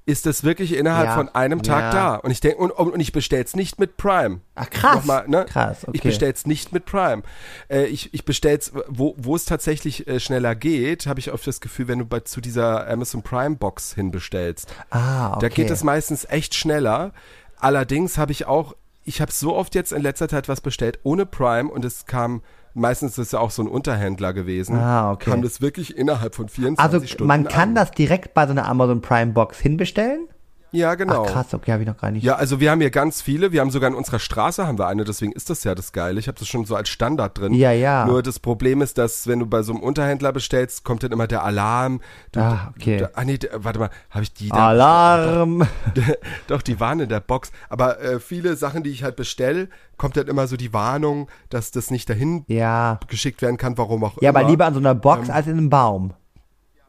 ist 0.06 0.24
das 0.24 0.44
wirklich 0.44 0.72
innerhalb 0.76 1.08
Ja, 1.08 1.14
von 1.16 1.28
einem 1.30 1.62
Tag 1.64 1.80
ja. 1.80 1.90
da. 1.90 2.14
Und 2.14 2.30
ich 2.30 2.38
denke, 2.40 2.58
und, 2.58 2.70
und 2.70 3.00
ich 3.00 3.10
bestell's 3.10 3.56
nicht 3.56 3.80
mit 3.80 3.96
Prime. 3.96 4.40
Ach 4.54 4.70
krass. 4.70 4.94
Nochmal, 4.94 5.28
ne? 5.28 5.46
Krass, 5.48 5.82
okay. 5.82 5.96
Ich 5.96 6.02
bestell's 6.02 6.46
nicht 6.46 6.72
mit 6.72 6.86
Prime. 6.86 7.24
Äh, 7.68 7.86
ich 7.86 8.14
ich 8.14 8.24
bestell's, 8.24 8.72
wo, 8.86 9.16
wo 9.18 9.34
es 9.34 9.44
tatsächlich 9.44 10.06
äh, 10.06 10.20
schneller 10.20 10.54
geht, 10.54 11.06
habe 11.08 11.18
ich 11.18 11.32
oft 11.32 11.44
das 11.44 11.60
Gefühl, 11.60 11.88
wenn 11.88 11.98
du 11.98 12.04
bei, 12.04 12.20
zu 12.20 12.40
dieser 12.40 12.88
Amazon 12.88 13.22
Prime 13.22 13.56
Box 13.56 13.94
hinbestellst. 13.94 14.72
Ah, 14.90 15.32
okay. 15.32 15.38
Da 15.40 15.48
geht 15.48 15.70
es 15.70 15.82
meistens 15.82 16.24
echt 16.24 16.54
schneller. 16.54 17.12
Allerdings 17.58 18.16
habe 18.16 18.30
ich 18.30 18.46
auch, 18.46 18.76
ich 19.06 19.20
habe 19.20 19.32
so 19.32 19.54
oft 19.56 19.74
jetzt 19.74 19.92
in 19.92 20.02
letzter 20.02 20.28
Zeit 20.28 20.48
was 20.48 20.60
bestellt 20.60 20.98
ohne 21.04 21.24
Prime 21.26 21.70
und 21.70 21.84
es 21.84 22.06
kam, 22.06 22.42
meistens 22.74 23.12
ist 23.12 23.18
es 23.26 23.32
ja 23.32 23.38
auch 23.38 23.50
so 23.50 23.62
ein 23.62 23.68
Unterhändler 23.68 24.32
gewesen. 24.32 24.76
Ah, 24.76 25.12
okay. 25.12 25.30
Kam 25.30 25.42
das 25.42 25.60
wirklich 25.60 25.96
innerhalb 25.96 26.34
von 26.34 26.48
24 26.48 26.78
Also 26.94 27.06
Stunden 27.06 27.28
man 27.28 27.44
kann 27.48 27.70
an. 27.70 27.74
das 27.76 27.92
direkt 27.92 28.34
bei 28.34 28.44
so 28.46 28.50
einer 28.50 28.66
Amazon 28.66 29.00
Prime 29.00 29.32
Box 29.32 29.58
hinbestellen? 29.60 30.28
Ja, 30.72 30.94
genau. 30.94 31.24
Ach 31.26 31.32
krass, 31.32 31.54
okay, 31.54 31.72
habe 31.72 31.82
ich 31.84 31.88
noch 31.88 31.96
gar 31.96 32.10
nicht. 32.10 32.22
Ja, 32.24 32.34
also 32.34 32.60
wir 32.60 32.70
haben 32.70 32.80
hier 32.80 32.90
ganz 32.90 33.22
viele. 33.22 33.52
Wir 33.52 33.60
haben 33.60 33.70
sogar 33.70 33.88
in 33.88 33.94
unserer 33.96 34.18
Straße 34.18 34.66
haben 34.66 34.78
wir 34.78 34.86
eine, 34.88 35.04
deswegen 35.04 35.32
ist 35.32 35.48
das 35.48 35.64
ja 35.64 35.74
das 35.74 35.92
Geile. 35.92 36.18
Ich 36.20 36.28
habe 36.28 36.38
das 36.38 36.48
schon 36.48 36.64
so 36.64 36.74
als 36.76 36.88
Standard 36.88 37.38
drin. 37.38 37.54
Ja, 37.54 37.70
ja. 37.72 38.04
Nur 38.06 38.22
das 38.22 38.40
Problem 38.40 38.82
ist, 38.82 38.98
dass 38.98 39.26
wenn 39.26 39.38
du 39.38 39.46
bei 39.46 39.62
so 39.62 39.72
einem 39.72 39.82
Unterhändler 39.82 40.32
bestellst, 40.32 40.84
kommt 40.84 41.02
dann 41.02 41.12
immer 41.12 41.26
der 41.26 41.44
Alarm. 41.44 42.00
Du, 42.32 42.40
Ah, 42.40 42.72
okay. 42.76 42.98
Du, 42.98 43.10
ah 43.16 43.24
nee, 43.24 43.38
warte 43.54 43.78
mal, 43.78 43.90
habe 44.10 44.24
ich 44.24 44.34
die 44.34 44.48
da? 44.48 44.68
Alarm! 44.68 45.66
Doch, 46.48 46.62
die 46.62 46.78
waren 46.80 47.00
in 47.00 47.08
der 47.08 47.20
Box. 47.20 47.52
Aber 47.68 48.00
äh, 48.00 48.20
viele 48.20 48.56
Sachen, 48.56 48.82
die 48.82 48.90
ich 48.90 49.02
halt 49.04 49.16
bestelle, 49.16 49.68
kommt 49.96 50.16
dann 50.16 50.26
immer 50.26 50.46
so 50.46 50.56
die 50.56 50.72
Warnung, 50.72 51.28
dass 51.48 51.70
das 51.70 51.90
nicht 51.90 52.10
dahin 52.10 52.44
Ja. 52.48 52.98
geschickt 53.08 53.40
werden 53.40 53.56
kann, 53.56 53.78
warum 53.78 54.04
auch 54.04 54.20
Ja, 54.20 54.30
immer. 54.30 54.40
aber 54.40 54.48
lieber 54.48 54.66
an 54.66 54.74
so 54.74 54.80
einer 54.80 54.90
Ähm, 54.90 55.00
Box 55.00 55.30
als 55.30 55.46
in 55.46 55.52
einem 55.52 55.70
Baum. 55.70 56.12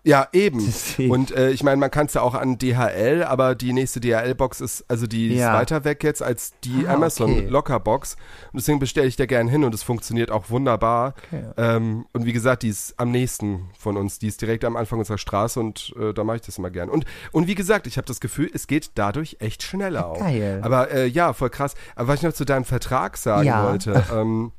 Ja, 0.07 0.27
eben. 0.31 0.59
Deswegen. 0.65 1.11
Und 1.11 1.31
äh, 1.35 1.49
ich 1.51 1.63
meine, 1.63 1.75
man 1.77 1.91
kann 1.91 2.05
es 2.05 2.13
ja 2.13 2.21
auch 2.21 2.33
an 2.33 2.57
DHL, 2.57 3.23
aber 3.27 3.55
die 3.55 3.73
nächste 3.73 3.99
DHL-Box 3.99 4.61
ist, 4.61 4.85
also 4.87 5.05
die 5.05 5.33
Ja. 5.35 5.51
ist 5.53 5.59
weiter 5.59 5.83
weg 5.83 6.01
jetzt 6.03 6.23
als 6.23 6.53
die 6.63 6.85
Ah, 6.87 6.93
Amazon 6.93 7.31
okay. 7.31 7.47
Locker-Box. 7.47 8.15
Und 8.53 8.61
deswegen 8.61 8.79
bestelle 8.79 9.07
ich 9.07 9.17
da 9.17 9.25
gern 9.25 9.49
hin 9.49 9.65
und 9.65 9.75
es 9.75 9.83
funktioniert 9.83 10.31
auch 10.31 10.49
wunderbar. 10.49 11.13
Okay. 11.27 11.43
Ähm, 11.57 12.05
und 12.13 12.25
wie 12.25 12.31
gesagt, 12.31 12.63
die 12.63 12.69
ist 12.69 12.93
am 12.97 13.11
nächsten 13.11 13.69
von 13.77 13.97
uns. 13.97 14.17
Die 14.19 14.27
ist 14.27 14.41
direkt 14.41 14.63
am 14.63 14.77
Anfang 14.77 14.99
unserer 14.99 15.17
Straße 15.17 15.59
und 15.59 15.93
äh, 15.99 16.13
da 16.13 16.23
mache 16.23 16.37
ich 16.37 16.41
das 16.43 16.57
immer 16.57 16.69
gern. 16.69 16.89
Und, 16.89 17.03
und 17.33 17.47
wie 17.47 17.55
gesagt, 17.55 17.85
ich 17.85 17.97
habe 17.97 18.07
das 18.07 18.21
Gefühl, 18.21 18.49
es 18.53 18.67
geht 18.67 18.91
dadurch 18.95 19.37
echt 19.39 19.61
schneller 19.61 20.07
auch. 20.07 20.19
Geil. 20.19 20.61
Aber 20.63 20.89
äh, 20.89 21.05
ja, 21.07 21.33
voll 21.33 21.49
krass. 21.49 21.75
Aber 21.97 22.07
was 22.07 22.19
ich 22.19 22.23
noch 22.23 22.33
zu 22.33 22.45
deinem 22.45 22.63
Vertrag 22.65 23.17
sagen 23.17 23.45
Ja. 23.47 23.65
wollte, 23.69 24.03
ähm, 24.13 24.53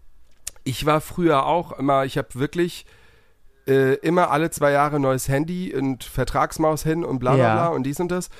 ich 0.64 0.84
war 0.84 1.00
früher 1.00 1.46
auch 1.46 1.72
immer, 1.72 2.04
ich 2.04 2.18
habe 2.18 2.28
wirklich 2.34 2.84
äh, 3.68 3.94
immer 3.96 4.30
alle 4.30 4.50
zwei 4.50 4.72
Jahre 4.72 4.98
neues 4.98 5.28
Handy 5.28 5.74
und 5.74 6.02
Vertragsmaus 6.02 6.82
hin 6.82 7.04
und 7.04 7.18
bla 7.20 7.34
bla 7.34 7.42
Ja. 7.44 7.54
bla 7.54 7.66
und 7.68 7.84
dies 7.84 8.00
und 8.00 8.08
das. 8.10 8.30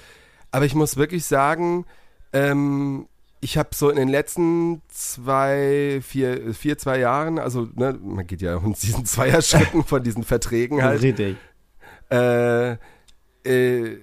Aber 0.50 0.64
ich 0.64 0.74
muss 0.74 0.96
wirklich 0.96 1.26
sagen, 1.26 1.84
ähm, 2.32 3.06
ich 3.40 3.56
habe 3.56 3.68
so 3.72 3.88
in 3.90 3.96
den 3.96 4.08
letzten 4.08 4.82
zwei, 4.88 6.00
vier, 6.02 6.54
vier, 6.54 6.76
zwei 6.78 6.98
Jahren, 6.98 7.38
also 7.38 7.68
ne, 7.74 7.96
man 8.02 8.26
geht 8.26 8.42
ja 8.42 8.56
in 8.56 8.72
diesen 8.72 9.04
Zweierschritten 9.04 9.84
von 9.84 10.02
diesen 10.02 10.24
Verträgen 10.24 10.82
halt, 10.82 11.02
Richtig. 11.02 11.36
äh, 12.10 12.72
äh, 13.44 13.98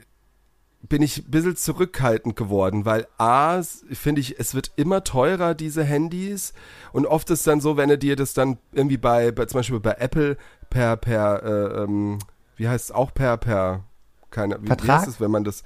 bin 0.88 1.01
ich 1.01 1.17
ein 1.17 1.31
bisschen 1.31 1.55
zurückhaltend 1.55 2.35
geworden, 2.35 2.85
weil 2.85 3.07
A, 3.17 3.61
finde 3.91 4.21
ich, 4.21 4.39
es 4.39 4.53
wird 4.53 4.71
immer 4.75 5.03
teurer, 5.03 5.55
diese 5.55 5.83
Handys. 5.83 6.53
Und 6.93 7.07
oft 7.07 7.29
ist 7.31 7.47
dann 7.47 7.59
so, 7.59 7.75
wenn 7.75 7.89
du 7.89 7.97
dir 7.97 8.15
das 8.15 8.35
dann 8.35 8.59
irgendwie 8.71 8.97
bei, 8.97 9.31
bei 9.31 9.45
zum 9.47 9.59
Beispiel 9.59 9.79
bei 9.79 9.95
Apple 9.97 10.38
per, 10.69 10.95
per, 10.97 11.43
äh, 11.43 11.84
ähm, 11.84 12.19
wie 12.58 12.67
heißt 12.67 12.86
es 12.86 12.91
auch 12.95 13.13
per, 13.13 13.38
per, 13.38 13.84
keine, 14.32 14.58
wie, 14.60 14.63
wie 14.63 14.67
Vertrag? 14.67 14.99
heißt 14.99 15.08
es, 15.08 15.19
wenn 15.19 15.32
man 15.32 15.43
das, 15.43 15.63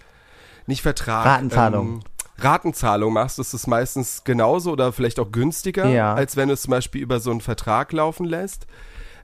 nicht 0.68 0.82
Vertrag. 0.82 1.26
Ratenzahlung. 1.26 1.88
Ähm, 1.88 2.00
Ratenzahlung 2.38 3.12
machst, 3.14 3.38
ist 3.40 3.54
es 3.54 3.68
meistens 3.68 4.24
genauso 4.24 4.72
oder 4.72 4.94
vielleicht 4.94 5.20
auch 5.20 5.32
günstiger, 5.32 5.88
Ja. 5.90 6.14
als 6.14 6.38
wenn 6.38 6.48
du 6.48 6.54
es 6.54 6.62
zum 6.62 6.72
Beispiel 6.72 7.02
über 7.02 7.20
so 7.20 7.32
einen 7.32 7.42
Vertrag 7.42 7.92
laufen 7.92 8.26
lässt. 8.26 8.66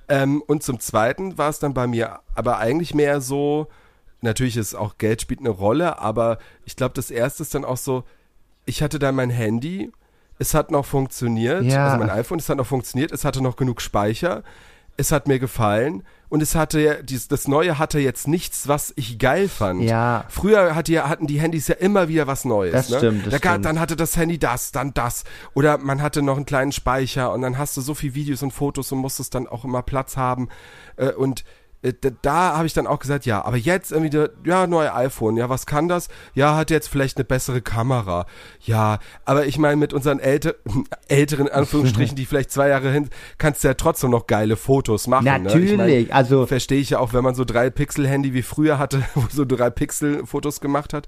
Ähm, 0.10 0.42
und 0.48 0.64
zum 0.64 0.80
Zweiten 0.80 1.38
war 1.38 1.50
es 1.50 1.60
dann 1.60 1.74
bei 1.74 1.88
mir 1.88 2.20
aber 2.36 2.58
eigentlich 2.58 2.94
mehr 2.94 3.22
so, 3.22 3.68
natürlich 4.22 4.58
ist 4.58 4.76
auch 4.76 4.98
Geld 4.98 5.22
spielt 5.22 5.40
eine 5.40 5.50
Rolle, 5.50 5.98
aber 6.00 6.38
ich 6.66 6.76
glaube, 6.76 6.94
das 6.94 7.10
erste 7.10 7.44
ist 7.44 7.56
dann 7.56 7.66
auch 7.66 7.78
so, 7.78 8.04
ich 8.66 8.84
hatte 8.84 9.00
dann 9.00 9.16
mein 9.16 9.30
Handy, 9.30 9.92
es 10.38 10.54
hat 10.54 10.70
noch 10.70 10.86
funktioniert, 10.86 11.64
Ja. 11.64 11.86
also 11.86 11.98
mein 11.98 12.10
iPhone, 12.10 12.38
es 12.40 12.50
hat 12.50 12.58
noch 12.58 12.68
funktioniert, 12.68 13.12
es 13.12 13.24
hatte 13.24 13.42
noch 13.42 13.56
genug 13.56 13.82
Speicher, 13.82 14.44
es 14.98 15.12
hat 15.12 15.28
mir 15.28 15.40
gefallen 15.40 16.04
und 16.30 16.42
es 16.42 16.56
hatte 16.56 16.80
ja, 16.80 16.96
das 17.02 17.48
Neue 17.48 17.78
hatte 17.78 18.00
jetzt 18.00 18.28
nichts, 18.28 18.68
was 18.68 18.94
ich 18.96 19.20
geil 19.20 19.48
fand. 19.48 19.84
Ja. 19.84 20.26
Früher 20.30 20.76
hatten 20.76 21.28
die 21.28 21.40
Handys 21.40 21.68
ja 21.68 21.76
immer 21.76 22.08
wieder 22.08 22.28
was 22.28 22.46
Neues. 22.46 22.74
Das 22.74 22.90
ne? 22.90 22.98
stimmt, 22.98 23.26
das 23.28 23.40
da 23.40 23.50
stimmt. 23.50 23.66
Dann 23.66 23.80
hatte 23.80 23.96
das 23.96 24.18
Handy 24.18 24.40
das, 24.40 24.72
dann 24.72 24.94
das. 24.94 25.24
Oder 25.54 25.78
man 25.78 26.02
hatte 26.02 26.22
noch 26.22 26.38
einen 26.38 26.46
kleinen 26.46 26.72
Speicher 26.72 27.32
und 27.32 27.42
dann 27.42 27.58
hast 27.58 27.78
du 27.78 27.82
so 27.82 27.94
viel 27.94 28.16
Videos 28.16 28.42
und 28.42 28.52
Fotos 28.52 28.92
und 28.92 29.00
musstest 29.00 29.36
dann 29.36 29.48
auch 29.48 29.66
immer 29.66 29.84
Platz 29.84 30.18
haben. 30.18 30.50
Äh, 30.98 31.12
und 31.12 31.44
da, 31.94 32.10
da 32.22 32.58
habe 32.58 32.66
ich 32.68 32.74
dann 32.74 32.88
auch 32.88 33.00
gesagt, 33.00 33.26
ja, 33.26 33.44
aber 33.44 33.58
jetzt 33.58 33.92
irgendwie, 33.92 34.10
der, 34.10 34.32
ja, 34.46 34.68
neue 34.68 34.94
iPhone, 34.94 35.38
ja, 35.38 35.50
was 35.50 35.66
kann 35.66 35.88
das? 35.88 36.08
Ja, 36.34 36.56
hat 36.56 36.72
jetzt 36.72 36.88
vielleicht 36.88 37.18
eine 37.18 37.26
bessere 37.26 37.62
Kamera. 37.62 38.26
Ja, 38.62 39.00
aber 39.26 39.46
ich 39.46 39.58
meine, 39.58 39.76
mit 39.78 39.94
unseren 39.94 40.20
älter, 40.20 40.56
älteren 41.08 41.48
Anführungsstrichen, 41.48 42.16
die 42.16 42.26
vielleicht 42.26 42.52
zwei 42.52 42.70
Jahre 42.70 42.92
hin, 42.92 43.10
kannst 43.38 43.64
du 43.64 43.68
ja 43.68 43.74
trotzdem 43.74 44.12
noch 44.12 44.28
geile 44.28 44.56
Fotos 44.56 45.08
machen. 45.08 45.26
Ne? 45.26 45.38
Ich 45.38 45.44
Natürlich, 45.44 45.78
mein, 45.78 46.12
also 46.12 46.46
verstehe 46.46 46.80
ich 46.80 46.92
ja 46.92 47.00
auch, 47.00 47.14
wenn 47.14 47.24
man 47.24 47.36
so 47.36 47.46
drei 47.46 47.70
Pixel 47.70 48.08
Handy 48.08 48.34
wie 48.34 48.42
früher 48.42 48.80
hatte, 48.80 49.04
wo 49.16 49.26
so 49.30 49.46
drei 49.46 49.70
Pixel 49.70 50.26
Fotos 50.26 50.62
gemacht 50.62 50.94
hat. 50.94 51.08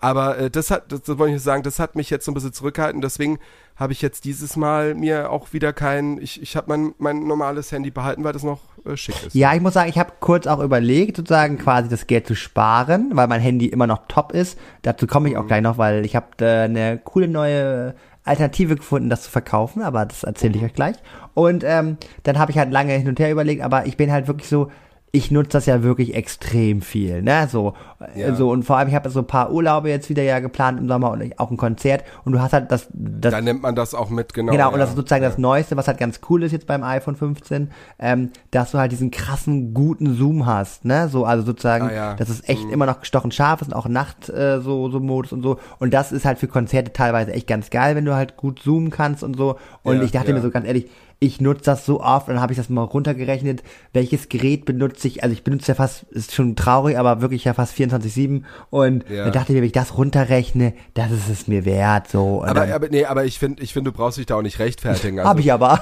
Aber 0.00 0.38
äh, 0.38 0.50
das 0.50 0.70
hat, 0.70 0.92
das, 0.92 1.02
das 1.02 1.18
wollte 1.18 1.36
ich 1.36 1.42
sagen, 1.42 1.62
das 1.62 1.78
hat 1.78 1.96
mich 1.96 2.10
jetzt 2.10 2.24
so 2.24 2.30
ein 2.30 2.34
bisschen 2.34 2.52
zurückgehalten. 2.52 3.00
Deswegen 3.00 3.38
habe 3.76 3.92
ich 3.92 4.02
jetzt 4.02 4.24
dieses 4.24 4.56
Mal 4.56 4.94
mir 4.94 5.30
auch 5.30 5.52
wieder 5.52 5.72
kein, 5.72 6.18
ich, 6.20 6.40
ich 6.42 6.56
habe 6.56 6.68
mein, 6.68 6.94
mein 6.98 7.26
normales 7.26 7.72
Handy 7.72 7.90
behalten, 7.90 8.24
weil 8.24 8.32
das 8.32 8.42
noch 8.42 8.60
äh, 8.84 8.96
schick 8.96 9.26
ist. 9.26 9.34
Ja, 9.34 9.54
ich 9.54 9.60
muss 9.60 9.74
sagen, 9.74 9.88
ich 9.88 9.98
habe 9.98 10.12
kurz 10.20 10.46
auch 10.46 10.60
überlegt, 10.60 11.16
sozusagen 11.16 11.58
quasi 11.58 11.88
das 11.88 12.06
Geld 12.06 12.26
zu 12.26 12.34
sparen, 12.34 13.10
weil 13.14 13.28
mein 13.28 13.40
Handy 13.40 13.66
immer 13.66 13.86
noch 13.86 14.06
top 14.08 14.32
ist. 14.32 14.58
Dazu 14.82 15.06
komme 15.06 15.28
ich 15.28 15.36
auch 15.36 15.46
gleich 15.46 15.62
noch, 15.62 15.78
weil 15.78 16.04
ich 16.04 16.16
habe 16.16 16.26
äh, 16.40 16.64
eine 16.64 16.98
coole 16.98 17.28
neue 17.28 17.94
Alternative 18.24 18.76
gefunden, 18.76 19.08
das 19.08 19.22
zu 19.22 19.30
verkaufen, 19.30 19.82
aber 19.82 20.04
das 20.04 20.24
erzähle 20.24 20.56
ich 20.56 20.64
euch 20.64 20.74
gleich. 20.74 20.96
Und 21.34 21.62
ähm, 21.64 21.96
dann 22.24 22.38
habe 22.38 22.50
ich 22.50 22.58
halt 22.58 22.72
lange 22.72 22.92
hin 22.94 23.08
und 23.08 23.20
her 23.20 23.30
überlegt, 23.30 23.62
aber 23.62 23.86
ich 23.86 23.96
bin 23.96 24.10
halt 24.10 24.26
wirklich 24.26 24.48
so, 24.48 24.70
ich 25.16 25.30
nutze 25.30 25.50
das 25.50 25.66
ja 25.66 25.82
wirklich 25.82 26.14
extrem 26.14 26.82
viel, 26.82 27.22
ne? 27.22 27.48
So, 27.50 27.72
äh, 28.14 28.20
Ja. 28.20 28.34
so 28.34 28.50
und 28.50 28.64
vor 28.64 28.76
allem 28.76 28.88
ich 28.88 28.94
habe 28.94 29.08
so 29.08 29.20
ein 29.20 29.26
paar 29.26 29.50
Urlaube 29.50 29.88
jetzt 29.88 30.10
wieder 30.10 30.22
ja 30.22 30.40
geplant 30.40 30.78
im 30.78 30.88
Sommer 30.88 31.10
und 31.10 31.38
auch 31.38 31.50
ein 31.50 31.56
Konzert 31.56 32.04
und 32.24 32.32
du 32.32 32.40
hast 32.40 32.52
halt 32.52 32.70
das, 32.70 32.88
das 32.92 33.32
Da 33.32 33.40
nimmt 33.40 33.62
man 33.62 33.74
das 33.74 33.94
auch 33.94 34.10
mit, 34.10 34.34
genau. 34.34 34.52
Genau, 34.52 34.68
ja. 34.68 34.72
und 34.72 34.78
das 34.78 34.90
ist 34.90 34.96
sozusagen 34.96 35.22
ja. 35.22 35.30
das 35.30 35.38
Neueste, 35.38 35.76
was 35.76 35.88
halt 35.88 35.98
ganz 35.98 36.20
cool 36.28 36.42
ist 36.42 36.52
jetzt 36.52 36.66
beim 36.66 36.82
iPhone 36.82 37.16
15, 37.16 37.70
ähm, 37.98 38.30
dass 38.50 38.72
du 38.72 38.78
halt 38.78 38.92
diesen 38.92 39.10
krassen, 39.10 39.72
guten 39.72 40.14
Zoom 40.14 40.44
hast, 40.44 40.84
ne? 40.84 41.08
So, 41.08 41.24
also 41.24 41.44
sozusagen, 41.44 41.88
Ah, 41.88 42.14
dass 42.14 42.28
es 42.28 42.46
echt 42.48 42.70
immer 42.70 42.84
noch 42.84 43.00
gestochen 43.00 43.30
scharf 43.32 43.62
ist 43.62 43.68
und 43.68 43.74
auch 43.74 43.88
Nacht 43.88 44.28
äh, 44.28 44.60
so, 44.60 44.90
so 44.90 45.00
Modus 45.00 45.32
und 45.32 45.42
so. 45.42 45.58
Und 45.78 45.94
das 45.94 46.12
ist 46.12 46.24
halt 46.26 46.38
für 46.38 46.48
Konzerte 46.48 46.92
teilweise 46.92 47.32
echt 47.32 47.46
ganz 47.46 47.70
geil, 47.70 47.96
wenn 47.96 48.04
du 48.04 48.14
halt 48.14 48.36
gut 48.36 48.58
zoomen 48.60 48.90
kannst 48.90 49.22
und 49.22 49.36
so. 49.36 49.56
Und 49.82 50.02
ich 50.02 50.12
dachte 50.12 50.34
mir 50.34 50.42
so 50.42 50.50
ganz 50.50 50.66
ehrlich, 50.66 50.90
ich 51.18 51.40
nutze 51.40 51.62
das 51.64 51.86
so 51.86 52.02
oft 52.02 52.28
und 52.28 52.34
dann 52.34 52.42
habe 52.42 52.52
ich 52.52 52.58
das 52.58 52.68
mal 52.68 52.82
runtergerechnet, 52.82 53.62
welches 53.94 54.28
Gerät 54.28 54.66
benutze 54.66 55.08
ich, 55.08 55.22
also 55.22 55.32
ich 55.32 55.42
benutze 55.44 55.68
ja 55.68 55.74
fast, 55.74 56.02
ist 56.10 56.34
schon 56.34 56.56
traurig, 56.56 56.98
aber 56.98 57.22
wirklich 57.22 57.44
ja 57.44 57.54
fast 57.54 57.74
24-7 57.74 58.42
und 58.68 59.08
Ja. 59.08 59.24
da 59.24 59.30
dachte 59.30 59.52
ich 59.52 59.54
mir, 59.56 59.60
wenn 59.62 59.66
ich 59.66 59.72
das 59.72 59.96
runterrechne, 59.96 60.74
das 60.92 61.10
ist 61.12 61.28
es 61.30 61.48
mir 61.48 61.64
wert, 61.64 62.08
so. 62.08 62.44
Aber, 62.44 62.52
dann, 62.60 62.72
aber 62.72 62.88
nee, 62.90 63.06
aber 63.06 63.24
ich 63.24 63.38
finde, 63.38 63.62
ich 63.62 63.72
finde, 63.72 63.92
du 63.92 63.96
brauchst 63.96 64.18
dich 64.18 64.26
da 64.26 64.34
auch 64.36 64.42
nicht 64.42 64.58
rechtfertigen. 64.58 65.18
Also, 65.20 65.30
hab 65.30 65.38
ich 65.38 65.52
aber. 65.52 65.80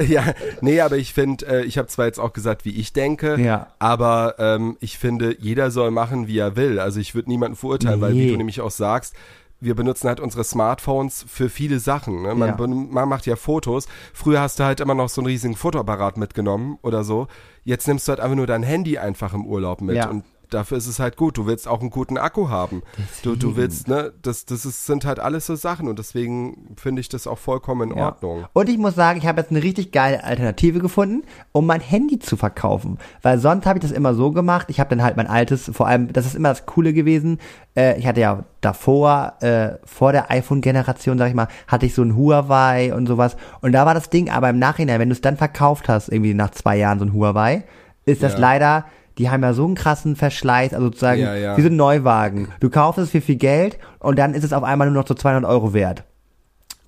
Ich, 0.00 0.08
ja, 0.10 0.24
nee, 0.60 0.80
aber 0.80 0.96
ich 0.96 1.12
finde, 1.12 1.44
äh, 1.46 1.64
ich 1.64 1.76
habe 1.76 1.88
zwar 1.88 2.06
jetzt 2.06 2.20
auch 2.20 2.32
gesagt, 2.32 2.64
wie 2.64 2.70
ich 2.78 2.92
denke, 2.92 3.40
Ja. 3.40 3.66
aber 3.80 4.36
ähm, 4.38 4.76
ich 4.80 4.96
finde, 4.96 5.36
jeder 5.40 5.72
soll 5.72 5.90
machen, 5.90 6.28
wie 6.28 6.38
er 6.38 6.54
will. 6.54 6.78
Also 6.78 7.00
ich 7.00 7.14
würde 7.16 7.28
niemanden 7.30 7.56
verurteilen, 7.56 8.00
weil 8.00 8.12
wie 8.12 8.26
Nee. 8.26 8.30
du 8.30 8.36
nämlich 8.36 8.60
auch 8.60 8.70
sagst, 8.70 9.14
wir 9.62 9.76
benutzen 9.76 10.08
halt 10.08 10.18
unsere 10.18 10.42
Smartphones 10.44 11.24
für 11.28 11.48
viele 11.48 11.78
Sachen. 11.78 12.22
Ne? 12.22 12.34
Man, 12.34 12.48
Ja. 12.58 12.66
man 12.66 13.08
macht 13.08 13.26
ja 13.26 13.36
Fotos. 13.36 13.86
Früher 14.12 14.40
hast 14.40 14.58
du 14.58 14.64
halt 14.64 14.80
immer 14.80 14.94
noch 14.94 15.08
so 15.08 15.20
einen 15.20 15.26
riesigen 15.28 15.54
Fotoapparat 15.54 16.16
mitgenommen 16.16 16.78
oder 16.82 17.04
so. 17.04 17.28
Jetzt 17.64 17.86
nimmst 17.86 18.08
du 18.08 18.10
halt 18.10 18.20
einfach 18.20 18.36
nur 18.36 18.48
dein 18.48 18.64
Handy 18.64 18.98
einfach 18.98 19.34
im 19.34 19.46
Urlaub 19.46 19.80
mit. 19.80 19.94
Ja. 19.96 20.08
Und 20.10 20.24
dafür 20.54 20.78
ist 20.78 20.86
es 20.86 20.98
halt 20.98 21.16
gut. 21.16 21.36
Du 21.38 21.46
willst 21.46 21.66
auch 21.68 21.80
einen 21.80 21.90
guten 21.90 22.18
Akku 22.18 22.48
haben. 22.48 22.82
Du, 23.22 23.36
du 23.36 23.56
willst, 23.56 23.88
ne, 23.88 24.12
das, 24.22 24.44
das 24.46 24.64
ist, 24.64 24.86
sind 24.86 25.04
halt 25.04 25.18
alles 25.20 25.46
so 25.46 25.54
Sachen 25.56 25.88
und 25.88 25.98
deswegen 25.98 26.74
finde 26.76 27.00
ich 27.00 27.08
das 27.08 27.26
auch 27.26 27.38
vollkommen 27.38 27.90
in 27.92 27.98
Ja. 27.98 28.06
Ordnung. 28.06 28.44
Und 28.52 28.68
ich 28.68 28.78
muss 28.78 28.94
sagen, 28.94 29.18
ich 29.18 29.26
habe 29.26 29.40
jetzt 29.40 29.50
eine 29.50 29.62
richtig 29.62 29.92
geile 29.92 30.24
Alternative 30.24 30.80
gefunden, 30.80 31.22
um 31.52 31.66
mein 31.66 31.80
Handy 31.80 32.18
zu 32.18 32.36
verkaufen. 32.36 32.98
Weil 33.22 33.38
sonst 33.38 33.66
habe 33.66 33.78
ich 33.78 33.82
das 33.82 33.92
immer 33.92 34.14
so 34.14 34.30
gemacht. 34.30 34.66
Ich 34.70 34.80
habe 34.80 34.90
dann 34.90 35.02
halt 35.02 35.16
mein 35.16 35.26
altes, 35.26 35.70
vor 35.72 35.86
allem, 35.86 36.12
das 36.12 36.26
ist 36.26 36.34
immer 36.34 36.50
das 36.50 36.66
Coole 36.66 36.92
gewesen. 36.92 37.38
Äh, 37.76 37.98
ich 37.98 38.06
hatte 38.06 38.20
ja 38.20 38.44
davor, 38.60 39.34
äh, 39.40 39.78
vor 39.84 40.12
der 40.12 40.30
iPhone-Generation, 40.30 41.18
sag 41.18 41.28
ich 41.28 41.34
mal, 41.34 41.48
hatte 41.66 41.86
ich 41.86 41.94
so 41.94 42.02
ein 42.02 42.16
Huawei 42.16 42.94
und 42.94 43.06
sowas. 43.06 43.36
Und 43.60 43.72
da 43.72 43.86
war 43.86 43.94
das 43.94 44.10
Ding, 44.10 44.30
aber 44.30 44.50
im 44.50 44.58
Nachhinein, 44.58 45.00
wenn 45.00 45.08
du 45.08 45.14
es 45.14 45.20
dann 45.20 45.36
verkauft 45.36 45.88
hast, 45.88 46.08
irgendwie 46.08 46.34
nach 46.34 46.50
zwei 46.50 46.76
Jahren 46.76 46.98
so 46.98 47.04
ein 47.04 47.12
Huawei, 47.12 47.64
ist 48.04 48.22
das 48.22 48.32
Ja. 48.34 48.38
leider, 48.40 48.84
die 49.18 49.30
haben 49.30 49.42
ja 49.42 49.52
so 49.52 49.64
einen 49.64 49.74
krassen 49.74 50.16
Verschleiß, 50.16 50.74
also 50.74 50.86
sozusagen 50.86 51.20
Ja, 51.20 51.34
ja. 51.34 51.54
ein 51.54 51.76
Neuwagen. 51.76 52.48
Du 52.60 52.70
kaufst 52.70 52.98
es 52.98 53.10
für 53.10 53.20
viel 53.20 53.36
Geld 53.36 53.78
und 53.98 54.18
dann 54.18 54.34
ist 54.34 54.44
es 54.44 54.52
auf 54.52 54.62
einmal 54.62 54.88
nur 54.88 55.02
noch 55.02 55.08
so 55.08 55.14
200 55.14 55.48
Euro 55.48 55.74
wert. 55.74 56.04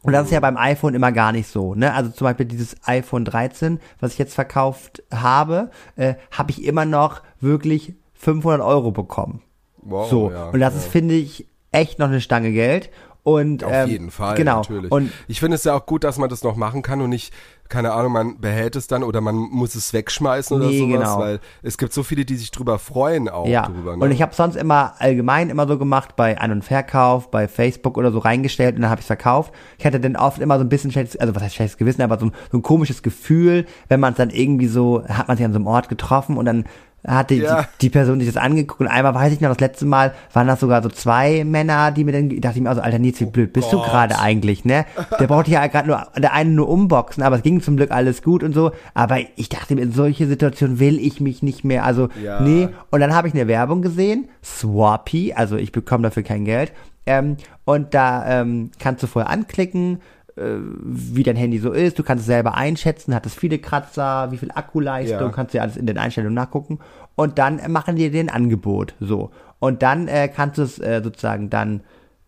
Und 0.03 0.13
das 0.13 0.27
ist 0.27 0.33
ja 0.33 0.41
beim 0.41 0.59
iPhone 0.59 0.95
immer 0.95 1.13
gar 1.13 1.33
nicht 1.33 1.49
so. 1.49 1.75
Ne? 1.75 1.95
Also 1.95 2.11
zum 2.11 2.27
Beispiel 2.27 2.45
dieses 2.45 2.77
iPhone 2.85 3.25
13, 3.25 3.81
was 4.01 4.13
ich 4.13 4.19
jetzt 4.19 4.35
verkauft 4.35 5.03
habe, 5.13 5.71
äh, 5.97 6.15
habe 6.31 6.51
ich 6.51 6.65
immer 6.65 6.85
noch 6.85 7.23
wirklich 7.41 7.95
500 8.13 8.61
Euro 8.61 8.91
bekommen. 8.91 9.41
Wow, 9.79 10.09
so. 10.09 10.31
ja, 10.31 10.51
und 10.51 10.61
das 10.61 10.75
ja. 10.75 10.81
ist, 10.81 10.89
finde 10.89 11.15
ich, 11.15 11.47
echt 11.73 11.99
noch 11.99 12.09
eine 12.09 12.21
Stange 12.21 12.53
Geld. 12.53 12.91
Und, 13.25 13.65
Auf 13.65 13.73
ähm, 13.73 13.89
jeden 13.89 14.11
Fall, 14.11 14.37
genau. 14.37 14.57
natürlich. 14.57 14.93
Und 14.93 15.11
ich 15.29 15.41
finde 15.41 15.55
es 15.55 15.65
ja 15.65 15.75
auch 15.75 15.87
gut, 15.87 16.05
dass 16.05 16.19
man 16.19 16.29
das 16.29 16.45
noch 16.45 16.57
machen 16.57 16.83
kann 16.83 17.01
und 17.01 17.09
nicht, 17.09 17.33
keine 17.71 17.93
Ahnung, 17.93 18.13
man 18.13 18.39
behält 18.39 18.77
es 18.77 18.87
dann 18.87 19.03
oder 19.03 19.23
man 19.23 19.35
muss 19.37 19.75
es 19.75 19.95
wegschmeißen 19.95 20.55
oder 20.55 20.67
Nee, 20.67 20.79
sowas, 20.79 20.99
genau. 20.99 21.19
weil 21.19 21.41
es 21.63 21.79
gibt 21.79 21.95
so 21.95 22.03
viele, 22.03 22.27
die 22.27 22.37
sich 22.37 22.51
drüber 22.51 22.79
freuen 22.79 23.31
auch 23.31 23.47
ja, 23.47 23.63
drüber. 23.67 23.97
Ne? 23.97 24.05
und 24.05 24.11
ich 24.11 24.21
habe 24.21 24.35
sonst 24.35 24.57
immer 24.57 24.93
allgemein 24.99 25.49
immer 25.49 25.67
so 25.67 25.79
gemacht, 25.79 26.17
bei 26.17 26.39
An- 26.39 26.53
und 26.53 26.65
Verkauf, 26.67 27.31
bei 27.31 27.49
Facebook 27.49 27.97
oder 27.97 28.13
so 28.13 28.19
reingestellt 28.19 28.77
und 28.77 28.83
dann 28.83 28.91
habe 28.91 29.01
ich 29.01 29.07
verkauft. 29.07 29.55
Ich 29.79 29.87
hatte 29.87 30.01
dann 30.01 30.17
oft 30.17 30.39
immer 30.41 30.59
so 30.59 30.65
ein 30.65 30.69
bisschen 30.69 30.91
schlechtes, 30.91 31.19
also 31.19 31.35
was 31.35 31.43
heißt 31.43 31.55
schlechtes 31.55 31.79
Gewissen, 31.79 32.03
aber 32.03 32.19
so 32.19 32.27
ein, 32.27 32.33
so 32.53 32.59
ein 32.59 32.63
komisches 32.63 33.03
Gefühl, 33.03 33.65
wenn 33.89 34.01
man 34.01 34.13
es 34.13 34.19
dann 34.19 34.29
irgendwie 34.29 34.67
so, 34.67 35.03
hat 35.09 35.29
man 35.29 35.39
sich 35.39 35.47
an 35.47 35.55
so 35.55 35.59
einem 35.59 35.67
Ort 35.67 35.89
getroffen 35.89 36.37
und 36.37 36.45
dann 36.45 36.67
hatte 37.07 37.35
Ja. 37.35 37.63
die, 37.63 37.69
die 37.83 37.91
Person 37.91 38.19
sich 38.21 38.29
das 38.33 38.43
angeguckt 38.43 38.81
und 38.81 38.87
einmal 38.89 39.15
weiß 39.15 39.33
ich 39.33 39.41
noch, 39.41 39.51
das 39.51 39.61
letzte 39.61 39.85
Mal 39.87 40.15
waren 40.33 40.47
das 40.47 40.61
sogar 40.61 40.83
so 40.83 40.89
zwei 40.89 41.45
Männer, 41.45 41.91
die 41.91 42.05
mir 42.05 42.13
dann, 42.13 42.29
dachte 42.41 42.57
ich 42.59 42.63
mir, 42.63 42.69
also 42.71 42.81
Alter 42.81 42.99
Nils, 42.99 43.21
wie 43.21 43.27
blöd 43.27 43.53
bist 43.53 43.73
du 43.73 43.77
Oh 43.77 43.81
Gott. 43.81 43.91
gerade 43.91 44.19
eigentlich, 44.19 44.65
ne? 44.65 44.87
Der 45.21 45.27
brauchte 45.27 45.51
ja 45.51 45.67
gerade 45.67 45.89
nur, 45.89 46.07
der 46.17 46.33
eine 46.33 46.51
nur 46.51 46.69
umboxen, 46.69 47.23
aber 47.23 47.37
es 47.37 47.43
ging 47.43 47.61
zum 47.61 47.77
Glück 47.77 47.91
alles 47.91 48.23
gut 48.23 48.43
und 48.43 48.55
so, 48.55 48.73
aber 48.95 49.19
ich 49.37 49.49
dachte 49.49 49.75
mir, 49.75 49.83
in 49.83 49.93
solche 49.93 50.27
Situationen 50.27 50.79
will 50.79 50.99
ich 50.99 51.21
mich 51.21 51.43
nicht 51.43 51.65
mehr, 51.65 51.85
also, 51.85 52.09
Ja. 52.23 52.41
nee, 52.41 52.69
und 52.91 53.01
dann 53.01 53.15
habe 53.15 53.29
ich 53.29 53.35
eine 53.35 53.49
Werbung 53.49 53.83
gesehen, 53.83 54.29
Swappy, 54.43 55.33
also 55.35 55.57
ich 55.57 55.73
bekomme 55.73 56.03
dafür 56.05 56.23
kein 56.23 56.45
Geld. 56.45 56.73
Ähm, 57.07 57.37
und 57.67 57.93
da 57.93 58.41
ähm, 58.41 58.71
kannst 58.79 59.03
du 59.03 59.07
vorher 59.07 59.31
anklicken, 59.31 60.01
wie 60.37 61.23
dein 61.23 61.37
Handy 61.37 61.59
so 61.59 61.71
ist. 61.73 61.99
Du 61.99 62.03
kannst 62.03 62.23
es 62.23 62.27
selber 62.27 62.55
einschätzen, 62.57 63.15
hat 63.15 63.25
es 63.27 63.35
viele 63.35 63.59
Kratzer, 63.59 64.33
wie 64.33 64.37
viel 64.39 64.51
Akkuleistung, 64.53 65.21
Ja. 65.21 65.29
kannst 65.31 65.55
du 65.55 65.59
ja 65.59 65.63
alles 65.63 65.77
in 65.77 65.87
den 65.87 65.97
Einstellungen 65.99 66.35
nachgucken. 66.35 66.79
Und 67.15 67.39
dann 67.39 67.59
äh, 67.61 67.69
machen 67.69 67.97
die 67.97 68.11
dir 68.11 68.21
ein 68.21 68.31
Angebot. 68.31 68.95
So. 68.99 69.31
Und 69.61 69.83
dann 69.83 70.09
äh, 70.09 70.29
kannst 70.29 70.59
du 70.59 70.63
es 70.63 70.79
äh, 70.81 71.01
sozusagen 71.05 71.51
dann 71.51 71.83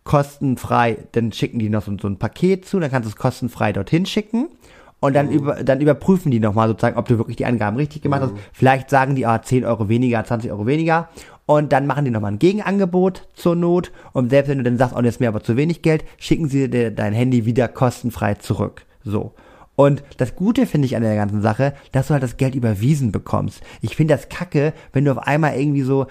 kostenfrei, 0.05 0.97
dann 1.11 1.31
schicken 1.33 1.59
die 1.59 1.69
noch 1.69 1.83
so, 1.83 1.91
so 2.01 2.07
ein 2.07 2.17
Paket 2.17 2.65
zu, 2.65 2.79
dann 2.79 2.89
kannst 2.89 3.07
du 3.07 3.09
es 3.09 3.17
kostenfrei 3.17 3.73
dorthin 3.73 4.05
schicken. 4.05 4.47
Und 4.99 5.15
dann, 5.15 5.29
über, 5.29 5.63
dann 5.63 5.79
überprüfen 5.79 6.31
die 6.31 6.39
nochmal 6.39 6.67
sozusagen, 6.69 6.97
ob 6.97 7.07
du 7.07 7.19
wirklich 7.19 7.35
die 7.35 7.45
Angaben 7.45 7.77
richtig 7.77 8.01
gemacht 8.01 8.21
hast. 8.21 8.33
Vielleicht 8.51 8.89
sagen 8.89 9.13
die, 9.13 9.27
ah, 9.27 9.39
10 9.41 9.63
Euro 9.63 9.89
weniger, 9.89 10.23
20 10.23 10.49
Euro 10.49 10.65
weniger. 10.65 11.09
Und 11.47 11.71
dann 11.71 11.87
machen 11.87 12.03
die 12.05 12.11
nochmal 12.11 12.33
ein 12.33 12.39
Gegenangebot 12.39 13.29
zur 13.33 13.55
Not. 13.55 13.91
Und 14.11 14.29
selbst 14.29 14.49
wenn 14.49 14.59
du 14.59 14.65
dann 14.65 14.77
sagst, 14.77 14.93
oh, 14.95 15.01
das 15.01 15.15
ist 15.15 15.19
mir 15.21 15.29
aber 15.29 15.41
zu 15.41 15.55
wenig 15.55 15.81
Geld, 15.81 16.03
schicken 16.17 16.49
sie 16.49 16.69
dir 16.69 16.91
dein 16.91 17.13
Handy 17.13 17.45
wieder 17.45 17.69
kostenfrei 17.69 18.35
zurück. 18.35 18.85
So. 19.03 19.33
Und 19.77 20.03
das 20.17 20.35
Gute 20.35 20.65
finde 20.65 20.87
ich 20.87 20.97
an 20.97 21.03
der 21.03 21.15
ganzen 21.15 21.41
Sache, 21.41 21.73
dass 21.93 22.07
du 22.07 22.13
halt 22.13 22.23
das 22.23 22.35
Geld 22.35 22.53
überwiesen 22.53 23.13
bekommst. 23.13 23.61
Ich 23.81 23.95
finde 23.95 24.15
das 24.15 24.27
kacke, 24.27 24.73
wenn 24.91 25.05
du 25.05 25.11
auf 25.11 25.19
einmal 25.19 25.57
irgendwie 25.57 25.83
so, 25.83 26.07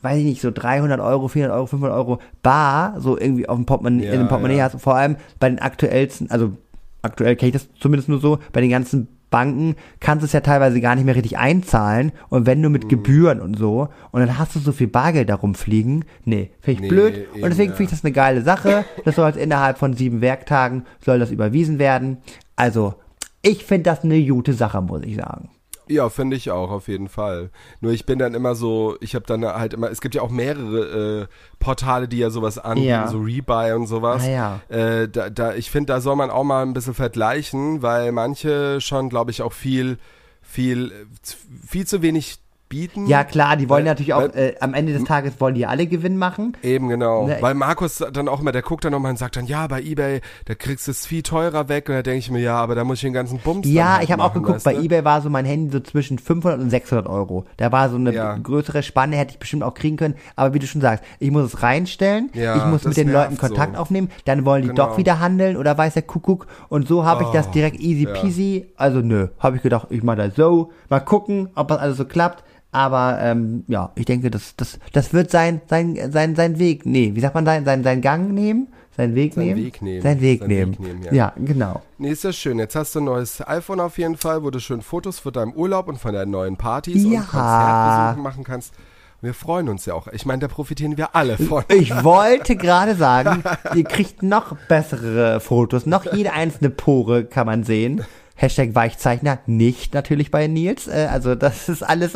weiß 0.00 0.18
ich 0.18 0.24
nicht, 0.24 0.40
so 0.40 0.50
300 0.50 0.98
Euro, 1.00 1.28
400 1.28 1.56
Euro, 1.56 1.66
500 1.66 1.96
Euro 1.96 2.18
bar 2.42 2.98
so 2.98 3.16
irgendwie 3.16 3.48
auf 3.48 3.56
dem 3.56 3.66
Portemonnaie, 3.66 4.06
Ja, 4.06 4.12
in 4.12 4.18
dem 4.18 4.28
Portemonnaie 4.28 4.56
ja. 4.56 4.64
hast. 4.64 4.80
Vor 4.80 4.96
allem 4.96 5.16
bei 5.38 5.48
den 5.48 5.60
aktuellsten, 5.60 6.30
also 6.32 6.56
aktuell 7.02 7.36
kenne 7.36 7.48
ich 7.48 7.52
das 7.52 7.68
zumindest 7.78 8.08
nur 8.08 8.18
so, 8.18 8.38
bei 8.52 8.60
den 8.60 8.70
ganzen 8.70 9.06
Banken 9.30 9.76
kannst 10.00 10.22
du 10.22 10.26
es 10.26 10.32
ja 10.32 10.40
teilweise 10.40 10.80
gar 10.80 10.94
nicht 10.96 11.04
mehr 11.04 11.14
richtig 11.14 11.38
einzahlen 11.38 12.12
und 12.28 12.46
wenn 12.46 12.60
nur 12.60 12.70
mit 12.70 12.84
Mhm. 12.84 12.88
Gebühren 12.88 13.40
und 13.40 13.56
so 13.58 13.88
und 14.10 14.20
dann 14.20 14.38
hast 14.38 14.54
du 14.56 14.58
so 14.58 14.72
viel 14.72 14.88
Bargeld 14.88 15.28
darum 15.28 15.54
fliegen, 15.54 16.04
nee, 16.24 16.50
finde 16.60 16.72
ich 16.74 16.80
Nee, 16.82 16.88
blöd 16.88 17.14
eben, 17.34 17.42
und 17.44 17.50
deswegen 17.50 17.70
ja. 17.70 17.76
finde 17.76 17.84
ich 17.92 17.96
das 17.98 18.04
eine 18.04 18.12
geile 18.12 18.42
Sache. 18.42 18.84
Das 19.04 19.14
soll 19.16 19.28
jetzt 19.28 19.38
innerhalb 19.38 19.78
von 19.78 19.94
sieben 19.94 20.20
Werktagen 20.20 20.84
soll 21.04 21.18
das 21.18 21.30
überwiesen 21.30 21.78
werden. 21.78 22.18
Also 22.56 22.94
ich 23.42 23.64
finde 23.64 23.84
das 23.84 24.04
eine 24.04 24.22
gute 24.26 24.52
Sache, 24.52 24.82
muss 24.82 25.02
ich 25.02 25.16
sagen. 25.16 25.48
Ja, 25.90 26.08
finde 26.08 26.36
ich 26.36 26.50
auch, 26.50 26.70
auf 26.70 26.86
jeden 26.88 27.08
Fall. 27.08 27.50
Nur 27.80 27.92
ich 27.92 28.06
bin 28.06 28.18
dann 28.18 28.34
immer 28.34 28.54
so, 28.54 28.96
ich 29.00 29.14
habe 29.16 29.26
dann 29.26 29.44
halt 29.44 29.74
immer, 29.74 29.90
es 29.90 30.00
gibt 30.00 30.14
ja 30.14 30.22
auch 30.22 30.30
mehrere 30.30 31.22
äh, 31.22 31.26
Portale, 31.58 32.06
die 32.06 32.18
ja 32.18 32.30
sowas 32.30 32.58
anbieten, 32.58 32.86
Ja. 32.88 33.08
so 33.08 33.18
Rebuy 33.18 33.72
und 33.72 33.86
sowas. 33.88 34.22
Ah, 34.24 34.30
ja. 34.30 34.60
äh, 34.68 35.08
da, 35.08 35.30
da, 35.30 35.54
ich 35.54 35.70
finde, 35.70 35.92
da 35.92 36.00
soll 36.00 36.14
man 36.16 36.30
auch 36.30 36.44
mal 36.44 36.62
ein 36.62 36.72
bisschen 36.72 36.94
vergleichen, 36.94 37.82
weil 37.82 38.12
manche 38.12 38.80
schon, 38.80 39.08
glaube 39.08 39.32
ich, 39.32 39.42
auch 39.42 39.52
viel, 39.52 39.98
viel, 40.42 40.92
äh, 40.92 41.66
viel 41.66 41.86
zu 41.86 42.02
wenig 42.02 42.38
bieten. 42.70 43.06
Ja 43.06 43.24
klar, 43.24 43.56
die 43.58 43.68
wollen 43.68 43.84
Weil- 43.84 43.90
natürlich 43.90 44.14
auch, 44.14 44.22
weil- 44.22 44.30
äh, 44.34 44.54
am 44.60 44.72
Ende 44.72 44.94
des 44.94 45.04
Tages 45.04 45.34
wollen 45.40 45.54
die 45.54 45.66
alle 45.66 45.86
Gewinn 45.86 46.16
machen. 46.16 46.56
Eben, 46.62 46.88
genau. 46.88 47.26
Ne, 47.26 47.36
Weil 47.40 47.52
Markus 47.54 48.02
dann 48.12 48.28
auch 48.28 48.40
immer, 48.40 48.52
der 48.52 48.62
guckt 48.62 48.84
dann 48.86 48.92
nochmal 48.92 49.10
und 49.10 49.18
sagt 49.18 49.36
dann, 49.36 49.44
ja, 49.46 49.66
bei 49.66 49.82
Ebay, 49.82 50.20
da 50.46 50.54
kriegst 50.54 50.86
du 50.86 50.92
es 50.92 51.04
viel 51.04 51.22
teurer 51.22 51.68
weg. 51.68 51.88
Und 51.88 51.96
da 51.96 52.02
denke 52.02 52.18
ich 52.20 52.30
mir, 52.30 52.40
ja, 52.40 52.56
aber 52.56 52.74
da 52.74 52.84
muss 52.84 52.98
ich 52.98 53.02
den 53.02 53.12
ganzen 53.12 53.38
Bums 53.40 53.66
Ja, 53.68 53.94
halt 53.96 54.04
ich 54.04 54.12
habe 54.12 54.22
auch 54.22 54.32
geguckt, 54.32 54.54
weißt 54.56 54.64
bei 54.64 54.74
du? 54.74 54.82
eBay 54.84 55.04
war 55.04 55.20
so 55.20 55.28
mein 55.28 55.44
Handy 55.44 55.70
so 55.72 55.80
zwischen 55.80 56.18
500 56.18 56.60
und 56.60 56.70
600 56.70 57.06
Euro. 57.08 57.44
Da 57.58 57.72
war 57.72 57.90
so 57.90 57.96
eine 57.96 58.14
Ja. 58.14 58.36
größere 58.36 58.82
Spanne, 58.84 59.16
hätte 59.16 59.32
ich 59.32 59.38
bestimmt 59.40 59.64
auch 59.64 59.74
kriegen 59.74 59.96
können. 59.96 60.14
Aber 60.36 60.54
wie 60.54 60.60
du 60.60 60.66
schon 60.68 60.80
sagst, 60.80 61.04
ich 61.18 61.30
muss 61.32 61.42
es 61.52 61.62
reinstellen, 61.64 62.30
Ja, 62.34 62.56
ich 62.56 62.64
muss 62.66 62.84
mit 62.84 62.96
den 62.96 63.10
Leuten 63.12 63.36
Kontakt 63.36 63.74
so. 63.74 63.80
aufnehmen, 63.82 64.10
dann 64.26 64.44
wollen 64.46 64.62
die 64.62 64.68
Genau. 64.68 64.86
doch 64.86 64.96
wieder 64.96 65.18
handeln 65.18 65.56
oder 65.56 65.76
weiß 65.76 65.94
der 65.94 66.02
Kuckuck. 66.04 66.46
Und 66.68 66.86
so 66.86 67.04
habe 67.04 67.24
ich 67.24 67.30
das 67.30 67.48
Oh, 67.48 67.52
direkt 67.52 67.80
easy 67.80 68.04
ja. 68.04 68.12
peasy. 68.12 68.66
Also 68.76 69.00
nö, 69.00 69.26
habe 69.40 69.56
ich 69.56 69.62
gedacht, 69.62 69.88
ich 69.90 70.04
mache 70.04 70.18
das 70.18 70.36
so, 70.36 70.70
mal 70.88 71.00
gucken, 71.00 71.48
ob 71.56 71.66
das 71.68 71.78
alles 71.78 71.96
so 71.96 72.04
klappt. 72.04 72.44
Aber 72.72 73.18
ähm, 73.20 73.64
ja, 73.66 73.90
ich 73.96 74.04
denke, 74.04 74.30
das, 74.30 74.54
das, 74.56 74.78
das 74.92 75.12
wird 75.12 75.30
sein, 75.30 75.60
sein, 75.68 75.98
sein, 76.12 76.36
sein 76.36 76.58
Weg, 76.58 76.86
nee, 76.86 77.12
wie 77.14 77.20
sagt 77.20 77.34
man, 77.34 77.44
sein, 77.44 77.64
sein, 77.64 77.82
sein 77.82 78.00
Gang 78.00 78.32
nehmen? 78.32 78.68
Sein 78.96 79.14
Weg 79.14 79.34
Sein 79.34 79.44
nehmen? 79.46 79.64
Weg 79.64 79.82
nehmen. 79.82 80.02
Sein 80.02 80.20
Weg 80.20 80.40
Sein 80.40 80.48
nehmen. 80.48 80.72
Weg 80.72 80.80
nehmen, 80.80 81.02
ja. 81.04 81.12
ja, 81.12 81.32
genau. 81.36 81.80
Nee, 81.98 82.10
ist 82.10 82.24
ja 82.24 82.32
schön. 82.32 82.58
Jetzt 82.58 82.74
hast 82.76 82.94
du 82.94 83.00
ein 83.00 83.04
neues 83.04 83.40
iPhone 83.46 83.80
auf 83.80 83.98
jeden 83.98 84.16
Fall, 84.16 84.42
wo 84.42 84.50
du 84.50 84.58
schön 84.60 84.82
Fotos 84.82 85.18
von 85.20 85.32
deinem 85.32 85.52
Urlaub 85.52 85.88
und 85.88 85.96
von 85.98 86.12
deinen 86.12 86.30
neuen 86.32 86.56
Partys 86.56 87.04
Ja. 87.04 87.20
und 87.20 87.28
Konzertbesuchen 87.28 88.22
machen 88.22 88.44
kannst. 88.44 88.74
Wir 89.22 89.32
freuen 89.34 89.68
uns 89.68 89.86
ja 89.86 89.94
auch. 89.94 90.08
Ich 90.08 90.26
meine, 90.26 90.40
da 90.40 90.48
profitieren 90.48 90.96
wir 90.96 91.14
alle 91.14 91.36
von. 91.38 91.62
Ich 91.68 91.92
wollte 92.04 92.56
gerade 92.56 92.94
sagen, 92.94 93.42
ihr 93.74 93.84
kriegt 93.84 94.22
noch 94.22 94.56
bessere 94.68 95.40
Fotos, 95.40 95.86
noch 95.86 96.10
jede 96.12 96.32
einzelne 96.32 96.70
Pore 96.70 97.24
kann 97.24 97.46
man 97.46 97.62
sehen. 97.64 98.04
Hashtag 98.40 98.74
Weichzeichner, 98.74 99.38
nicht 99.46 99.92
natürlich 99.92 100.30
bei 100.30 100.46
Nils. 100.46 100.88
Äh, 100.88 101.08
also 101.10 101.34
das 101.34 101.68
ist 101.68 101.82
alles 101.82 102.12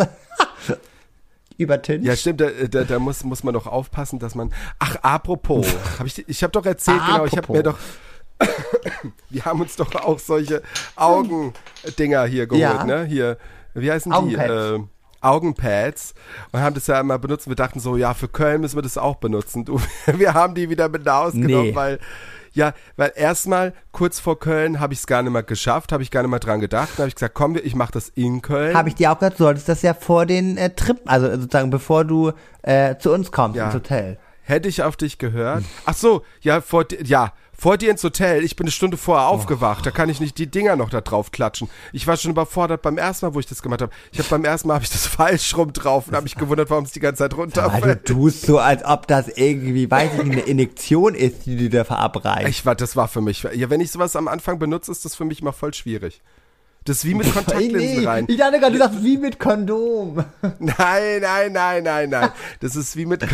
übertüncht. 1.58 2.06
Ja, 2.06 2.16
stimmt, 2.16 2.40
da, 2.40 2.48
da, 2.70 2.84
da 2.84 2.98
muss, 2.98 3.22
muss 3.24 3.44
man 3.44 3.54
doch 3.54 3.66
aufpassen, 3.66 4.18
dass 4.18 4.34
man. 4.34 4.52
Ach, 4.78 4.96
apropos, 5.02 5.66
hab 5.98 6.06
ich, 6.06 6.26
ich 6.28 6.42
habe 6.42 6.50
doch 6.52 6.64
erzählt, 6.66 7.00
genau, 7.06 7.24
ich 7.26 7.32
habe 7.32 7.42
Apropos. 7.42 7.56
mir 7.56 7.62
doch. 7.62 7.78
Wir 9.30 9.44
haben 9.44 9.60
uns 9.60 9.76
doch 9.76 9.94
auch 9.94 10.18
solche 10.18 10.60
Augendinger 10.96 12.24
hier 12.26 12.46
geholt, 12.46 12.60
Ja. 12.62 12.84
ne? 12.84 13.04
Hier, 13.04 13.38
wie 13.74 13.90
heißen 13.92 14.10
die? 14.10 14.16
Augenpads. 14.16 14.50
Äh, 14.50 14.80
Augenpads 15.20 16.14
und 16.52 16.60
haben 16.60 16.74
das 16.74 16.86
ja 16.88 17.00
immer 17.00 17.18
benutzt. 17.18 17.46
Wir 17.48 17.54
dachten 17.54 17.80
so, 17.80 17.96
ja, 17.96 18.12
für 18.12 18.28
Köln 18.28 18.60
müssen 18.60 18.76
wir 18.76 18.82
das 18.82 18.98
auch 18.98 19.16
benutzen. 19.16 19.64
Du, 19.64 19.80
wir 20.06 20.34
haben 20.34 20.54
die 20.54 20.68
wieder 20.68 20.88
mit 20.88 21.04
nach 21.04 21.24
Hause 21.26 21.40
genommen, 21.40 21.68
Nee. 21.68 21.74
weil 21.76 21.98
ja, 22.55 22.72
weil 22.96 23.12
erstmal 23.14 23.72
kurz 23.92 24.20
vor 24.20 24.38
Köln 24.38 24.80
habe 24.80 24.92
ich 24.94 25.00
es 25.00 25.07
gar 25.07 25.22
nicht 25.22 25.32
mehr 25.32 25.42
geschafft, 25.42 25.92
habe 25.92 26.02
ich 26.02 26.11
gar 26.11 26.22
nicht 26.22 26.30
mehr 26.30 26.40
dran 26.40 26.61
gedacht. 26.61 26.90
Dann 26.96 26.98
habe 27.05 27.09
ich 27.09 27.14
gesagt, 27.14 27.34
komm, 27.34 27.57
ich 27.57 27.74
mache 27.74 27.92
das 27.92 28.09
in 28.11 28.42
Köln. 28.42 28.76
Habe 28.76 28.88
ich 28.88 28.94
dir 28.94 29.12
auch 29.12 29.18
gesagt, 29.18 29.38
du 29.38 29.44
solltest 29.44 29.68
das 29.68 29.82
ja 29.82 29.94
vor 29.94 30.26
den 30.26 30.57
äh, 30.57 30.70
Trip, 30.70 30.98
also 31.05 31.30
sozusagen 31.30 31.70
bevor 31.70 32.05
du 32.05 32.32
äh, 32.62 32.96
zu 32.96 33.12
uns 33.12 33.30
kommst 33.32 33.57
Ja. 33.57 33.66
ins 33.66 33.74
Hotel. 33.74 34.18
Hätte 34.47 34.68
ich 34.68 34.82
auf 34.82 34.97
dich 34.97 35.16
gehört? 35.16 35.64
Ach 35.86 35.95
so, 35.97 36.22
ja, 36.42 36.61
vor, 36.61 36.84
ja, 37.03 37.32
vor 37.57 37.78
dir 37.78 37.90
ins 37.90 38.05
Hotel. 38.05 38.45
Ich 38.45 38.57
bin 38.57 38.66
eine 38.66 38.72
Stunde 38.72 38.99
vorher 38.99 39.26
aufgewacht. 39.28 39.86
Da 39.86 39.90
kann 39.90 40.11
ich 40.11 40.20
nicht 40.20 40.36
die 40.36 40.51
Dinger 40.51 40.76
noch 40.76 40.90
da 40.90 41.01
drauf 41.01 41.30
klatschen. 41.30 41.70
Ich 41.95 42.07
war 42.07 42.18
schon 42.18 42.32
überfordert 42.32 42.82
beim 42.82 42.99
ersten 42.99 43.24
Mal, 43.24 43.34
wo 43.34 43.40
ich 43.40 43.47
das 43.47 43.62
gemacht 43.62 43.80
habe. 43.80 43.90
Ich 44.12 44.18
habe 44.18 44.28
beim 44.28 44.45
ersten 44.45 44.68
Mal 44.68 44.74
habe 44.74 44.84
ich 44.84 44.90
das 44.90 45.07
falsch 45.07 45.57
rum 45.57 45.72
drauf 45.72 46.09
und 46.09 46.14
habe 46.14 46.24
mich 46.24 46.34
gewundert, 46.34 46.68
warum 46.68 46.84
es 46.84 46.92
die 46.92 47.01
ganze 47.01 47.20
Zeit 47.20 47.32
Aber 47.32 47.47
du 47.47 47.59
runterfällt. 47.61 48.05
tust 48.05 48.42
so, 48.42 48.59
als 48.59 48.84
ob 48.84 49.07
das 49.07 49.28
irgendwie, 49.28 49.90
weiß 49.90 50.11
ich 50.12 50.24
nicht, 50.24 50.32
eine 50.32 50.42
Injektion 50.42 51.14
ist, 51.14 51.47
die 51.47 51.57
du 51.57 51.70
da 51.70 51.84
verabreichst. 51.84 52.51
Ich 52.51 52.66
war, 52.66 52.74
das 52.74 52.97
war 52.97 53.09
für 53.09 53.22
mich. 53.22 53.45
Ja, 53.55 53.70
wenn 53.70 53.80
ich 53.80 53.90
sowas 53.92 54.14
am 54.14 54.28
Anfang 54.28 54.59
benutze, 54.59 54.92
ist 54.92 55.07
das 55.07 55.14
für 55.14 55.24
mich 55.24 55.40
immer 55.40 55.55
voll 55.55 55.72
schwierig. 55.72 56.20
Das 56.85 56.99
ist 56.99 57.05
wie 57.07 57.14
mit 57.14 57.32
Kontaktlinsen 57.32 58.01
nee, 58.01 58.07
rein. 58.07 58.24
Ich 58.28 58.37
dachte 58.37 58.61
gerade, 58.61 58.72
du 58.72 58.78
sagst 58.78 59.03
wie 59.03 59.16
mit 59.16 59.39
Kondom. 59.39 60.16
Nein, 60.59 61.20
nein, 61.20 61.53
nein, 61.53 61.82
nein, 61.82 62.11
nein. 62.11 62.30
Das 62.61 62.76
ist 62.76 62.97
wie 62.97 63.07
mit, 63.07 63.26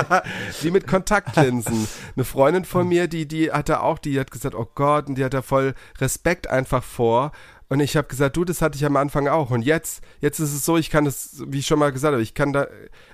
wie 0.62 0.70
mit 0.70 0.86
Kontaktlinsen. 0.86 1.88
Eine 2.14 2.24
Freundin 2.24 2.64
von 2.64 2.88
mir, 2.88 3.08
die, 3.08 3.26
die 3.26 3.50
hatte 3.50 3.82
auch, 3.82 3.98
die 3.98 4.18
hat 4.18 4.30
gesagt, 4.30 4.54
oh 4.54 4.68
Gott, 4.74 5.08
und 5.08 5.16
die 5.16 5.24
hat 5.24 5.34
da 5.34 5.42
voll 5.42 5.74
Respekt 6.00 6.48
einfach 6.48 6.84
vor. 6.84 7.32
Und 7.68 7.80
ich 7.80 7.96
habe 7.96 8.06
gesagt, 8.08 8.36
du, 8.36 8.44
das 8.44 8.60
hatte 8.60 8.76
ich 8.76 8.84
am 8.84 8.96
Anfang 8.96 9.26
auch. 9.26 9.50
Und 9.50 9.62
jetzt, 9.62 10.02
jetzt 10.20 10.38
ist 10.38 10.52
es 10.54 10.64
so, 10.64 10.76
ich 10.76 10.90
kann 10.90 11.06
das, 11.06 11.42
wie 11.48 11.60
ich 11.60 11.66
schon 11.66 11.78
mal 11.78 11.92
gesagt 11.92 12.12
habe, 12.12 12.22
ich 12.22 12.34
kann 12.34 12.52
da, 12.52 12.66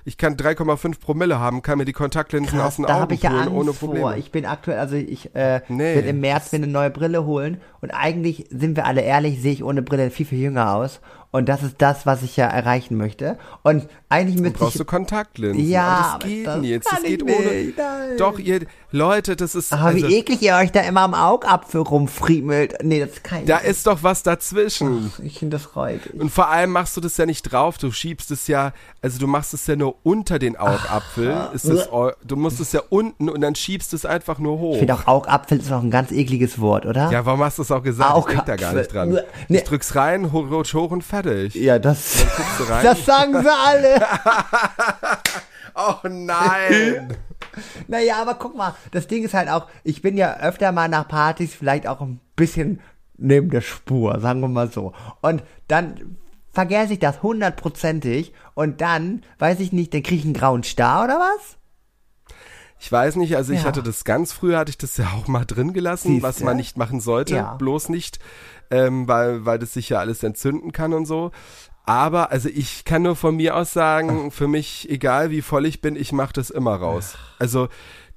ich 0.03 0.17
kann 0.17 0.35
3,5 0.35 0.99
Promille 0.99 1.39
haben, 1.39 1.61
kann 1.61 1.77
mir 1.77 1.85
die 1.85 1.93
Kontaktlinsen 1.93 2.59
aus 2.59 2.63
Krass, 2.63 2.75
den 2.75 2.85
da 2.85 2.93
Augen 2.95 3.01
habe 3.01 3.13
ich 3.13 3.21
ja 3.23 3.29
holen 3.31 3.41
Angst 3.43 3.53
ohne 3.55 3.73
vor. 3.73 3.89
Probleme. 3.89 4.17
Ich 4.17 4.31
bin 4.31 4.45
aktuell, 4.45 4.77
also 4.79 4.95
ich 4.95 5.33
äh, 5.35 5.61
Nee. 5.69 5.95
will 5.95 6.05
im 6.05 6.19
März 6.19 6.51
mir 6.51 6.57
eine 6.57 6.67
neue 6.67 6.89
Brille 6.89 7.25
holen 7.25 7.61
und 7.79 7.91
eigentlich 7.91 8.47
sind 8.51 8.75
wir 8.75 8.85
alle 8.85 9.01
ehrlich, 9.01 9.41
sehe 9.41 9.53
ich 9.53 9.63
ohne 9.63 9.81
Brille 9.81 10.11
viel 10.11 10.25
viel 10.25 10.39
jünger 10.39 10.73
aus 10.75 10.99
und 11.31 11.47
das 11.47 11.63
ist 11.63 11.75
das, 11.79 12.05
was 12.05 12.23
ich 12.23 12.37
ja 12.37 12.45
erreichen 12.47 12.97
möchte 12.97 13.37
und 13.63 13.87
eigentlich 14.09 14.37
müsste 14.39 14.59
brauchst 14.59 14.75
ich 14.75 14.79
du 14.79 14.85
Kontaktlinsen. 14.85 15.69
Ja, 15.69 16.17
das 16.19 16.27
geht 16.27 16.45
das 16.45 16.59
nicht. 16.59 16.85
kann 16.85 16.97
Das 16.99 17.09
geht 17.09 17.21
ich 17.21 17.23
ohne. 17.23 17.55
nicht, 17.55 17.77
nein. 17.77 18.17
Doch, 18.17 18.37
ihr, 18.37 18.61
Leute, 18.91 19.37
das 19.37 19.55
ist. 19.55 19.71
aber 19.71 19.85
also, 19.85 20.07
wie 20.07 20.15
eklig 20.17 20.41
ihr 20.41 20.55
euch 20.55 20.73
da 20.73 20.81
immer 20.81 21.01
am 21.01 21.13
Augapfel 21.13 21.81
rumfriemelt. 21.81 22.83
Nee, 22.83 22.99
das 22.99 23.23
kann 23.23 23.39
ich 23.39 23.45
da 23.45 23.59
nicht. 23.59 23.67
ist 23.67 23.87
doch 23.87 24.03
was 24.03 24.23
dazwischen. 24.23 25.13
Ich 25.23 25.39
finde 25.39 25.55
das 25.57 25.77
räudig. 25.77 26.13
Und 26.13 26.29
vor 26.29 26.49
allem 26.49 26.71
machst 26.71 26.97
du 26.97 27.01
das 27.01 27.15
ja 27.15 27.25
nicht 27.25 27.43
drauf, 27.43 27.77
du 27.77 27.91
schiebst 27.91 28.31
es 28.31 28.47
ja, 28.47 28.73
also 29.01 29.17
du 29.17 29.27
machst 29.27 29.53
es 29.53 29.65
ja 29.67 29.77
nur 29.77 29.95
unter 30.03 30.39
den 30.39 30.57
Augapfel, 30.57 31.49
ist 31.53 31.69
das, 31.69 31.87
du 32.25 32.35
musst 32.35 32.59
es 32.59 32.73
ja 32.73 32.81
unten 32.89 33.29
und 33.29 33.39
dann 33.39 33.55
schiebst 33.55 33.93
es 33.93 34.05
einfach 34.05 34.39
nur 34.39 34.59
hoch. 34.59 34.73
Ich 34.73 34.79
finde 34.79 34.95
auch 34.95 35.07
Augapfel 35.07 35.59
ist 35.59 35.71
auch 35.71 35.83
ein 35.83 35.91
ganz 35.91 36.11
ekliges 36.11 36.59
Wort, 36.59 36.85
oder? 36.85 37.09
Ja, 37.11 37.25
warum 37.25 37.41
hast 37.41 37.57
du 37.59 37.61
es 37.61 37.71
auch 37.71 37.83
gesagt? 37.83 38.17
Ich 38.17 38.25
denk 38.25 38.45
da 38.45 38.55
gar 38.57 38.73
nicht 38.73 38.93
dran. 38.93 39.09
Augapfel. 39.11 39.29
Nee. 39.47 39.57
Ich 39.59 39.63
drück's 39.63 39.95
rein, 39.95 40.25
rutsch 40.25 40.73
hoch 40.73 40.91
und 40.91 41.03
fertig. 41.03 41.20
Ja, 41.55 41.79
das, 41.79 42.25
das 42.83 43.05
sagen 43.05 43.41
sie 43.41 43.51
alle. 43.51 44.01
oh 45.75 46.07
nein! 46.07 47.15
Naja, 47.87 48.21
aber 48.21 48.35
guck 48.35 48.55
mal, 48.55 48.75
das 48.91 49.07
Ding 49.07 49.23
ist 49.23 49.33
halt 49.33 49.49
auch, 49.49 49.67
ich 49.83 50.01
bin 50.01 50.17
ja 50.17 50.37
öfter 50.39 50.71
mal 50.71 50.87
nach 50.87 51.07
Partys 51.07 51.53
vielleicht 51.53 51.85
auch 51.87 51.99
ein 52.01 52.19
bisschen 52.35 52.79
neben 53.17 53.49
der 53.49 53.61
Spur, 53.61 54.19
sagen 54.19 54.39
wir 54.41 54.47
mal 54.47 54.71
so. 54.71 54.93
Und 55.21 55.43
dann 55.67 56.17
vergesse 56.53 56.93
ich 56.93 56.99
das 56.99 57.21
hundertprozentig 57.21 58.33
und 58.53 58.81
dann, 58.81 59.23
weiß 59.39 59.59
ich 59.59 59.71
nicht, 59.71 59.93
dann 59.93 60.03
kriege 60.03 60.19
ich 60.19 60.25
einen 60.25 60.33
grauen 60.33 60.63
Star 60.63 61.03
oder 61.05 61.19
was? 61.19 61.57
Ich 62.79 62.91
weiß 62.91 63.17
nicht, 63.17 63.35
also 63.35 63.53
ich 63.53 63.59
Ja. 63.61 63.65
hatte 63.67 63.83
das 63.83 64.05
ganz 64.05 64.33
früher, 64.33 64.57
hatte 64.57 64.71
ich 64.71 64.77
das 64.77 64.97
ja 64.97 65.05
auch 65.15 65.27
mal 65.27 65.45
drin 65.45 65.71
gelassen, 65.71 66.07
Siehste? 66.13 66.23
was 66.27 66.39
man 66.39 66.57
nicht 66.57 66.77
machen 66.77 66.99
sollte, 66.99 67.35
Ja. 67.35 67.53
bloß 67.55 67.89
nicht, 67.89 68.19
ähm, 68.71 69.07
weil, 69.07 69.45
weil 69.45 69.59
das 69.59 69.73
sich 69.73 69.89
ja 69.89 69.99
alles 69.99 70.23
entzünden 70.23 70.71
kann 70.71 70.93
und 70.93 71.05
so. 71.05 71.31
Aber, 71.83 72.31
also 72.31 72.47
ich 72.47 72.85
kann 72.85 73.01
nur 73.01 73.15
von 73.15 73.35
mir 73.35 73.55
aus 73.55 73.73
sagen, 73.73 74.31
für 74.31 74.47
mich, 74.47 74.89
egal 74.89 75.31
wie 75.31 75.41
voll 75.41 75.65
ich 75.65 75.81
bin, 75.81 75.95
ich 75.95 76.11
mache 76.11 76.33
das 76.33 76.49
immer 76.49 76.75
raus. 76.75 77.17
Also 77.39 77.69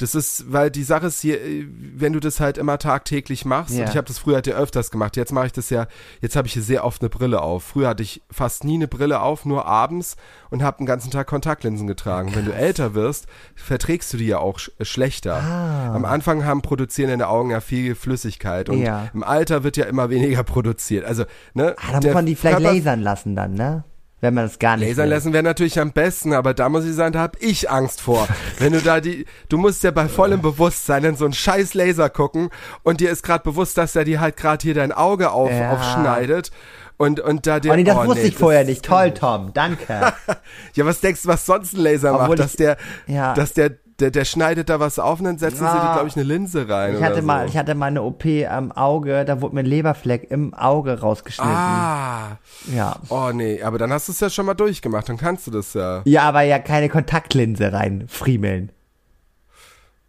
das 0.05 0.15
ist, 0.15 0.53
weil 0.53 0.71
die 0.71 0.85
Sache 0.85 1.07
ist 1.07 1.21
hier, 1.23 1.41
äh, 1.43 1.67
wenn 1.97 2.13
du 2.13 2.21
das 2.21 2.39
halt 2.39 2.59
immer 2.59 2.79
tagtäglich 2.79 3.47
machst, 3.47 3.75
Ja. 3.75 3.85
und 3.85 3.91
ich 3.91 3.97
habe 3.97 4.07
das 4.07 4.19
früher 4.19 4.35
halt 4.35 4.47
ja 4.47 4.55
öfters 4.55 4.91
gemacht, 4.91 5.17
jetzt 5.17 5.33
mache 5.33 5.47
ich 5.47 5.53
das 5.53 5.71
ja, 5.71 5.87
jetzt 6.21 6.37
habe 6.37 6.47
ich 6.47 6.53
hier 6.53 6.63
sehr 6.63 6.85
oft 6.85 7.01
eine 7.01 7.09
Brille 7.09 7.41
auf. 7.41 7.65
Früher 7.65 7.89
hatte 7.89 8.03
ich 8.03 8.23
fast 8.31 8.65
nie 8.65 8.75
eine 8.75 8.87
Brille 8.87 9.21
auf, 9.21 9.47
nur 9.47 9.65
abends 9.67 10.17
und 10.51 10.63
habe 10.63 10.77
den 10.77 10.87
ganzen 10.87 11.11
Tag 11.11 11.27
Kontaktlinsen 11.27 11.87
getragen. 11.87 12.35
Wenn 12.35 12.45
du 12.45 12.53
älter 12.53 12.93
wirst, 12.95 13.27
verträgst 13.55 14.13
du 14.13 14.19
die 14.19 14.27
ja 14.27 14.39
auch 14.39 14.59
sch 14.59 14.71
äh, 14.79 14.85
schlechter. 14.85 15.43
Am 15.43 16.05
Anfang 16.05 16.45
haben 16.45 16.61
produzieren 16.61 17.09
deine 17.11 17.29
Augen 17.29 17.51
ja 17.51 17.61
viel 17.61 17.95
Flüssigkeit 17.95 18.69
und 18.69 18.79
Ja. 18.83 19.09
im 19.15 19.23
Alter 19.25 19.65
wird 19.65 19.77
ja 19.79 19.87
immer 19.87 20.11
weniger 20.11 20.43
produziert. 20.45 21.05
Also, 21.07 21.25
ne? 21.55 21.75
Ah, 21.79 21.93
da 22.01 22.07
muss 22.09 22.15
man 22.15 22.27
die 22.27 22.37
vielleicht 22.37 22.59
Körper- 22.59 22.75
lasern 22.75 23.01
lassen 23.01 23.35
dann, 23.35 23.55
ne? 23.55 23.85
Wenn 24.25 24.35
man 24.35 24.45
das 24.47 24.59
gar 24.59 24.77
nicht 24.77 24.89
Lasern 24.89 25.05
will. 25.05 25.11
lassen 25.11 25.33
wäre 25.35 25.43
natürlich 25.43 25.79
am 25.79 25.93
besten, 25.93 26.33
aber 26.33 26.55
da 26.55 26.69
muss 26.69 26.85
ich 26.87 26.95
sagen, 26.95 27.13
da 27.13 27.21
hab 27.21 27.37
ich 27.41 27.71
Angst 27.71 28.01
vor. 28.01 28.27
Wenn 28.59 28.73
du 28.73 28.81
da 28.81 29.01
die, 29.01 29.27
du 29.51 29.59
musst 29.59 29.83
ja 29.85 29.91
bei 29.91 30.09
vollem 30.09 30.41
Bewusstsein 30.41 31.05
in 31.05 31.15
so 31.17 31.25
einen 31.27 31.35
scheiß 31.35 31.75
Laser 31.75 32.09
gucken 32.09 32.49
und 32.83 33.01
dir 33.01 33.11
ist 33.11 33.23
gerade 33.23 33.45
bewusst, 33.45 33.77
dass 33.77 33.93
der 33.93 34.05
dir 34.05 34.21
halt 34.21 34.37
gerade 34.39 34.63
hier 34.63 34.75
dein 34.75 34.93
Auge 34.93 35.31
auf, 35.31 35.51
Ja. 35.51 35.73
aufschneidet 35.73 36.51
und, 36.97 37.21
und 37.21 37.47
da 37.47 37.61
dir, 37.61 37.73
Oh 37.73 37.77
nee, 37.77 37.85
das 37.85 37.97
oh, 37.97 38.07
wusste 38.07 38.23
nee, 38.23 38.29
ich 38.29 38.37
vorher 38.37 38.65
nicht. 38.65 38.85
Toll, 38.85 39.13
Tom. 39.13 39.53
Danke. 39.53 40.13
Ja, 40.75 40.87
was 40.87 41.01
denkst 41.01 41.23
du, 41.23 41.29
was 41.29 41.45
sonst 41.47 41.75
ein 41.75 41.81
Laser 41.81 42.15
Obwohl 42.15 42.29
macht, 42.29 42.39
dass 42.41 42.51
ich- 42.53 42.57
der, 42.57 42.77
ja. 43.07 43.35
dass 43.35 43.53
der, 43.53 43.73
Der, 44.05 44.11
der 44.11 44.27
schneidet 44.27 44.69
da 44.69 44.81
was 44.81 44.99
auf 44.99 45.21
und 45.21 45.25
dann 45.25 45.39
setzen 45.39 45.61
sie 45.61 45.65
Ah. 45.65 45.89
dir, 45.89 45.93
glaube 45.95 46.09
ich, 46.09 46.15
eine 46.15 46.25
Linse 46.25 46.69
rein. 46.69 46.97
Ich 46.97 47.03
hatte 47.03 47.15
oder 47.15 47.23
mal, 47.23 47.47
so. 47.47 47.53
ich 47.53 47.57
hatte 47.57 47.75
mal 47.75 47.87
eine 47.87 48.03
OP 48.03 48.27
am 48.47 48.71
Auge, 48.71 49.25
da 49.25 49.41
wurde 49.41 49.55
mir 49.55 49.61
ein 49.63 49.67
Leberfleck 49.67 50.31
im 50.31 50.53
Auge 50.53 51.01
rausgeschnitten. 51.01 51.51
Ah. 51.51 52.37
Ja. 52.71 52.97
Oh 53.09 53.31
nee, 53.33 53.63
aber 53.63 53.79
dann 53.79 53.91
hast 53.95 54.09
du 54.09 54.13
es 54.13 54.21
ja 54.21 54.29
schon 54.29 54.45
mal 54.45 54.53
durchgemacht, 54.53 55.09
dann 55.09 55.17
kannst 55.17 55.47
du 55.47 55.51
das 55.51 55.73
ja. 55.73 56.03
Ja, 56.05 56.25
aber 56.25 56.43
ja 56.43 56.59
keine 56.59 56.91
Kontaktlinse 56.91 57.73
rein 57.73 58.05
friemeln. 58.07 58.73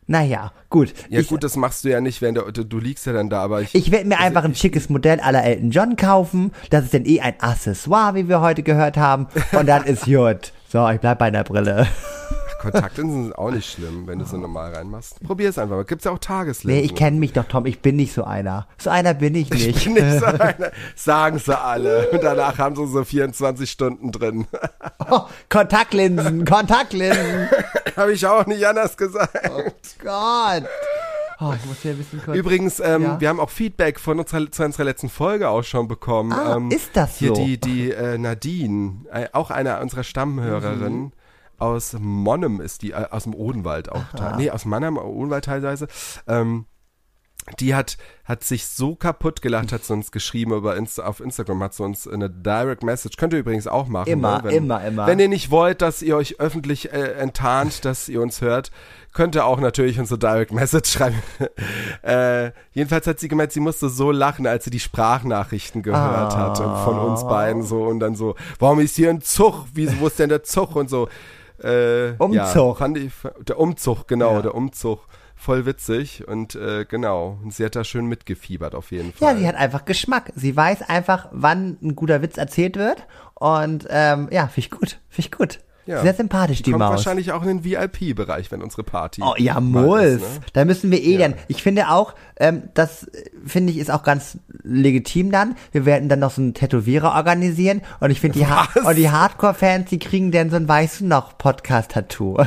Naja, 0.08 0.52
gut. 0.70 0.94
Ja 1.10 1.22
ich, 1.22 1.30
gut, 1.30 1.46
das 1.46 1.56
machst 1.56 1.86
du 1.86 1.90
ja 1.90 2.02
nicht, 2.02 2.22
wenn 2.22 2.36
du, 2.36 2.52
du, 2.52 2.78
liegst 2.80 3.06
ja 3.06 3.14
dann 3.14 3.30
da, 3.30 3.42
aber 3.42 3.62
ich. 3.62 3.74
ich 3.74 3.92
werde 3.92 4.10
mir 4.10 4.20
einfach 4.20 4.44
ein 4.44 4.56
schickes 4.56 4.90
Modell 4.90 5.22
aller 5.22 5.46
Elton 5.46 5.72
John 5.72 5.96
kaufen. 5.96 6.52
Das 6.70 6.84
ist 6.84 6.94
dann 6.94 7.06
eh 7.06 7.22
ein 7.22 7.36
Accessoire, 7.40 8.14
wie 8.14 8.28
wir 8.28 8.42
heute 8.42 8.62
gehört 8.62 8.98
haben. 8.98 9.28
Und 9.54 9.68
dann 9.68 9.86
ist 9.86 10.04
gut. 10.04 10.52
So, 10.70 10.86
ich 10.90 11.00
bleib 11.00 11.20
bei 11.20 11.28
einer 11.28 11.46
Brille. 11.46 11.88
Kontaktlinsen 12.72 13.24
sind 13.26 13.34
auch 13.38 13.52
nicht 13.52 13.72
schlimm, 13.72 14.08
wenn 14.08 14.20
du 14.20 14.26
so 14.26 14.38
normal 14.38 14.74
reinmachst. 14.74 15.22
Probier 15.24 15.50
es 15.50 15.58
einfach 15.58 15.76
mal. 15.76 15.86
Gibt's 15.86 16.06
ja 16.06 16.12
auch 16.12 16.20
Tageslinsen. 16.20 16.82
Nee, 16.82 16.86
ich 16.86 16.96
kenne 16.96 17.18
mich 17.20 17.34
doch, 17.34 17.46
Tom. 17.46 17.66
Ich 17.66 17.80
bin 17.82 17.96
nicht 17.96 18.14
so 18.14 18.24
einer. 18.24 18.68
So 18.78 18.90
einer 18.90 19.14
bin 19.14 19.36
ich 19.36 19.50
nicht. 19.50 19.68
Ich 19.68 19.84
bin 19.86 19.94
nicht 19.94 20.20
so 20.20 20.26
einer. 20.26 20.72
Sagen 20.96 21.40
sie 21.40 21.58
alle. 21.60 22.10
Und 22.10 22.24
danach 22.24 22.58
haben 22.58 22.76
sie 22.76 22.88
so 22.88 23.04
24 23.04 23.70
Stunden 23.70 24.12
drin. 24.12 24.48
Oh, 25.08 25.22
Kontaktlinsen, 25.50 26.46
Kontaktlinsen. 26.46 27.48
Habe 27.96 28.14
ich 28.14 28.26
auch 28.26 28.46
nicht 28.48 28.66
anders 28.66 28.98
gesagt. 28.98 29.38
Gott. 30.04 30.64
Oh, 31.40 31.54
ich 31.56 31.66
muss 31.66 31.78
hier 31.82 31.92
ein 31.92 31.98
bisschen 31.98 32.24
kurz. 32.24 32.36
Übrigens, 32.38 32.80
ähm, 32.80 33.02
Ja. 33.04 33.20
wir 33.22 33.30
haben 33.30 33.40
auch 33.40 33.50
Feedback 33.50 34.00
von 34.00 34.20
unserer, 34.20 34.50
zu 34.50 34.64
unserer 34.64 34.86
letzten 34.86 35.10
Folge 35.10 35.50
auch 35.50 35.64
schon 35.64 35.88
bekommen. 35.88 36.32
Ah, 36.34 36.56
ähm, 36.56 36.72
ist 36.72 36.90
das 36.94 37.18
Hier 37.18 37.36
so? 37.36 37.36
die, 37.36 37.60
die 37.60 37.92
äh, 37.92 38.18
Nadine, 38.18 38.94
äh, 39.12 39.28
auch 39.34 39.52
eine 39.52 39.80
unserer 39.82 40.04
Stammhörerinnen. 40.04 41.00
Mhm. 41.04 41.12
Aus 41.58 41.96
Monnem 42.00 42.62
ist 42.62 42.82
die, 42.82 42.92
äh, 42.92 43.08
aus 43.12 43.24
dem 43.24 43.34
Odenwald 43.36 43.92
auch. 43.92 44.04
teil- 44.16 44.36
Nee, 44.38 44.50
aus 44.52 44.66
Mannheim, 44.66 44.98
Odenwald 44.98 45.46
teilweise. 45.46 45.88
Ähm, 46.28 46.66
die 47.60 47.76
hat, 47.76 47.98
hat 48.24 48.44
sich 48.44 48.66
so 48.66 48.96
kaputt 48.96 49.44
gelacht, 49.44 49.72
hat 49.72 49.84
sie 49.84 49.94
uns 49.94 50.12
geschrieben 50.12 50.52
über 50.54 50.76
Insta, 50.78 51.04
auf 51.06 51.20
Instagram, 51.20 51.62
hat 51.62 51.76
sie 51.76 51.84
uns 51.84 52.08
eine 52.08 52.28
Direct 52.28 52.82
Message, 52.82 53.18
könnt 53.18 53.34
ihr 53.34 53.40
übrigens 53.40 53.68
auch 53.68 53.88
machen. 53.88 54.08
Immer, 54.10 54.38
ne? 54.38 54.44
wenn, 54.46 54.56
immer, 54.56 54.84
immer. 54.84 55.06
Wenn 55.06 55.20
ihr 55.20 55.28
nicht 55.28 55.52
wollt, 55.52 55.84
dass 55.84 56.02
ihr 56.02 56.16
euch 56.18 56.40
öffentlich 56.40 56.92
äh, 56.92 57.12
enttarnt, 57.12 57.86
dass 57.86 58.10
ihr 58.10 58.20
uns 58.24 58.42
hört, 58.42 58.72
könnt 59.14 59.36
ihr 59.36 59.46
auch 59.46 59.60
natürlich 59.60 60.00
unsere 60.00 60.18
Direct 60.18 60.54
Message 60.54 60.90
schreiben. 60.92 61.22
äh, 62.02 62.52
jedenfalls 62.72 63.06
hat 63.06 63.20
sie 63.20 63.28
gemeint, 63.28 63.52
sie 63.52 63.60
musste 63.60 63.90
so 63.90 64.10
lachen, 64.12 64.48
als 64.48 64.64
sie 64.64 64.72
die 64.72 64.80
Sprachnachrichten 64.80 65.84
gehört 65.84 66.34
Ah. 66.34 66.50
hatte 66.50 66.64
von 66.84 66.98
uns 66.98 67.24
beiden 67.28 67.62
so 67.62 67.84
und 67.84 68.00
dann 68.00 68.16
so, 68.16 68.34
warum 68.58 68.80
ist 68.80 68.96
hier 68.96 69.12
ein 69.12 69.22
Zug? 69.22 69.66
Wie, 69.74 69.88
wo 70.00 70.08
ist 70.08 70.18
denn 70.18 70.30
der 70.30 70.42
Zug? 70.44 70.76
Und 70.76 70.90
so. 70.90 71.10
Äh, 71.64 72.10
Ja, 72.10 72.16
Umzug. 72.20 72.78
fand 72.78 72.98
ich, 72.98 73.14
der 73.48 73.60
Umzug, 73.60 74.08
genau, 74.08 74.36
Ja. 74.36 74.42
der 74.42 74.56
Umzug. 74.56 75.00
Voll 75.38 75.66
witzig 75.66 76.26
und 76.28 76.56
äh, 76.56 76.86
genau. 76.86 77.38
Und 77.44 77.54
sie 77.54 77.66
hat 77.66 77.76
da 77.76 77.84
schön 77.84 78.06
mitgefiebert 78.06 78.74
auf 78.74 78.92
jeden 78.92 79.12
Fall. 79.12 79.34
Ja, 79.34 79.38
sie 79.38 79.46
hat 79.46 79.56
einfach 79.56 79.84
Geschmack. 79.84 80.32
Sie 80.34 80.56
weiß 80.56 80.84
einfach, 80.84 81.28
wann 81.32 81.78
ein 81.84 81.94
guter 81.96 82.22
Witz 82.22 82.38
erzählt 82.38 82.78
wird. 82.78 83.06
Und 83.34 83.86
ähm, 83.90 84.30
ja, 84.32 84.48
finde 84.48 84.60
ich 84.60 84.72
gut. 84.72 84.90
Finde 85.10 85.28
ich 85.28 85.32
gut. 85.32 85.60
Ja. 85.88 86.02
Sehr 86.02 86.16
sympathisch, 86.16 86.64
die 86.64 86.72
Kommt 86.72 86.80
Maus. 86.80 86.90
wahrscheinlich 86.92 87.32
auch 87.32 87.44
in 87.44 87.62
den 87.62 87.64
VIP-Bereich, 87.64 88.52
wenn 88.52 88.64
unsere 88.64 88.84
Party. 88.84 89.22
Oh 89.24 89.36
ja, 89.38 89.60
muss. 89.60 90.00
ne? 90.02 90.20
Da 90.54 90.66
müssen 90.66 90.90
wir 90.90 91.00
eh 91.02 91.14
Ja. 91.14 91.20
dann. 91.28 91.36
Ich 91.48 91.62
finde 91.62 91.90
auch, 91.90 92.16
ähm, 92.38 92.64
das 92.74 93.04
äh, 93.04 93.30
finde 93.46 93.72
ich 93.72 93.78
ist 93.78 93.92
auch 93.92 94.02
ganz 94.02 94.40
legitim 94.64 95.32
dann. 95.32 95.56
Wir 95.72 95.86
werden 95.86 96.10
dann 96.10 96.20
noch 96.20 96.32
so 96.32 96.42
einen 96.42 96.56
Tätowierer 96.56 97.14
organisieren 97.14 97.82
und 98.00 98.10
ich 98.10 98.20
finde 98.20 98.40
die, 98.40 98.48
ha 98.48 98.68
und 98.84 98.96
die 98.96 99.12
Hardcore-Fans, 99.12 99.90
die 99.90 100.00
kriegen 100.00 100.32
dann 100.32 100.50
so 100.50 100.56
ein 100.56 100.68
weißt 100.68 101.02
du 101.02 101.06
noch 101.06 101.38
Podcast-Tattoo. 101.38 102.38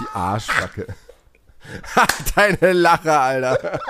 Die 0.00 0.04
Arschbacke. 0.18 0.86
Deine 2.36 2.72
Lache, 2.74 3.12
Alter. 3.18 3.80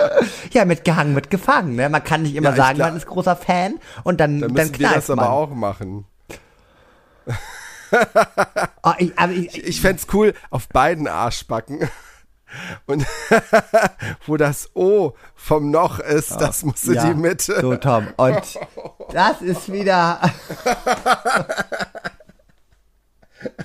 ja, 0.53 0.63
mit 0.63 0.85
gehangen, 0.85 1.13
mit 1.13 1.29
gefangen. 1.29 1.75
Ne? 1.75 1.89
Man 1.89 2.03
kann 2.03 2.21
nicht 2.21 2.35
immer 2.35 2.51
Ja, 2.51 2.55
sagen, 2.55 2.79
man 2.79 2.95
ist 2.95 3.05
großer 3.07 3.35
Fan 3.35 3.73
und 4.05 4.21
dann, 4.21 4.39
Dann 4.39 4.53
dann, 4.53 4.53
müssen 4.53 4.79
wir 4.79 4.87
knallt 4.87 4.97
das 4.97 5.07
man. 5.09 5.19
aber 5.19 5.31
auch 5.31 5.49
machen. 5.49 6.05
Oh, 8.83 8.93
ich, 8.97 9.17
aber 9.17 9.33
ich, 9.33 9.63
Ich 9.63 9.81
fänd's 9.81 10.07
cool 10.13 10.33
auf 10.49 10.67
beiden 10.69 11.07
Arschbacken. 11.07 11.89
Und 12.85 13.05
wo 14.25 14.37
das 14.37 14.69
O 14.75 15.13
vom 15.33 15.71
Noch 15.71 15.99
ist, 15.99 16.37
das 16.37 16.63
muss 16.63 16.83
in 16.83 16.93
ja, 16.93 17.05
die 17.07 17.13
Mitte. 17.15 17.59
So, 17.59 17.75
Tom. 17.75 18.07
Und 18.17 18.59
das 19.11 19.41
ist 19.41 19.71
wieder. 19.71 20.21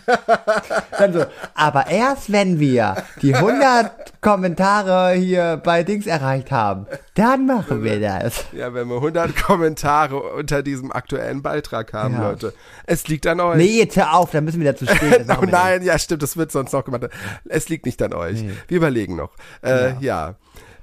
Dann 0.99 1.13
so, 1.13 1.25
aber 1.55 1.87
erst 1.89 2.33
wenn 2.33 2.59
wir 2.59 2.97
die 3.23 3.35
100 3.35 4.21
Kommentare 4.21 5.13
hier 5.15 5.61
bei 5.63 5.83
Dings 5.83 6.07
erreicht 6.07 6.51
haben, 6.51 6.87
dann 7.15 7.47
machen 7.47 7.83
wir 7.85 8.01
das. 8.01 8.45
Ja, 8.53 8.73
wenn 8.75 8.89
wir 8.89 8.97
100 8.97 9.37
Kommentare 9.37 10.17
unter 10.21 10.63
diesem 10.63 10.93
aktuellen 10.93 11.43
Beitrag 11.43 11.93
haben, 11.93 12.15
Ja. 12.15 12.31
Leute. 12.31 12.53
Es 12.87 13.09
liegt 13.09 13.27
an 13.27 13.41
euch. 13.41 13.57
Nee, 13.57 13.79
jetzt 13.79 13.97
hör 13.97 14.15
auf, 14.15 14.31
dann 14.31 14.45
müssen 14.45 14.61
wir 14.61 14.73
dazu 14.73 14.87
stehen. 14.95 15.27
oh 15.41 15.45
nein, 15.45 15.83
ja 15.83 15.99
stimmt, 15.99 16.23
das 16.23 16.37
wird 16.37 16.53
sonst 16.53 16.73
noch 16.73 16.85
gemacht. 16.85 17.09
Es 17.49 17.69
liegt 17.69 17.87
nicht 17.87 18.03
an 18.03 18.13
euch. 18.15 18.45
Wir 18.69 18.77
überlegen 18.77 19.17
noch. 19.17 19.31
Äh, 19.63 19.95
ja. 20.01 20.35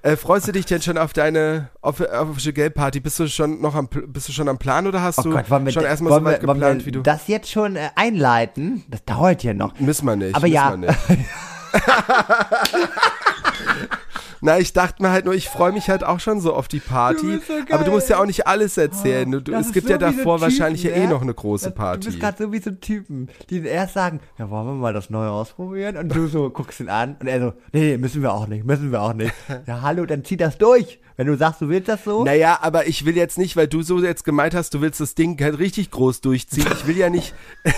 Äh, 0.01 0.15
freust 0.15 0.47
du 0.47 0.51
dich 0.51 0.65
denn 0.65 0.81
schon 0.81 0.97
auf 0.97 1.13
deine 1.13 1.69
Official 1.81 2.53
Gay 2.53 2.69
Party? 2.69 2.99
Bist 2.99 3.19
du 3.19 3.27
schon 3.27 3.61
noch 3.61 3.75
am 3.75 3.87
bist 3.87 4.29
du 4.29 4.33
schon 4.33 4.47
am 4.47 4.57
Plan 4.57 4.87
oder 4.87 5.01
hast 5.01 5.19
Oh 5.19 5.23
du 5.23 5.31
Gott, 5.31 5.49
wollen 5.49 5.65
wir, 5.65 5.71
schon 5.71 5.83
erstmal 5.83 6.13
so 6.13 6.23
weit 6.23 6.41
wir, 6.41 6.53
geplant, 6.53 6.81
wir 6.81 6.85
wie 6.85 6.91
du? 6.91 7.01
das 7.01 7.27
jetzt 7.27 7.49
schon 7.49 7.75
äh, 7.75 7.89
einleiten? 7.95 8.83
Das 8.89 9.03
dauert 9.05 9.43
ja 9.43 9.53
noch. 9.53 9.77
Müssen 9.79 10.05
wir 10.05 10.15
nicht. 10.15 10.35
Aber 10.35 10.47
müssen 10.47 10.83
ja. 10.83 10.95
Na, 14.41 14.59
ich 14.59 14.71
dachte 14.73 15.01
mir 15.01 15.09
halt 15.11 15.25
nur, 15.25 15.33
ich 15.33 15.49
freue 15.49 15.71
mich 15.71 15.89
halt 15.89 16.03
auch 16.03 16.19
schon 16.19 16.39
so 16.39 16.53
auf 16.53 16.67
die 16.67 16.79
Party. 16.79 17.37
Du 17.37 17.39
so 17.39 17.53
aber 17.73 17.83
du 17.83 17.91
musst 17.91 18.09
ja 18.09 18.19
auch 18.19 18.25
nicht 18.25 18.45
alles 18.47 18.77
erzählen. 18.77 19.31
Du, 19.43 19.51
es 19.53 19.71
gibt 19.73 19.87
so 19.87 19.93
ja 19.93 19.99
wie 19.99 20.03
so 20.11 20.17
davor 20.17 20.37
Typen, 20.37 20.41
wahrscheinlich 20.41 20.83
ja 20.83 20.91
eh 20.91 20.99
ne? 21.01 21.07
noch 21.09 21.21
eine 21.21 21.33
große 21.33 21.65
Das- 21.65 21.73
Du 21.73 21.77
Party. 21.79 22.07
bist 22.07 22.19
gerade 22.19 22.43
so 22.43 22.51
wie 22.51 22.59
so 22.59 22.71
Typen, 22.71 23.29
die 23.49 23.65
erst 23.65 23.93
sagen, 23.95 24.19
ja, 24.37 24.49
wollen 24.49 24.67
wir 24.67 24.73
mal 24.73 24.93
das 24.93 25.09
Neue 25.09 25.29
ausprobieren? 25.31 25.97
Und 25.97 26.15
du 26.15 26.27
so 26.27 26.49
guckst 26.49 26.79
ihn 26.79 26.89
an 26.89 27.17
und 27.19 27.27
er 27.27 27.39
so, 27.39 27.53
nee, 27.73 27.79
nee, 27.91 27.97
müssen 27.97 28.21
wir 28.21 28.33
auch 28.33 28.47
nicht, 28.47 28.65
müssen 28.65 28.91
wir 28.91 29.01
auch 29.01 29.13
nicht. 29.13 29.33
Ja, 29.65 29.81
hallo, 29.81 30.05
dann 30.05 30.23
zieh 30.23 30.37
das 30.37 30.57
durch. 30.57 30.99
Wenn 31.15 31.25
du 31.27 31.35
sagst, 31.35 31.61
du 31.61 31.69
willst 31.69 31.87
das 31.89 32.03
so. 32.03 32.23
Naja, 32.23 32.59
aber 32.61 32.85
ich 32.87 33.03
will 33.05 33.17
jetzt 33.17 33.39
nicht, 33.39 33.55
weil 33.55 33.67
du 33.67 33.81
so 33.81 33.97
jetzt 34.03 34.23
gemeint 34.23 34.53
hast, 34.53 34.73
du 34.75 34.81
willst 34.81 35.01
das 35.01 35.15
Ding 35.15 35.41
halt 35.41 35.57
richtig 35.57 35.89
groß 35.89 36.21
durchziehen. 36.21 36.67
Ich 36.71 36.85
will 36.85 36.97
ja 36.97 37.09
nicht. 37.09 37.33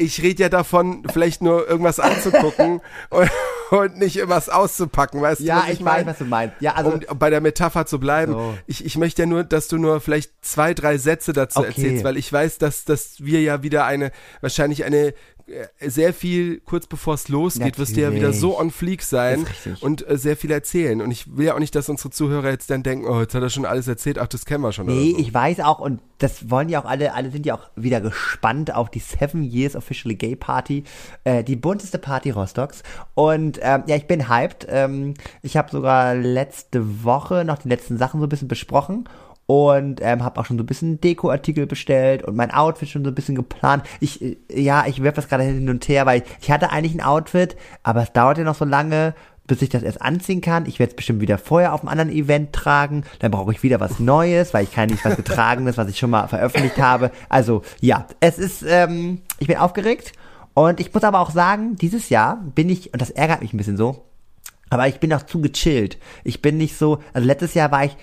Ich 0.00 0.22
rede 0.22 0.44
ja 0.44 0.48
davon, 0.48 1.02
vielleicht 1.12 1.42
nur 1.42 1.68
irgendwas 1.68 1.98
anzugucken 1.98 2.80
und, 3.10 3.30
und 3.70 3.98
nicht 3.98 4.16
irgendwas 4.16 4.48
auszupacken, 4.48 5.20
weißt 5.20 5.40
du? 5.40 5.44
ja, 5.44 5.62
was 5.64 5.70
ich, 5.70 5.84
weiß, 5.84 6.06
was 6.06 6.18
du 6.18 6.24
meinst. 6.24 6.56
Ja, 6.60 6.74
also, 6.74 6.92
um 7.08 7.18
bei 7.18 7.30
der 7.30 7.40
Metapher 7.40 7.86
zu 7.86 7.98
bleiben, 8.00 8.32
So. 8.32 8.58
ich, 8.66 8.84
ich 8.84 8.96
möchte 8.96 9.22
ja 9.22 9.26
nur, 9.26 9.44
dass 9.44 9.68
du 9.68 9.78
nur 9.78 10.00
vielleicht 10.00 10.32
zwei, 10.44 10.74
drei 10.74 10.98
Sätze 10.98 11.32
dazu 11.32 11.60
Okay. 11.60 11.68
erzählst, 11.68 12.04
weil 12.04 12.16
ich 12.16 12.32
weiß, 12.32 12.58
dass, 12.58 12.84
dass 12.84 13.24
wir 13.24 13.40
ja 13.42 13.62
wieder 13.62 13.84
eine, 13.84 14.10
wahrscheinlich 14.40 14.84
eine 14.84 15.14
sehr 15.80 16.12
viel, 16.12 16.60
kurz 16.60 16.86
bevor 16.86 17.14
es 17.14 17.28
losgeht, 17.28 17.78
wirst 17.78 17.96
du 17.96 18.00
ja 18.00 18.10
wieder 18.10 18.28
Natürlich. 18.28 18.40
so 18.40 18.58
on 18.58 18.70
fleek 18.70 19.02
sein 19.02 19.46
und 19.80 20.08
äh, 20.08 20.16
sehr 20.16 20.36
viel 20.36 20.50
erzählen. 20.50 21.00
Und 21.00 21.10
ich 21.10 21.36
will 21.36 21.46
ja 21.46 21.54
auch 21.54 21.58
nicht, 21.58 21.74
dass 21.74 21.88
unsere 21.88 22.10
Zuhörer 22.10 22.50
jetzt 22.50 22.70
dann 22.70 22.82
denken, 22.82 23.06
oh, 23.06 23.20
jetzt 23.20 23.34
hat 23.34 23.42
er 23.42 23.50
schon 23.50 23.64
alles 23.64 23.88
erzählt, 23.88 24.18
ach, 24.18 24.26
das 24.26 24.44
kennen 24.44 24.62
wir 24.62 24.72
schon. 24.72 24.86
nee, 24.86 25.12
so. 25.12 25.18
ich 25.18 25.32
weiß 25.32 25.60
auch, 25.60 25.80
und 25.80 26.00
das 26.18 26.50
wollen 26.50 26.68
ja 26.68 26.80
auch 26.80 26.84
alle, 26.84 27.14
alle 27.14 27.30
sind 27.30 27.46
ja 27.46 27.54
auch 27.54 27.70
wieder 27.76 28.00
gespannt 28.00 28.74
auf 28.74 28.90
die 28.90 28.98
Seven 28.98 29.42
Years 29.42 29.76
Officially 29.76 30.16
Gay 30.16 30.36
Party, 30.36 30.84
äh, 31.24 31.44
die 31.44 31.56
bunteste 31.56 31.98
Party 31.98 32.30
Rostocks. 32.30 32.82
Und 33.14 33.58
ähm, 33.62 33.84
ja, 33.86 33.96
ich 33.96 34.06
bin 34.06 34.28
hyped. 34.28 34.66
Ähm, 34.68 35.14
ich 35.42 35.56
habe 35.56 35.70
sogar 35.70 36.14
letzte 36.14 37.04
Woche 37.04 37.44
noch 37.44 37.58
die 37.58 37.68
letzten 37.68 37.98
Sachen 37.98 38.20
so 38.20 38.26
ein 38.26 38.30
bisschen 38.30 38.48
besprochen 38.48 39.08
und 39.48 40.00
ähm, 40.02 40.22
habe 40.22 40.38
auch 40.38 40.44
schon 40.44 40.58
so 40.58 40.62
ein 40.62 40.66
bisschen 40.66 41.00
Dekoartikel 41.00 41.66
bestellt 41.66 42.22
und 42.22 42.36
mein 42.36 42.50
Outfit 42.50 42.90
schon 42.90 43.02
so 43.02 43.10
ein 43.10 43.14
bisschen 43.14 43.34
geplant. 43.34 43.82
Ich 43.98 44.20
äh, 44.20 44.36
ja, 44.52 44.84
ich 44.86 45.02
werfe 45.02 45.16
das 45.16 45.28
gerade 45.28 45.44
hin 45.44 45.70
und 45.70 45.88
her, 45.88 46.04
weil 46.04 46.20
ich, 46.20 46.24
ich 46.42 46.50
hatte 46.50 46.70
eigentlich 46.70 46.94
ein 46.94 47.00
Outfit, 47.00 47.56
aber 47.82 48.02
es 48.02 48.12
dauert 48.12 48.36
ja 48.36 48.44
noch 48.44 48.56
so 48.56 48.66
lange, 48.66 49.14
bis 49.46 49.62
ich 49.62 49.70
das 49.70 49.82
erst 49.82 50.02
anziehen 50.02 50.42
kann. 50.42 50.66
Ich 50.66 50.78
werde 50.78 50.90
es 50.90 50.96
bestimmt 50.96 51.22
wieder 51.22 51.38
vorher 51.38 51.72
auf 51.72 51.80
einem 51.80 51.88
anderen 51.88 52.10
Event 52.10 52.52
tragen. 52.52 53.04
Dann 53.20 53.30
brauche 53.30 53.50
ich 53.52 53.62
wieder 53.62 53.80
was 53.80 53.98
Neues, 53.98 54.52
weil 54.52 54.64
ich 54.64 54.72
kann 54.72 54.90
nicht 54.90 55.02
was 55.02 55.16
getragenes, 55.16 55.78
was 55.78 55.88
ich 55.88 55.98
schon 55.98 56.10
mal 56.10 56.28
veröffentlicht 56.28 56.76
habe. 56.76 57.10
Also 57.30 57.62
ja, 57.80 58.06
es 58.20 58.36
ist, 58.38 58.62
ähm, 58.68 59.22
ich 59.38 59.46
bin 59.46 59.56
aufgeregt 59.56 60.12
und 60.52 60.78
ich 60.78 60.92
muss 60.92 61.04
aber 61.04 61.20
auch 61.20 61.30
sagen, 61.30 61.76
dieses 61.76 62.10
Jahr 62.10 62.36
bin 62.54 62.68
ich 62.68 62.92
und 62.92 63.00
das 63.00 63.08
ärgert 63.08 63.40
mich 63.40 63.54
ein 63.54 63.56
bisschen 63.56 63.78
so. 63.78 64.04
Aber 64.68 64.88
ich 64.88 65.00
bin 65.00 65.10
auch 65.14 65.22
zu 65.22 65.40
gechillt. 65.40 65.96
Ich 66.22 66.42
bin 66.42 66.58
nicht 66.58 66.76
so, 66.76 66.98
also 67.14 67.26
letztes 67.26 67.54
Jahr 67.54 67.72
war 67.72 67.86
ich 67.86 67.96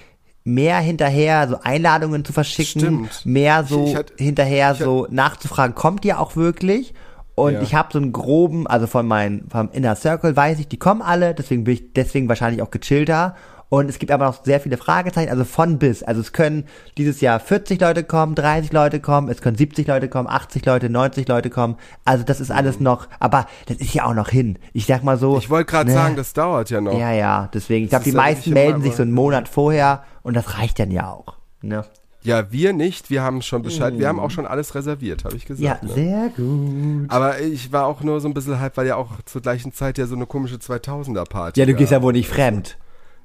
mehr 0.45 0.77
hinterher, 0.77 1.47
so 1.49 1.57
Einladungen 1.61 2.23
zu 2.23 2.31
verschicken, 2.31 2.79
Stimmt. 2.81 3.25
mehr 3.25 3.63
so 3.65 3.83
Ich- 3.85 3.89
ich 3.91 3.95
hatte- 3.97 4.13
hinterher 4.17 4.75
so 4.75 5.07
nachzufragen, 5.09 5.75
kommt 5.75 6.05
ihr 6.05 6.19
auch 6.19 6.35
wirklich? 6.35 6.93
Und 7.33 7.53
Ja. 7.55 7.61
ich 7.61 7.75
habe 7.75 7.89
so 7.91 7.97
einen 7.99 8.13
groben, 8.13 8.65
also 8.67 8.87
von 8.87 9.05
meinem 9.07 9.49
vom 9.49 9.69
Inner 9.73 9.95
Circle 9.95 10.35
weiß 10.37 10.59
ich, 10.59 10.67
die 10.69 10.77
kommen 10.77 11.01
alle, 11.01 11.33
deswegen 11.33 11.65
bin 11.65 11.73
ich 11.73 11.93
deswegen 11.93 12.29
wahrscheinlich 12.29 12.61
auch 12.61 12.71
gechillter. 12.71 13.35
Und 13.67 13.89
es 13.89 13.97
gibt 13.97 14.11
aber 14.11 14.25
noch 14.25 14.45
sehr 14.45 14.59
viele 14.61 14.77
Fragezeichen, 14.77 15.31
also 15.31 15.43
von 15.43 15.79
bis. 15.79 16.03
Also 16.03 16.21
es 16.21 16.31
können 16.31 16.65
dieses 16.99 17.19
Jahr 17.19 17.39
40 17.39 17.81
Leute 17.81 18.03
kommen, 18.03 18.35
30 18.35 18.71
Leute 18.71 18.99
kommen, 18.99 19.27
es 19.27 19.41
können 19.41 19.57
70 19.57 19.87
Leute 19.87 20.07
kommen, 20.07 20.29
80 20.29 20.63
Leute, 20.67 20.89
90 20.89 21.27
Leute 21.27 21.49
kommen. 21.49 21.75
Also 22.05 22.23
das 22.23 22.39
ist 22.39 22.51
alles 22.51 22.79
noch, 22.79 23.07
aber 23.19 23.47
das 23.65 23.77
ist 23.77 23.93
ja 23.95 24.05
auch 24.05 24.13
noch 24.13 24.29
hin. 24.29 24.59
Ich 24.71 24.85
sag 24.85 25.03
mal 25.03 25.17
so. 25.17 25.37
Ich 25.39 25.49
wollte 25.49 25.65
gerade 25.71 25.89
ne? 25.89 25.95
sagen, 25.95 26.15
das 26.15 26.31
dauert 26.33 26.69
ja 26.69 26.79
noch. 26.79 26.97
Ja, 26.97 27.11
ja, 27.11 27.49
deswegen. 27.53 27.85
Ich 27.85 27.89
glaube, 27.89 28.05
die 28.05 28.11
meisten 28.11 28.51
melden 28.53 28.83
sich 28.83 28.95
so 28.95 29.01
einen 29.01 29.11
Monat 29.11 29.49
vorher 29.49 30.03
und 30.25 30.33
das 30.33 30.57
reicht 30.57 30.79
dann 30.79 30.91
ja 30.91 31.09
auch. 31.11 31.35
Ne? 31.61 31.85
Ja, 32.23 32.51
wir 32.51 32.73
nicht. 32.73 33.11
Wir 33.11 33.21
haben 33.21 33.43
schon 33.43 33.61
Bescheid. 33.61 33.97
Wir 33.99 34.07
haben 34.07 34.19
auch 34.19 34.31
schon 34.31 34.47
alles 34.47 34.73
reserviert, 34.73 35.23
habe 35.25 35.35
ich 35.35 35.43
Ja, 35.43 35.47
gesagt. 35.47 35.83
ne? 35.83 35.89
sehr 35.93 36.29
gut. 36.35 37.09
Aber 37.11 37.39
ich 37.39 37.71
war 37.71 37.85
auch 37.85 38.01
nur 38.01 38.19
so 38.19 38.27
ein 38.27 38.33
bisschen 38.33 38.59
hype, 38.59 38.75
weil 38.77 38.87
ja 38.87 38.95
auch 38.95 39.11
zur 39.25 39.41
gleichen 39.41 39.71
Zeit 39.73 39.99
ja 39.99 40.07
so 40.07 40.15
eine 40.15 40.25
komische 40.25 40.55
2000er-Party 40.55 41.59
Ja, 41.59 41.65
du 41.67 41.75
gehst 41.75 41.91
ja 41.91 42.01
wohl 42.01 42.13
nicht 42.13 42.27
fremd. 42.27 42.77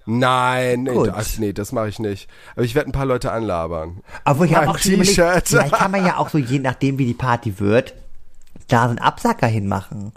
Nein, 0.07 0.83
nee, 0.85 1.05
das, 1.05 1.39
nee, 1.39 1.53
das 1.53 1.73
mache 1.73 1.89
ich 1.89 1.99
nicht. 1.99 2.29
Aber 2.55 2.65
ich 2.65 2.75
werde 2.75 2.91
ein 2.91 2.93
paar 2.93 3.07
Leute 3.07 3.33
anlabern. 3.33 4.01
Obwohl 4.25 4.47
ich 4.47 4.55
habe 4.55 4.69
auch 4.69 4.79
T-Shirt. 4.79 5.49
vielleicht 5.49 5.73
kann 5.73 5.91
man 5.91 6.05
ja 6.05 6.17
auch 6.19 6.29
so, 6.29 6.39
je 6.39 6.59
nachdem 6.59 6.99
wie 6.99 7.07
die 7.07 7.15
Party 7.15 7.59
wird, 7.59 7.95
da 8.69 8.85
so 8.85 8.91
einen 8.91 8.99
Absacker 8.99 9.47
hinmachen. 9.47 10.13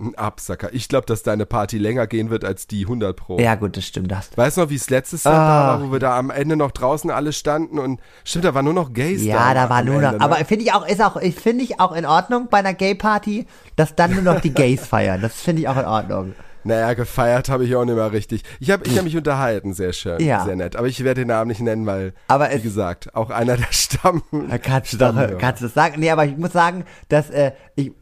Ein 0.00 0.14
Absacker. 0.16 0.70
Ich 0.72 0.88
glaube, 0.88 1.04
dass 1.06 1.22
deine 1.22 1.44
Party 1.44 1.76
länger 1.76 2.06
gehen 2.06 2.30
wird 2.30 2.44
als 2.44 2.66
die 2.66 2.82
100 2.86 3.14
Pro. 3.16 3.38
Ja 3.38 3.54
gut, 3.54 3.76
das 3.76 3.84
stimmt. 3.84 4.10
Das. 4.10 4.30
Weißt 4.34 4.56
du 4.56 4.62
noch, 4.62 4.70
wie 4.70 4.76
es 4.76 4.88
letztes 4.88 5.24
Jahr 5.24 5.34
Ah. 5.34 5.66
war, 5.78 5.82
wo 5.86 5.92
wir 5.92 5.98
da 5.98 6.18
am 6.18 6.30
Ende 6.30 6.56
noch 6.56 6.70
draußen 6.70 7.10
alle 7.10 7.32
standen 7.32 7.78
und 7.78 8.00
stimmt, 8.24 8.44
da 8.46 8.54
waren 8.54 8.64
nur 8.64 8.74
noch 8.74 8.92
Gays 8.94 9.20
da. 9.20 9.26
Ja, 9.26 9.54
da 9.54 9.68
war 9.68 9.82
nur 9.82 9.96
Ende, 9.96 10.06
noch, 10.06 10.12
ne? 10.18 10.20
aber 10.20 10.36
finde 10.44 10.64
ich 10.64 10.72
auch, 10.72 10.86
ist 10.86 11.02
auch, 11.02 11.16
ich 11.18 11.34
finde 11.34 11.64
ich 11.64 11.80
auch 11.80 11.92
in 11.92 12.06
Ordnung 12.06 12.48
bei 12.50 12.58
einer 12.58 12.72
Gay-Party, 12.74 13.46
dass 13.76 13.94
dann 13.94 14.12
nur 14.14 14.22
noch 14.22 14.40
die 14.40 14.54
Gays 14.54 14.86
feiern. 14.86 15.20
Das 15.20 15.34
finde 15.34 15.62
ich 15.62 15.68
auch 15.68 15.76
in 15.76 15.84
Ordnung. 15.84 16.34
Naja, 16.62 16.92
gefeiert 16.92 17.48
habe 17.48 17.64
ich 17.64 17.74
auch 17.74 17.86
nicht 17.86 17.94
mehr 17.94 18.12
richtig. 18.12 18.42
Ich 18.60 18.70
habe 18.70 18.84
ich 18.86 18.96
hab 18.98 19.04
mich 19.04 19.16
unterhalten, 19.16 19.72
sehr 19.72 19.94
schön, 19.94 20.20
Ja. 20.20 20.44
sehr 20.44 20.56
nett. 20.56 20.76
Aber 20.76 20.88
ich 20.88 21.02
werde 21.04 21.22
den 21.22 21.28
Namen 21.28 21.48
nicht 21.48 21.60
nennen, 21.62 21.86
weil, 21.86 22.12
Aber 22.28 22.50
wie 22.50 22.54
es- 22.56 22.62
gesagt, 22.62 23.14
auch 23.14 23.30
einer 23.30 23.56
der 23.56 23.66
Stamm. 23.70 24.22
Kannst 24.62 24.92
du 24.92 24.98
doch, 24.98 25.14
kannst 25.38 25.62
du 25.62 25.66
das 25.66 25.74
sagen? 25.74 25.94
Nee, 25.98 26.10
aber 26.10 26.26
ich 26.26 26.36
muss 26.36 26.52
sagen, 26.52 26.84
dass, 27.08 27.30
äh, 27.30 27.52
ich, 27.76 27.92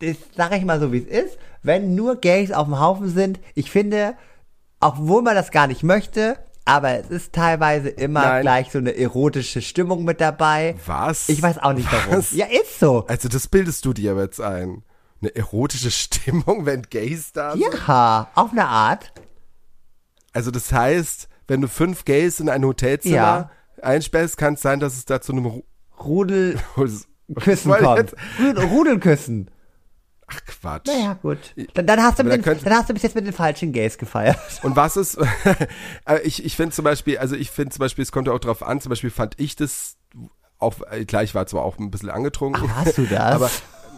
das 0.00 0.16
sage 0.36 0.56
ich 0.56 0.64
mal 0.64 0.80
so, 0.80 0.92
wie 0.92 0.98
es 0.98 1.24
ist. 1.24 1.38
Wenn 1.62 1.94
nur 1.94 2.16
Gays 2.16 2.52
auf 2.52 2.66
dem 2.66 2.78
Haufen 2.80 3.08
sind, 3.08 3.40
ich 3.54 3.70
finde, 3.70 4.14
obwohl 4.80 5.22
man 5.22 5.34
das 5.34 5.50
gar 5.50 5.66
nicht 5.66 5.82
möchte, 5.82 6.36
aber 6.64 6.98
es 6.98 7.08
ist 7.10 7.32
teilweise 7.32 7.88
immer 7.88 8.22
Nein. 8.22 8.42
gleich 8.42 8.70
so 8.72 8.78
eine 8.78 8.96
erotische 8.96 9.62
Stimmung 9.62 10.04
mit 10.04 10.20
dabei. 10.20 10.74
Was? 10.86 11.28
Ich 11.28 11.40
weiß 11.42 11.58
auch 11.58 11.72
nicht 11.72 11.90
warum. 11.92 12.18
Was? 12.18 12.32
Ja, 12.32 12.46
ist 12.46 12.78
so. 12.80 13.04
Also 13.06 13.28
das 13.28 13.46
bildest 13.48 13.84
du 13.84 13.92
dir 13.92 14.16
jetzt 14.16 14.40
ein. 14.40 14.82
Eine 15.22 15.34
erotische 15.34 15.90
Stimmung, 15.92 16.66
wenn 16.66 16.82
Gays 16.82 17.32
da 17.32 17.52
sind? 17.52 17.62
Ja, 17.86 18.30
auf 18.34 18.50
eine 18.52 18.66
Art. 18.66 19.12
Also 20.32 20.50
das 20.50 20.70
heißt, 20.72 21.28
wenn 21.48 21.62
du 21.62 21.68
fünf 21.68 22.04
Gays 22.04 22.40
in 22.40 22.48
ein 22.48 22.64
Hotelzimmer 22.64 23.14
Ja. 23.16 23.50
einsperrst, 23.82 24.36
kann 24.36 24.54
es 24.54 24.62
sein, 24.62 24.78
dass 24.80 24.94
es 24.96 25.04
da 25.04 25.20
zu 25.20 25.32
einem 25.32 25.46
Ru 25.46 25.62
Rudel 25.98 26.58
küssen 27.40 27.72
kommt. 27.72 28.14
Rudelküssen. 28.70 29.50
Ach 30.28 30.40
Quatsch. 30.44 30.86
Naja, 30.86 31.14
gut. 31.14 31.38
Dann, 31.74 31.86
dann, 31.86 32.02
hast 32.02 32.18
du 32.18 32.24
den, 32.24 32.42
dann 32.42 32.74
hast 32.74 32.88
du 32.88 32.94
bis 32.94 33.02
jetzt 33.04 33.14
mit 33.14 33.26
den 33.26 33.32
falschen 33.32 33.72
Gays 33.72 33.96
gefeiert. 33.96 34.38
Und 34.62 34.74
was 34.74 34.96
ist, 34.96 35.18
ich, 36.24 36.44
ich 36.44 36.56
finde 36.56 36.74
zum 36.74 36.84
Beispiel, 36.84 37.18
also 37.18 37.36
ich 37.36 37.50
finde 37.50 37.72
zum 37.72 37.80
Beispiel, 37.80 38.02
es 38.02 38.10
kommt 38.10 38.26
ja 38.26 38.32
auch 38.32 38.40
drauf 38.40 38.62
an, 38.62 38.80
zum 38.80 38.90
Beispiel 38.90 39.10
fand 39.10 39.38
ich 39.38 39.54
das, 39.54 39.96
auch, 40.58 40.74
klar, 41.06 41.22
ich 41.22 41.34
war 41.34 41.46
zwar 41.46 41.62
auch 41.62 41.78
ein 41.78 41.90
bisschen 41.90 42.10
angetrunken. 42.10 42.68
Ach, 42.72 42.84
hast 42.84 42.98
du 42.98 43.06
das? 43.10 43.20
Aber, 43.20 43.50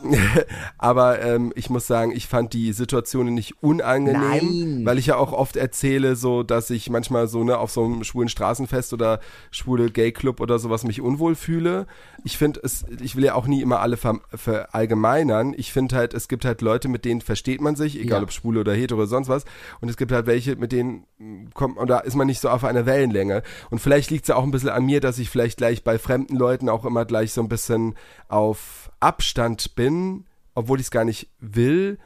aber 0.79 1.21
ähm, 1.23 1.53
ich 1.57 1.71
muss 1.71 1.87
sagen, 1.87 2.13
ich 2.13 2.27
fand 2.27 2.53
die 2.53 2.73
Situationen 2.73 3.35
nicht 3.35 3.63
unangenehm, 3.63 4.77
Nein. 4.77 4.87
weil 4.87 4.99
ich 4.99 5.07
ja 5.07 5.17
auch 5.17 5.33
oft 5.33 5.57
erzähle, 5.57 6.17
so, 6.17 6.43
dass 6.43 6.71
ich 6.71 6.91
manchmal 6.91 7.29
so, 7.29 7.45
ne, 7.45 7.59
auf 7.59 7.71
so 7.71 7.85
einem 7.85 8.05
schwulen 8.05 8.29
Straßenfest 8.29 8.93
oder 8.93 9.21
schwule 9.51 9.91
Gay-Club 9.91 10.41
oder 10.41 10.59
sowas 10.59 10.85
mich 10.85 11.01
unwohl 11.01 11.35
fühle. 11.35 11.87
Ich 12.25 12.39
finde 12.39 12.61
es, 12.63 12.85
ich 13.01 13.17
will 13.17 13.25
ja 13.25 13.35
auch 13.35 13.47
nie 13.47 13.63
immer 13.63 13.81
alle 13.81 13.97
ver 13.97 14.21
verallgemeinern. 14.35 15.55
Ich 15.57 15.73
finde 15.73 15.97
halt, 15.97 16.15
es 16.15 16.29
gibt 16.29 16.45
halt 16.45 16.63
Leute, 16.63 16.89
mit 16.89 17.05
denen 17.05 17.21
versteht 17.21 17.61
man 17.61 17.77
sich, 17.77 17.99
egal 18.01 18.19
Ja. 18.19 18.23
ob 18.25 18.33
schwule 18.33 18.61
oder 18.61 18.73
hetero 18.75 18.99
oder 19.01 19.09
sonst 19.09 19.29
was. 19.29 19.45
Und 19.81 19.89
es 19.89 19.97
gibt 19.97 20.13
halt 20.13 20.27
welche, 20.27 20.57
mit 20.57 20.73
denen 20.73 21.05
mm, 21.19 21.51
kommt, 21.55 21.77
und 21.77 21.89
da 21.89 21.99
ist 22.01 22.15
man 22.17 22.27
nicht 22.27 22.41
so 22.41 22.49
auf 22.49 22.65
einer 22.65 22.87
Wellenlänge. 22.87 23.43
Und 23.71 23.79
vielleicht 23.79 24.11
liegt 24.11 24.25
es 24.25 24.29
ja 24.29 24.37
auch 24.37 24.43
ein 24.43 24.51
bisschen 24.51 24.71
an 24.71 24.85
mir, 24.85 25.01
dass 25.01 25.19
ich 25.19 25.31
vielleicht 25.31 25.59
gleich 25.59 25.85
bei 25.85 25.99
fremden 25.99 26.37
Leuten 26.37 26.69
auch 26.69 26.85
immer 26.85 27.05
gleich 27.05 27.33
so 27.33 27.41
ein 27.41 27.49
bisschen 27.49 27.95
auf 28.29 28.91
Abstand 29.01 29.75
bin, 29.75 30.25
obwohl 30.55 30.81
ich 30.81 30.87
es 30.87 30.91
gar 30.91 31.05
nicht 31.05 31.29
will, 31.41 31.99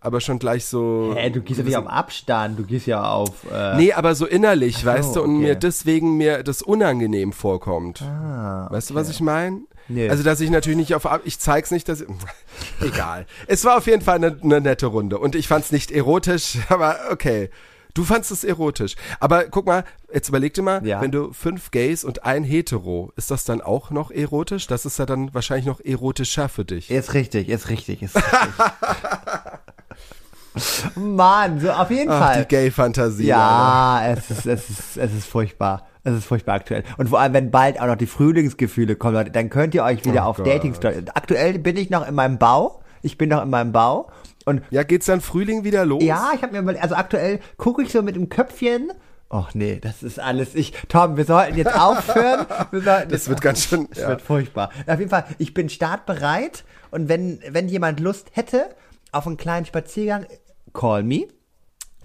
aber 0.00 0.20
schon 0.20 0.38
gleich 0.38 0.64
so. 0.64 1.14
Hä, 1.16 1.30
du 1.30 1.42
gehst 1.42 1.58
ja 1.58 1.64
nicht 1.64 1.76
auf 1.76 1.86
Abstand, 1.86 2.58
du 2.58 2.64
gehst 2.64 2.86
ja 2.86 3.02
auf. 3.10 3.44
Äh, 3.52 3.76
Nee, 3.76 3.92
aber 3.92 4.14
so 4.14 4.26
innerlich, 4.26 4.84
weißt 4.84 5.16
du, 5.16 5.22
und 5.22 5.30
okay. 5.36 5.42
mir 5.42 5.54
deswegen 5.56 6.16
mir 6.16 6.42
das 6.42 6.62
unangenehm 6.62 7.32
vorkommt. 7.32 8.00
Ah, 8.02 8.66
Weißt 8.70 8.90
du, 8.90 8.94
was 8.94 9.10
ich 9.10 9.20
meine? 9.20 9.60
Nee. 9.88 10.08
Also, 10.08 10.22
dass 10.22 10.40
ich 10.40 10.50
natürlich 10.50 10.78
nicht 10.78 10.94
auf, 10.94 11.04
Ab- 11.04 11.22
ich 11.24 11.38
zeig's 11.38 11.70
nicht, 11.70 11.88
dass, 11.88 12.04
egal. 12.80 13.26
Es 13.46 13.64
war 13.64 13.76
auf 13.76 13.86
jeden 13.86 14.02
Fall 14.02 14.16
eine, 14.16 14.38
eine 14.42 14.60
nette 14.60 14.86
Runde 14.86 15.18
und 15.18 15.34
ich 15.34 15.48
fand's 15.48 15.72
nicht 15.72 15.90
erotisch, 15.90 16.58
aber 16.68 16.96
okay. 17.10 17.50
Du 17.94 18.04
fandst 18.04 18.30
es 18.30 18.44
erotisch. 18.44 18.94
Aber 19.18 19.44
guck 19.44 19.66
mal, 19.66 19.84
jetzt 20.12 20.28
überleg 20.28 20.54
dir 20.54 20.62
mal, 20.62 20.86
Ja. 20.86 21.00
wenn 21.00 21.10
du 21.10 21.32
fünf 21.32 21.70
Gays 21.70 22.04
und 22.04 22.24
ein 22.24 22.44
Hetero, 22.44 23.12
ist 23.16 23.30
das 23.30 23.44
dann 23.44 23.60
auch 23.60 23.90
noch 23.90 24.10
erotisch? 24.10 24.66
Das 24.66 24.86
ist 24.86 24.98
ja 24.98 25.06
dann 25.06 25.32
wahrscheinlich 25.34 25.66
noch 25.66 25.80
erotischer 25.80 26.48
für 26.48 26.64
dich. 26.64 26.90
Ist 26.90 27.14
richtig, 27.14 27.48
ist 27.48 27.68
richtig, 27.68 28.02
ist 28.02 28.16
richtig. 28.16 28.32
Mann, 30.96 31.60
so 31.60 31.70
auf 31.70 31.90
jeden 31.90 32.10
Ach, 32.10 32.30
die 32.30 32.34
Fall. 32.34 32.44
Gay-Fantasie. 32.46 33.32
Alter. 33.32 33.38
Ja, 33.38 34.12
es 34.12 34.30
ist, 34.30 34.46
es 34.46 34.70
ist, 34.70 34.96
es 34.96 35.14
ist 35.14 35.26
furchtbar. 35.26 35.86
Es 36.02 36.14
ist 36.14 36.24
furchtbar 36.24 36.54
aktuell. 36.54 36.82
Und 36.96 37.08
vor 37.08 37.20
allem, 37.20 37.34
wenn 37.34 37.50
bald 37.50 37.80
auch 37.80 37.86
noch 37.86 37.96
die 37.96 38.06
Frühlingsgefühle 38.06 38.96
kommen, 38.96 39.14
Leute, 39.14 39.30
dann 39.30 39.50
könnt 39.50 39.74
ihr 39.74 39.84
euch 39.84 40.04
wieder 40.04 40.24
Oh 40.26 40.30
auf 40.30 40.36
Gott. 40.38 40.46
dating 40.46 40.74
Aktuell 41.14 41.58
bin 41.58 41.76
ich 41.76 41.90
noch 41.90 42.06
in 42.08 42.14
meinem 42.14 42.38
Bau. 42.38 42.80
Ich 43.02 43.18
bin 43.18 43.28
noch 43.28 43.42
in 43.42 43.50
meinem 43.50 43.72
Bau. 43.72 44.10
Und 44.50 44.62
Ja, 44.70 44.82
geht's 44.82 45.06
dann 45.06 45.20
Frühling 45.20 45.64
wieder 45.64 45.84
los? 45.86 46.02
ja, 46.02 46.30
ich 46.34 46.42
habe 46.42 46.52
mir 46.52 46.58
überlegt, 46.60 46.82
also 46.82 46.94
aktuell 46.96 47.38
gucke 47.56 47.82
ich 47.82 47.92
so 47.92 48.02
mit 48.02 48.16
dem 48.16 48.28
Köpfchen. 48.28 48.92
Och 49.32 49.54
nee, 49.54 49.78
das 49.80 50.02
ist 50.02 50.18
alles 50.18 50.56
ich. 50.56 50.72
Tom, 50.88 51.16
wir 51.16 51.24
sollten 51.24 51.56
jetzt 51.56 51.78
aufhören. 51.78 52.46
Wir 52.72 52.80
sollten 52.82 53.10
Das 53.10 53.20
jetzt 53.20 53.28
wird 53.28 53.40
ganz 53.40 53.64
schön, 53.64 53.86
Es 53.92 53.98
ja. 53.98 54.08
wird 54.08 54.22
furchtbar. 54.22 54.70
Auf 54.88 54.98
jeden 54.98 55.08
Fall, 55.10 55.24
ich 55.38 55.54
bin 55.54 55.68
startbereit 55.68 56.64
und 56.90 57.08
wenn, 57.08 57.38
wenn 57.48 57.68
jemand 57.68 58.00
Lust 58.00 58.30
hätte 58.32 58.70
auf 59.12 59.26
einen 59.28 59.36
kleinen 59.36 59.66
Spaziergang, 59.66 60.26
call 60.74 61.04
me. 61.04 61.28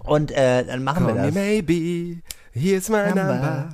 Und 0.04 0.30
äh, 0.30 0.64
dann 0.64 0.84
machen 0.84 1.04
Call 1.06 1.14
wir 1.16 1.20
me 1.22 1.26
das. 1.26 1.34
maybe, 1.34 2.22
here's 2.52 2.88
my 2.88 3.06
Number. 3.08 3.24
number. 3.24 3.68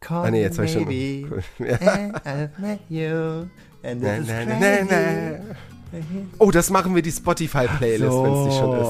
Call 0.00 0.26
Ah, 0.26 0.30
nee, 0.32 0.42
jetzt 0.42 0.58
me 0.58 0.66
schon- 0.66 0.84
baby, 0.86 1.26
Cool. 1.30 1.42
Ja. 1.68 1.76
and 1.76 2.16
I've 2.26 2.50
met 2.58 2.80
you, 2.88 3.48
and 3.84 4.02
Na, 4.02 4.16
this 4.16 4.22
is 4.22 4.26
na, 4.28 4.44
na, 4.44 4.58
crazy. 4.58 4.84
na, 4.90 5.38
na. 5.38 5.54
Oh, 6.38 6.50
das 6.50 6.70
machen 6.70 6.94
wir 6.94 7.02
die 7.02 7.12
Spotify-Playlist, 7.12 8.12
wenn 8.22 8.32
es 8.34 8.46
nicht 8.46 8.58
schon 8.58 8.72
ist. 8.80 8.86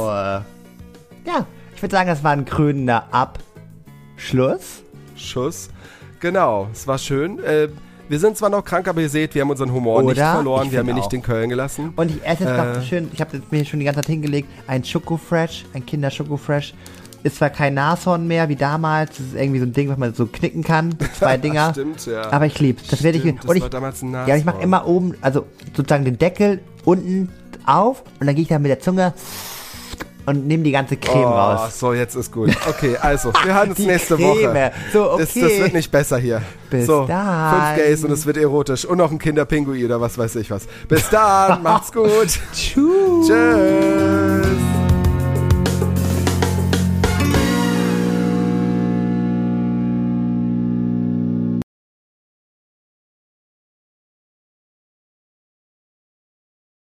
Ja, 1.26 1.46
ich 1.74 1.82
würde 1.82 1.94
sagen, 1.96 2.08
das 2.08 2.22
war 2.22 2.32
ein 2.32 2.44
krönender 2.44 3.04
Abschluss. 3.10 4.82
Schuss. 5.16 5.68
Genau, 6.20 6.68
es 6.72 6.86
war 6.86 6.98
schön. 6.98 7.38
Äh, 7.42 7.68
wir 8.08 8.18
sind 8.18 8.36
zwar 8.36 8.50
noch 8.50 8.64
krank, 8.64 8.86
aber 8.88 9.00
ihr 9.00 9.08
seht, 9.08 9.34
wir 9.34 9.42
haben 9.42 9.50
unseren 9.50 9.72
Humor 9.72 10.02
nicht 10.02 10.12
Oder? 10.12 10.32
verloren. 10.34 10.66
Ich 10.66 10.72
Wir 10.72 10.78
haben 10.80 10.86
ihn 10.88 10.94
find 10.94 10.96
nicht 10.98 11.06
auch. 11.08 11.12
in 11.12 11.22
Köln 11.22 11.48
gelassen. 11.48 11.92
Und 11.96 12.10
ich 12.10 12.24
esse 12.24 12.44
jetzt 12.44 12.52
Äh. 12.58 12.74
noch 12.78 12.82
schön, 12.84 13.08
ich 13.12 13.20
habe 13.20 13.40
mir 13.50 13.64
schon 13.64 13.78
die 13.80 13.84
ganze 13.86 14.00
Zeit 14.00 14.08
hingelegt, 14.10 14.48
ein 14.66 14.84
Schokofresh, 14.84 15.64
ein 15.74 15.84
Kinder-Schokofresh. 15.86 16.74
Ist 17.24 17.36
zwar 17.36 17.50
kein 17.50 17.74
Nashorn 17.74 18.26
mehr 18.26 18.48
wie 18.48 18.56
damals, 18.56 19.10
das 19.16 19.26
ist 19.28 19.34
irgendwie 19.36 19.60
so 19.60 19.66
ein 19.66 19.72
Ding, 19.72 19.88
was 19.88 19.96
man 19.96 20.12
so 20.12 20.26
knicken 20.26 20.64
kann, 20.64 20.94
zwei 21.18 21.36
Dinger. 21.36 21.70
Stimmt, 21.72 22.04
ja. 22.06 22.30
Aber 22.32 22.46
ich 22.46 22.58
lieb's. 22.58 22.88
Das 22.88 23.02
werde 23.04 23.18
ich 23.18 23.24
und 23.24 23.56
ich, 23.56 23.62
war 23.62 23.70
damals 23.70 24.02
ein 24.02 24.12
Ja, 24.12 24.34
ich 24.36 24.44
mache 24.44 24.60
immer 24.60 24.86
oben, 24.88 25.14
also 25.20 25.46
sozusagen 25.74 26.04
den 26.04 26.18
Deckel 26.18 26.60
unten 26.84 27.28
auf 27.66 28.02
und 28.20 28.26
dann 28.26 28.34
gehe 28.34 28.42
ich 28.42 28.48
dann 28.48 28.62
mit 28.62 28.70
der 28.70 28.80
Zunge 28.80 29.12
und 30.24 30.46
nehme 30.46 30.62
die 30.62 30.70
ganze 30.70 30.96
Creme 30.96 31.24
Oh, 31.24 31.28
raus. 31.30 31.78
so, 31.80 31.92
jetzt 31.92 32.14
ist 32.14 32.30
gut. 32.30 32.50
Okay, 32.68 32.96
also, 33.00 33.32
wir 33.42 33.54
hören 33.54 33.70
uns 33.70 33.78
nächste 33.80 34.16
Creme. 34.16 34.28
Woche. 34.50 34.72
So, 34.92 35.10
okay. 35.10 35.22
Das, 35.22 35.34
das 35.34 35.58
wird 35.58 35.72
nicht 35.74 35.90
besser 35.90 36.18
hier. 36.18 36.42
Bis 36.70 36.86
so, 36.86 37.06
dann. 37.06 37.74
fünf 37.74 37.76
Gays 37.84 38.04
und 38.04 38.12
es 38.12 38.24
wird 38.24 38.36
erotisch. 38.36 38.84
Und 38.84 38.98
noch 38.98 39.10
ein 39.10 39.18
Kinderpinguin 39.18 39.84
oder 39.84 40.00
was 40.00 40.16
weiß 40.16 40.36
ich 40.36 40.50
was. 40.50 40.66
Bis 40.88 41.08
dann, 41.10 41.60
macht's 41.64 41.90
gut. 41.92 42.38
Tschüss. 42.52 43.26
Tschüss. 43.26 44.31